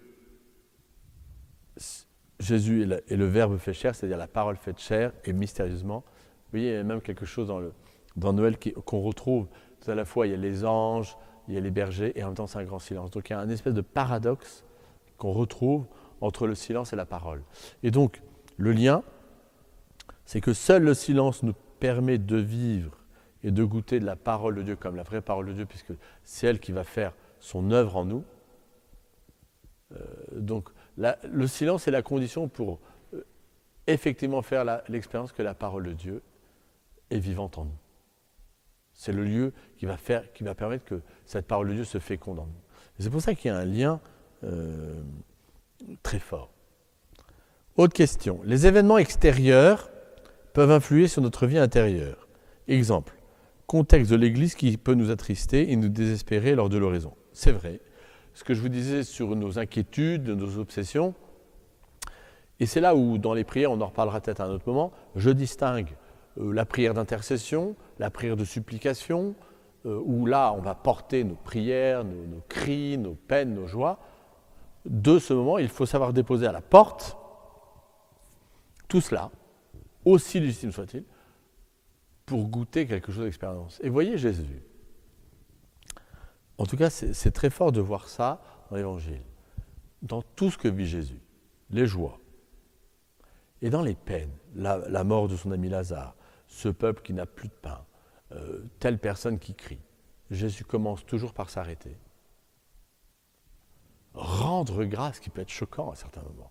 Jésus 2.40 2.82
est, 2.82 3.16
le 3.16 3.26
Verbe 3.26 3.58
fait 3.58 3.72
chair, 3.72 3.94
c'est-à-dire 3.94 4.18
la 4.18 4.26
parole 4.26 4.56
faite 4.56 4.80
chair, 4.80 5.12
et 5.24 5.32
mystérieusement, 5.32 6.02
vous 6.48 6.58
voyez, 6.58 6.70
il 6.70 6.74
y 6.74 6.78
a 6.78 6.82
même 6.82 7.02
quelque 7.02 7.26
chose 7.26 7.48
dans 7.48 7.60
le, 7.60 7.72
dans 8.16 8.32
Noël 8.32 8.56
qu'on 8.58 9.00
retrouve. 9.00 9.48
Tout 9.80 9.90
à 9.90 9.94
la 9.94 10.04
fois, 10.04 10.26
il 10.26 10.30
y 10.30 10.34
a 10.34 10.38
les 10.38 10.64
anges, 10.64 11.16
il 11.46 11.54
y 11.54 11.56
a 11.58 11.60
les 11.60 11.70
bergers, 11.70 12.18
et 12.18 12.22
en 12.22 12.28
même 12.28 12.36
temps, 12.36 12.46
c'est 12.46 12.58
un 12.58 12.64
grand 12.64 12.78
silence. 12.78 13.10
Donc 13.10 13.28
il 13.28 13.32
y 13.32 13.36
a 13.36 13.40
un 13.40 13.48
espèce 13.48 13.74
de 13.74 13.80
paradoxe 13.82 14.64
qu'on 15.18 15.32
retrouve 15.32 15.86
entre 16.20 16.46
le 16.46 16.54
silence 16.54 16.92
et 16.92 16.96
la 16.96 17.06
parole. 17.06 17.42
Et 17.82 17.90
donc, 17.90 18.22
le 18.56 18.72
lien, 18.72 19.02
c'est 20.24 20.40
que 20.40 20.52
seul 20.52 20.82
le 20.82 20.94
silence 20.94 21.42
nous 21.42 21.54
permet 21.80 22.18
de 22.18 22.36
vivre 22.36 22.98
et 23.44 23.50
de 23.50 23.64
goûter 23.64 24.00
de 24.00 24.06
la 24.06 24.16
parole 24.16 24.54
de 24.56 24.62
Dieu 24.62 24.76
comme 24.76 24.96
la 24.96 25.02
vraie 25.02 25.20
parole 25.20 25.46
de 25.46 25.52
Dieu, 25.52 25.66
puisque 25.66 25.92
c'est 26.24 26.46
elle 26.46 26.60
qui 26.60 26.72
va 26.72 26.82
faire 26.82 27.12
son 27.40 27.70
œuvre 27.70 27.96
en 27.96 28.04
nous. 28.04 28.24
Euh, 29.92 29.96
donc, 30.32 30.70
le 30.96 31.46
silence 31.46 31.86
est 31.86 31.92
la 31.92 32.02
condition 32.02 32.48
pour 32.48 32.80
euh, 33.14 33.24
effectivement 33.86 34.42
faire 34.42 34.64
l'expérience 34.88 35.32
que 35.32 35.42
la 35.42 35.54
parole 35.54 35.84
de 35.84 35.92
Dieu 35.92 36.22
est 37.10 37.18
vivante 37.18 37.58
en 37.58 37.64
nous. 37.64 37.78
C'est 38.92 39.12
le 39.12 39.24
lieu 39.24 39.52
qui 39.76 39.86
va, 39.86 39.96
faire, 39.96 40.32
qui 40.32 40.42
va 40.42 40.54
permettre 40.54 40.84
que 40.84 41.00
cette 41.24 41.46
parole 41.46 41.68
de 41.68 41.74
Dieu 41.74 41.84
se 41.84 41.98
féconde 41.98 42.40
en 42.40 42.46
nous. 42.46 42.60
C'est 42.98 43.10
pour 43.10 43.20
ça 43.20 43.34
qu'il 43.34 43.50
y 43.50 43.54
a 43.54 43.56
un 43.56 43.64
lien 43.64 44.00
euh, 44.44 45.00
très 46.02 46.18
fort. 46.18 46.50
Autre 47.76 47.94
question. 47.94 48.40
Les 48.44 48.66
événements 48.66 48.98
extérieurs 48.98 49.88
peuvent 50.52 50.72
influer 50.72 51.06
sur 51.06 51.22
notre 51.22 51.46
vie 51.46 51.58
intérieure. 51.58 52.26
Exemple, 52.66 53.14
contexte 53.68 54.10
de 54.10 54.16
l'Église 54.16 54.56
qui 54.56 54.76
peut 54.76 54.94
nous 54.94 55.10
attrister 55.10 55.70
et 55.70 55.76
nous 55.76 55.88
désespérer 55.88 56.56
lors 56.56 56.68
de 56.68 56.76
l'oraison. 56.76 57.14
C'est 57.32 57.52
vrai. 57.52 57.80
Ce 58.34 58.42
que 58.42 58.52
je 58.52 58.60
vous 58.60 58.68
disais 58.68 59.04
sur 59.04 59.36
nos 59.36 59.60
inquiétudes, 59.60 60.28
nos 60.28 60.58
obsessions, 60.58 61.14
et 62.60 62.66
c'est 62.66 62.80
là 62.80 62.96
où, 62.96 63.18
dans 63.18 63.34
les 63.34 63.44
prières, 63.44 63.70
on 63.70 63.80
en 63.80 63.86
reparlera 63.86 64.20
peut-être 64.20 64.40
à 64.40 64.44
un 64.44 64.50
autre 64.50 64.66
moment, 64.66 64.92
je 65.14 65.30
distingue 65.30 65.94
la 66.38 66.64
prière 66.64 66.94
d'intercession, 66.94 67.76
la 67.98 68.10
prière 68.10 68.36
de 68.36 68.44
supplication, 68.44 69.34
euh, 69.86 70.00
où 70.04 70.26
là, 70.26 70.52
on 70.52 70.60
va 70.60 70.74
porter 70.74 71.24
nos 71.24 71.34
prières, 71.34 72.04
nos, 72.04 72.40
cris, 72.48 72.98
nos 72.98 73.14
peines, 73.14 73.54
nos 73.54 73.66
joies. 73.66 73.98
De 74.84 75.18
ce 75.18 75.34
moment, 75.34 75.58
il 75.58 75.68
faut 75.68 75.86
savoir 75.86 76.12
déposer 76.12 76.46
à 76.46 76.52
la 76.52 76.60
porte 76.60 77.16
tout 78.88 79.00
cela, 79.00 79.30
aussi 80.04 80.40
légitime 80.40 80.72
soit-il, 80.72 81.04
pour 82.24 82.48
goûter 82.48 82.86
quelque 82.86 83.12
chose 83.12 83.24
d'expérience. 83.24 83.78
Et 83.82 83.90
voyez 83.90 84.16
Jésus. 84.16 84.62
En 86.56 86.64
tout 86.64 86.76
cas, 86.76 86.90
c'est 86.90 87.30
très 87.30 87.50
fort 87.50 87.70
de 87.70 87.80
voir 87.80 88.08
ça 88.08 88.40
dans 88.70 88.76
l'Évangile. 88.76 89.22
Dans 90.02 90.22
tout 90.22 90.50
ce 90.50 90.58
que 90.58 90.68
vit 90.68 90.86
Jésus, 90.86 91.20
les 91.70 91.86
joies, 91.86 92.18
et 93.60 93.70
dans 93.70 93.82
les 93.82 93.94
peines, 93.94 94.32
la 94.54 95.04
mort 95.04 95.28
de 95.28 95.36
son 95.36 95.50
ami 95.50 95.68
Lazare, 95.68 96.16
ce 96.48 96.68
peuple 96.68 97.02
qui 97.02 97.12
n'a 97.12 97.26
plus 97.26 97.48
de 97.48 97.54
pain, 97.54 97.84
euh, 98.32 98.64
telle 98.80 98.98
personne 98.98 99.38
qui 99.38 99.54
crie. 99.54 99.80
Jésus 100.30 100.64
commence 100.64 101.06
toujours 101.06 101.32
par 101.32 101.50
s'arrêter. 101.50 101.96
Rendre 104.14 104.84
grâce, 104.84 105.20
qui 105.20 105.30
peut 105.30 105.42
être 105.42 105.50
choquant 105.50 105.90
à 105.90 105.94
certains 105.94 106.22
moments. 106.22 106.50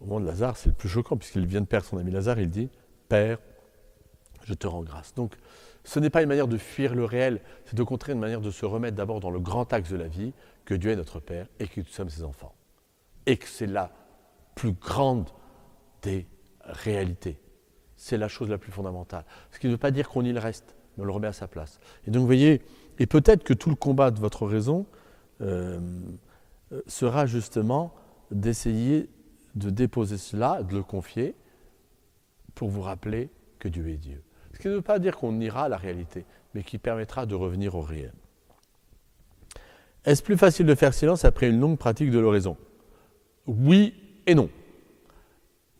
Au 0.00 0.06
moment 0.06 0.20
de 0.20 0.26
Lazare, 0.26 0.56
c'est 0.56 0.70
le 0.70 0.74
plus 0.74 0.88
choquant, 0.88 1.16
puisqu'il 1.16 1.46
vient 1.46 1.60
de 1.60 1.66
perdre 1.66 1.86
son 1.86 1.98
ami 1.98 2.10
Lazare, 2.10 2.40
il 2.40 2.50
dit 2.50 2.70
Père, 3.08 3.38
je 4.44 4.54
te 4.54 4.66
rends 4.66 4.82
grâce. 4.82 5.14
Donc, 5.14 5.36
ce 5.84 6.00
n'est 6.00 6.10
pas 6.10 6.22
une 6.22 6.28
manière 6.28 6.48
de 6.48 6.58
fuir 6.58 6.94
le 6.94 7.04
réel, 7.04 7.40
c'est 7.64 7.78
au 7.78 7.86
contraire 7.86 8.14
une 8.14 8.20
manière 8.20 8.40
de 8.40 8.50
se 8.50 8.66
remettre 8.66 8.96
d'abord 8.96 9.20
dans 9.20 9.30
le 9.30 9.38
grand 9.38 9.72
axe 9.72 9.90
de 9.90 9.96
la 9.96 10.08
vie, 10.08 10.32
que 10.64 10.74
Dieu 10.74 10.90
est 10.90 10.96
notre 10.96 11.20
Père 11.20 11.46
et 11.60 11.68
que 11.68 11.80
nous 11.80 11.86
sommes 11.86 12.10
ses 12.10 12.24
enfants. 12.24 12.54
Et 13.26 13.36
que 13.36 13.46
c'est 13.46 13.66
la 13.66 13.92
plus 14.54 14.72
grande 14.72 15.30
des 16.02 16.26
réalités 16.64 17.38
c'est 17.96 18.16
la 18.16 18.28
chose 18.28 18.48
la 18.48 18.58
plus 18.58 18.72
fondamentale. 18.72 19.24
Ce 19.50 19.58
qui 19.58 19.66
ne 19.66 19.72
veut 19.72 19.78
pas 19.78 19.90
dire 19.90 20.08
qu'on 20.08 20.24
y 20.24 20.32
le 20.32 20.38
reste, 20.38 20.76
mais 20.96 21.02
on 21.02 21.06
le 21.06 21.12
remet 21.12 21.28
à 21.28 21.32
sa 21.32 21.48
place. 21.48 21.80
Et 22.06 22.10
donc 22.10 22.26
voyez, 22.26 22.62
et 22.98 23.06
peut-être 23.06 23.44
que 23.44 23.54
tout 23.54 23.70
le 23.70 23.76
combat 23.76 24.10
de 24.10 24.20
votre 24.20 24.46
raison 24.46 24.86
euh, 25.40 25.80
sera 26.86 27.26
justement 27.26 27.94
d'essayer 28.30 29.08
de 29.54 29.70
déposer 29.70 30.18
cela, 30.18 30.62
de 30.62 30.74
le 30.74 30.82
confier, 30.82 31.34
pour 32.54 32.68
vous 32.68 32.82
rappeler 32.82 33.30
que 33.58 33.68
Dieu 33.68 33.88
est 33.88 33.96
Dieu. 33.96 34.22
Ce 34.52 34.58
qui 34.58 34.68
ne 34.68 34.74
veut 34.74 34.82
pas 34.82 34.98
dire 34.98 35.16
qu'on 35.16 35.38
ira 35.40 35.64
à 35.64 35.68
la 35.68 35.76
réalité, 35.76 36.24
mais 36.54 36.62
qui 36.62 36.78
permettra 36.78 37.26
de 37.26 37.34
revenir 37.34 37.74
au 37.74 37.82
réel. 37.82 38.12
Est-ce 40.04 40.22
plus 40.22 40.36
facile 40.36 40.66
de 40.66 40.74
faire 40.74 40.94
silence 40.94 41.24
après 41.24 41.48
une 41.48 41.60
longue 41.60 41.78
pratique 41.78 42.10
de 42.10 42.18
l'oraison? 42.18 42.56
Oui 43.46 43.94
et 44.26 44.34
non. 44.34 44.48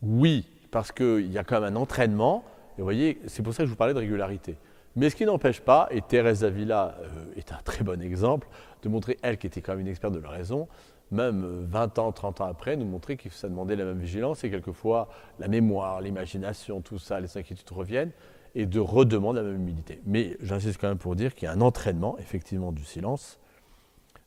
Oui, 0.02 0.46
parce 0.70 0.92
qu'il 0.92 1.32
y 1.32 1.38
a 1.38 1.44
quand 1.44 1.60
même 1.60 1.76
un 1.76 1.80
entraînement. 1.80 2.44
Et 2.76 2.80
vous 2.80 2.84
voyez, 2.84 3.20
c'est 3.26 3.42
pour 3.42 3.54
ça 3.54 3.62
que 3.62 3.66
je 3.66 3.70
vous 3.70 3.76
parlais 3.76 3.94
de 3.94 3.98
régularité. 3.98 4.56
Mais 4.96 5.10
ce 5.10 5.16
qui 5.16 5.26
n'empêche 5.26 5.60
pas, 5.60 5.88
et 5.90 6.00
Thérèse 6.00 6.42
Avila 6.42 6.96
euh, 7.00 7.36
est 7.36 7.52
un 7.52 7.58
très 7.64 7.84
bon 7.84 8.00
exemple, 8.00 8.48
de 8.82 8.88
montrer, 8.88 9.18
elle 9.22 9.36
qui 9.36 9.46
était 9.46 9.60
quand 9.60 9.72
même 9.72 9.80
une 9.80 9.88
experte 9.88 10.14
de 10.14 10.20
la 10.20 10.30
raison, 10.30 10.68
même 11.10 11.66
20 11.66 11.98
ans, 11.98 12.12
30 12.12 12.40
ans 12.40 12.46
après, 12.46 12.76
nous 12.76 12.86
montrer 12.86 13.16
que 13.16 13.28
ça 13.30 13.48
demandait 13.48 13.76
la 13.76 13.84
même 13.84 13.98
vigilance 13.98 14.42
et 14.42 14.50
quelquefois 14.50 15.08
la 15.38 15.48
mémoire, 15.48 16.00
l'imagination, 16.00 16.80
tout 16.80 16.98
ça, 16.98 17.20
les 17.20 17.36
inquiétudes 17.36 17.70
reviennent 17.70 18.12
et 18.54 18.66
de 18.66 18.80
redemander 18.80 19.40
la 19.40 19.46
même 19.46 19.56
humilité. 19.56 20.00
Mais 20.06 20.36
j'insiste 20.40 20.80
quand 20.80 20.88
même 20.88 20.98
pour 20.98 21.14
dire 21.14 21.34
qu'il 21.34 21.46
y 21.46 21.48
a 21.48 21.52
un 21.52 21.60
entraînement, 21.60 22.16
effectivement, 22.18 22.72
du 22.72 22.84
silence, 22.84 23.38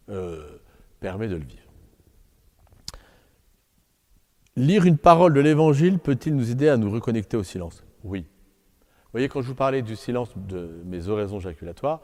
euh, 0.10 0.60
permet 1.00 1.28
de 1.28 1.36
le 1.36 1.44
vivre. 1.44 1.69
Lire 4.56 4.86
une 4.86 4.98
parole 4.98 5.34
de 5.34 5.40
l'Évangile 5.40 6.00
peut-il 6.00 6.36
nous 6.36 6.52
aider 6.52 6.70
à 6.70 6.78
nous 6.78 6.92
reconnecter 6.92 7.38
au 7.38 7.44
silence? 7.44 7.84
Oui. 8.04 8.22
Vous 8.22 9.14
voyez, 9.14 9.30
quand 9.30 9.42
je 9.42 9.48
vous 9.48 9.56
parlais 9.56 9.82
du 9.82 9.96
silence 9.96 10.38
de 10.38 10.82
mes 10.86 11.08
oraisons 11.08 11.40
jaculatoires, 11.40 12.02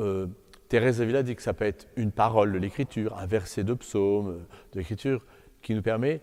euh, 0.00 0.26
Thérèse 0.68 1.00
Avila 1.00 1.22
dit 1.22 1.36
que 1.36 1.42
ça 1.42 1.52
peut 1.52 1.64
être 1.64 1.88
une 1.96 2.12
parole 2.12 2.52
de 2.52 2.58
l'Écriture, 2.58 3.16
un 3.18 3.26
verset 3.26 3.64
de 3.64 3.74
psaume, 3.74 4.28
euh, 4.28 4.38
de 4.72 4.78
l'Écriture, 4.78 5.26
qui 5.62 5.74
nous 5.74 5.82
permet, 5.82 6.20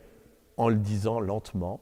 en 0.58 0.70
le 0.70 0.76
disant 0.76 1.20
lentement, 1.20 1.82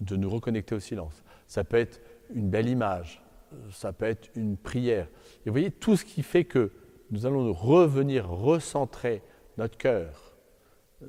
de 0.00 0.16
nous 0.16 0.30
reconnecter 0.30 0.74
au 0.74 0.80
silence. 0.80 1.22
Ça 1.46 1.64
peut 1.64 1.76
être 1.76 2.00
une 2.34 2.48
belle 2.48 2.68
image, 2.68 3.22
euh, 3.52 3.56
ça 3.70 3.92
peut 3.92 4.06
être 4.06 4.30
une 4.34 4.56
prière. 4.56 5.08
Et 5.44 5.50
vous 5.50 5.52
voyez, 5.52 5.70
tout 5.70 5.96
ce 5.96 6.04
qui 6.04 6.22
fait 6.22 6.44
que 6.44 6.72
nous 7.10 7.26
allons 7.26 7.52
revenir 7.52 8.28
recentrer 8.28 9.22
notre 9.58 9.76
cœur, 9.76 10.31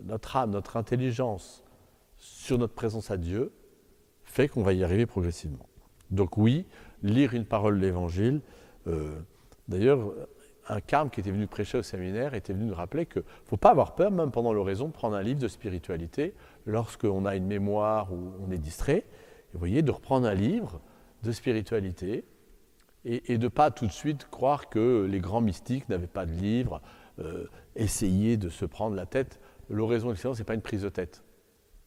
notre 0.05 0.35
âme, 0.35 0.51
notre 0.51 0.77
intelligence 0.77 1.63
sur 2.17 2.57
notre 2.57 2.73
présence 2.73 3.11
à 3.11 3.17
Dieu 3.17 3.51
fait 4.23 4.47
qu'on 4.47 4.63
va 4.63 4.73
y 4.73 4.83
arriver 4.83 5.05
progressivement. 5.05 5.67
Donc 6.11 6.37
oui, 6.37 6.65
lire 7.01 7.33
une 7.33 7.45
parole 7.45 7.79
de 7.79 7.85
l'Évangile. 7.85 8.41
Euh, 8.87 9.19
d'ailleurs, 9.67 10.13
un 10.69 10.79
carme 10.79 11.09
qui 11.09 11.19
était 11.19 11.31
venu 11.31 11.47
prêcher 11.47 11.77
au 11.77 11.83
séminaire 11.83 12.33
était 12.33 12.53
venu 12.53 12.65
nous 12.65 12.75
rappeler 12.75 13.05
qu'il 13.05 13.21
ne 13.21 13.47
faut 13.49 13.57
pas 13.57 13.71
avoir 13.71 13.95
peur, 13.95 14.11
même 14.11 14.31
pendant 14.31 14.53
l'oraison, 14.53 14.87
de 14.87 14.93
prendre 14.93 15.15
un 15.15 15.23
livre 15.23 15.39
de 15.39 15.47
spiritualité 15.47 16.33
lorsqu'on 16.65 17.25
a 17.25 17.35
une 17.35 17.45
mémoire 17.45 18.13
ou 18.13 18.31
on 18.45 18.51
est 18.51 18.57
distrait. 18.57 19.05
Vous 19.53 19.59
voyez, 19.59 19.81
de 19.81 19.91
reprendre 19.91 20.27
un 20.27 20.33
livre 20.33 20.79
de 21.23 21.31
spiritualité 21.31 22.25
et, 23.05 23.37
de 23.37 23.43
ne 23.43 23.49
pas 23.49 23.69
tout 23.69 23.85
de 23.85 23.91
suite 23.91 24.29
croire 24.29 24.69
que 24.69 25.05
les 25.09 25.19
grands 25.19 25.41
mystiques 25.41 25.89
n'avaient 25.89 26.07
pas 26.07 26.25
de 26.25 26.31
livre, 26.31 26.81
euh, 27.19 27.45
essayer 27.75 28.37
de 28.37 28.49
se 28.49 28.65
prendre 28.65 28.95
la 28.95 29.05
tête 29.05 29.39
l'oraison 29.73 30.09
et 30.09 30.11
le 30.11 30.17
silence, 30.17 30.37
ce 30.37 30.41
n'est 30.41 30.45
pas 30.45 30.53
une 30.53 30.61
prise 30.61 30.81
de 30.83 30.89
tête. 30.89 31.23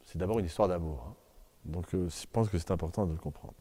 C'est 0.05 0.19
d'abord 0.19 0.39
une 0.39 0.47
histoire 0.47 0.69
d'amour. 0.69 1.05
Hein. 1.09 1.15
Donc 1.65 1.95
euh, 1.95 2.09
je 2.09 2.27
pense 2.31 2.49
que 2.49 2.59
c'est 2.59 2.71
important 2.71 3.07
de 3.07 3.13
le 3.13 3.19
comprendre. 3.19 3.55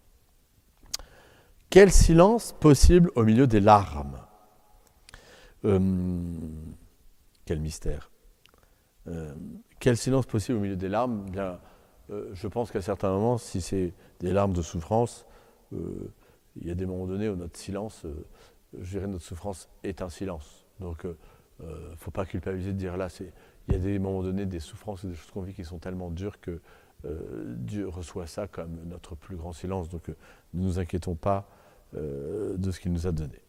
Quel 1.70 1.92
silence 1.92 2.54
possible 2.54 3.12
au 3.16 3.24
milieu 3.24 3.48
des 3.48 3.60
larmes? 3.60 4.20
Euh, 5.66 5.80
Quel 7.46 7.60
mystère. 7.60 8.12
Euh, 9.08 9.34
quel 9.80 9.98
silence 9.98 10.26
possible 10.26 10.58
au 10.58 10.62
milieu 10.62 10.76
des 10.76 10.90
larmes? 10.90 11.30
Bien, 11.30 11.60
Je 12.10 12.48
pense 12.48 12.72
qu'à 12.72 12.82
certains 12.82 13.10
moments, 13.12 13.38
si 13.38 13.62
c'est 13.62 13.94
des 14.20 14.32
larmes 14.32 14.54
de 14.54 14.62
souffrance, 14.62 15.26
il 15.72 16.68
y 16.68 16.72
a 16.72 16.76
des 16.76 16.86
moments 16.86 17.06
donnés 17.06 17.30
où 17.30 17.36
notre 17.36 17.58
silence, 17.58 18.06
je 18.80 18.90
dirais 18.90 19.08
notre 19.08 19.26
souffrance 19.26 19.68
est 19.84 20.02
un 20.02 20.10
silence. 20.10 20.66
Donc 20.80 21.06
il 21.60 21.66
ne 21.68 21.96
faut 21.98 22.10
pas 22.12 22.26
culpabiliser 22.26 22.74
de 22.74 22.78
dire 22.78 22.98
là, 22.98 23.10
c'est 23.10 23.32
il 23.68 23.74
y 23.74 23.78
a 23.78 23.80
des 23.80 24.00
moments 24.00 24.22
donnés 24.22 24.46
des 24.46 24.60
souffrances 24.60 25.04
et 25.04 25.08
des 25.08 25.16
choses 25.16 25.32
qu'on 25.32 25.42
vit 25.42 25.54
qui 25.54 25.66
sont 25.66 25.80
tellement 25.80 26.12
dures 26.12 26.40
que 26.40 26.62
euh, 27.06 27.56
Dieu 27.58 27.88
reçoit 27.88 28.28
ça 28.28 28.48
comme 28.48 28.78
notre 28.86 29.16
plus 29.16 29.36
grand 29.36 29.54
silence. 29.54 29.90
Donc 29.90 30.10
euh, 30.10 30.16
ne 30.54 30.64
nous 30.64 30.80
inquiétons 30.80 31.16
pas 31.16 31.50
euh, 31.96 32.58
de 32.58 32.72
ce 32.72 32.80
qu'il 32.80 32.92
nous 32.92 33.08
a 33.08 33.12
donné. 33.12 33.42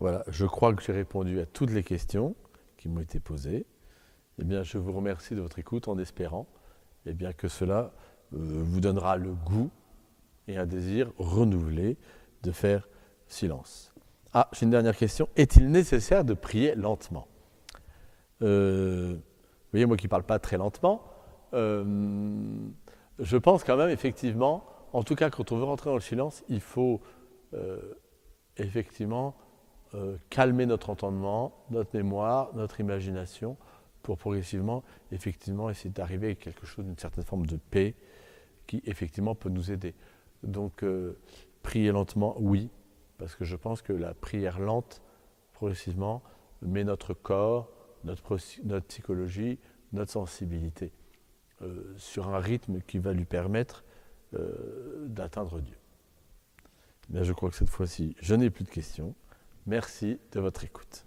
Voilà, 0.00 0.24
je 0.28 0.46
crois 0.46 0.74
que 0.74 0.82
j'ai 0.82 0.92
répondu 0.92 1.40
à 1.40 1.46
toutes 1.46 1.70
les 1.70 1.84
questions 1.84 2.34
qui 2.76 2.88
m'ont 2.88 3.00
été 3.00 3.20
posées. 3.20 3.66
Eh 4.40 4.44
bien, 4.44 4.62
je 4.62 4.78
vous 4.78 4.92
remercie 4.92 5.34
de 5.34 5.40
votre 5.40 5.58
écoute 5.58 5.86
en 5.86 5.98
espérant 5.98 6.48
eh 7.06 7.14
que 7.34 7.48
cela 7.48 7.92
vous 8.30 8.80
donnera 8.80 9.16
le 9.16 9.32
goût 9.32 9.70
et 10.48 10.56
un 10.56 10.66
désir 10.66 11.12
renouvelé 11.18 11.98
de 12.42 12.50
faire 12.50 12.88
silence. 13.26 13.92
Ah, 14.32 14.48
j'ai 14.52 14.64
une 14.64 14.70
dernière 14.70 14.96
question. 14.96 15.28
Est-il 15.36 15.70
nécessaire 15.70 16.24
de 16.24 16.34
prier 16.34 16.74
lentement? 16.74 17.28
Vous 18.46 19.20
voyez, 19.72 19.86
moi 19.86 19.96
qui 19.96 20.06
ne 20.06 20.10
parle 20.10 20.24
pas 20.24 20.38
très 20.38 20.58
lentement, 20.58 21.02
euh, 21.54 21.84
je 23.18 23.36
pense 23.36 23.64
quand 23.64 23.76
même 23.76 23.90
effectivement 23.90 24.64
en 24.92 25.02
tout 25.02 25.14
cas, 25.14 25.30
quand 25.30 25.52
on 25.52 25.56
veut 25.56 25.64
rentrer 25.64 25.90
dans 25.90 25.96
le 25.96 26.02
silence, 26.02 26.44
il 26.48 26.60
faut 26.60 27.00
euh, 27.54 27.94
effectivement 28.56 29.34
euh, 29.94 30.16
calmer 30.28 30.66
notre 30.66 30.90
entendement, 30.90 31.64
notre 31.70 31.96
mémoire, 31.96 32.54
notre 32.54 32.80
imagination, 32.80 33.56
pour 34.02 34.18
progressivement, 34.18 34.82
effectivement, 35.12 35.70
essayer 35.70 35.90
d'arriver 35.90 36.30
à 36.32 36.34
quelque 36.34 36.66
chose 36.66 36.84
d'une 36.84 36.98
certaine 36.98 37.24
forme 37.24 37.46
de 37.46 37.56
paix 37.56 37.94
qui, 38.66 38.82
effectivement, 38.84 39.34
peut 39.34 39.48
nous 39.48 39.70
aider. 39.70 39.94
Donc, 40.42 40.82
euh, 40.82 41.18
prier 41.62 41.92
lentement, 41.92 42.34
oui, 42.38 42.68
parce 43.16 43.34
que 43.34 43.44
je 43.44 43.56
pense 43.56 43.80
que 43.80 43.92
la 43.92 44.12
prière 44.12 44.58
lente, 44.58 45.00
progressivement, 45.52 46.22
met 46.60 46.84
notre 46.84 47.14
corps, 47.14 47.70
notre, 48.04 48.36
psychologie, 48.80 49.58
notre 49.92 50.10
sensibilité 50.10 50.92
sur 51.96 52.28
un 52.28 52.38
rythme 52.38 52.80
qui 52.80 52.98
va 52.98 53.12
lui 53.12 53.24
permettre 53.24 53.84
euh, 54.34 55.06
d'atteindre 55.08 55.60
Dieu. 55.60 55.76
je 57.12 57.32
crois 57.32 57.50
que 57.50 57.56
cette 57.56 57.68
fois-ci, 57.68 58.16
je 58.20 58.34
n'ai 58.34 58.50
plus 58.50 58.64
de 58.64 58.70
questions. 58.70 59.14
Merci 59.66 60.18
de 60.32 60.40
votre 60.40 60.64
écoute. 60.64 61.04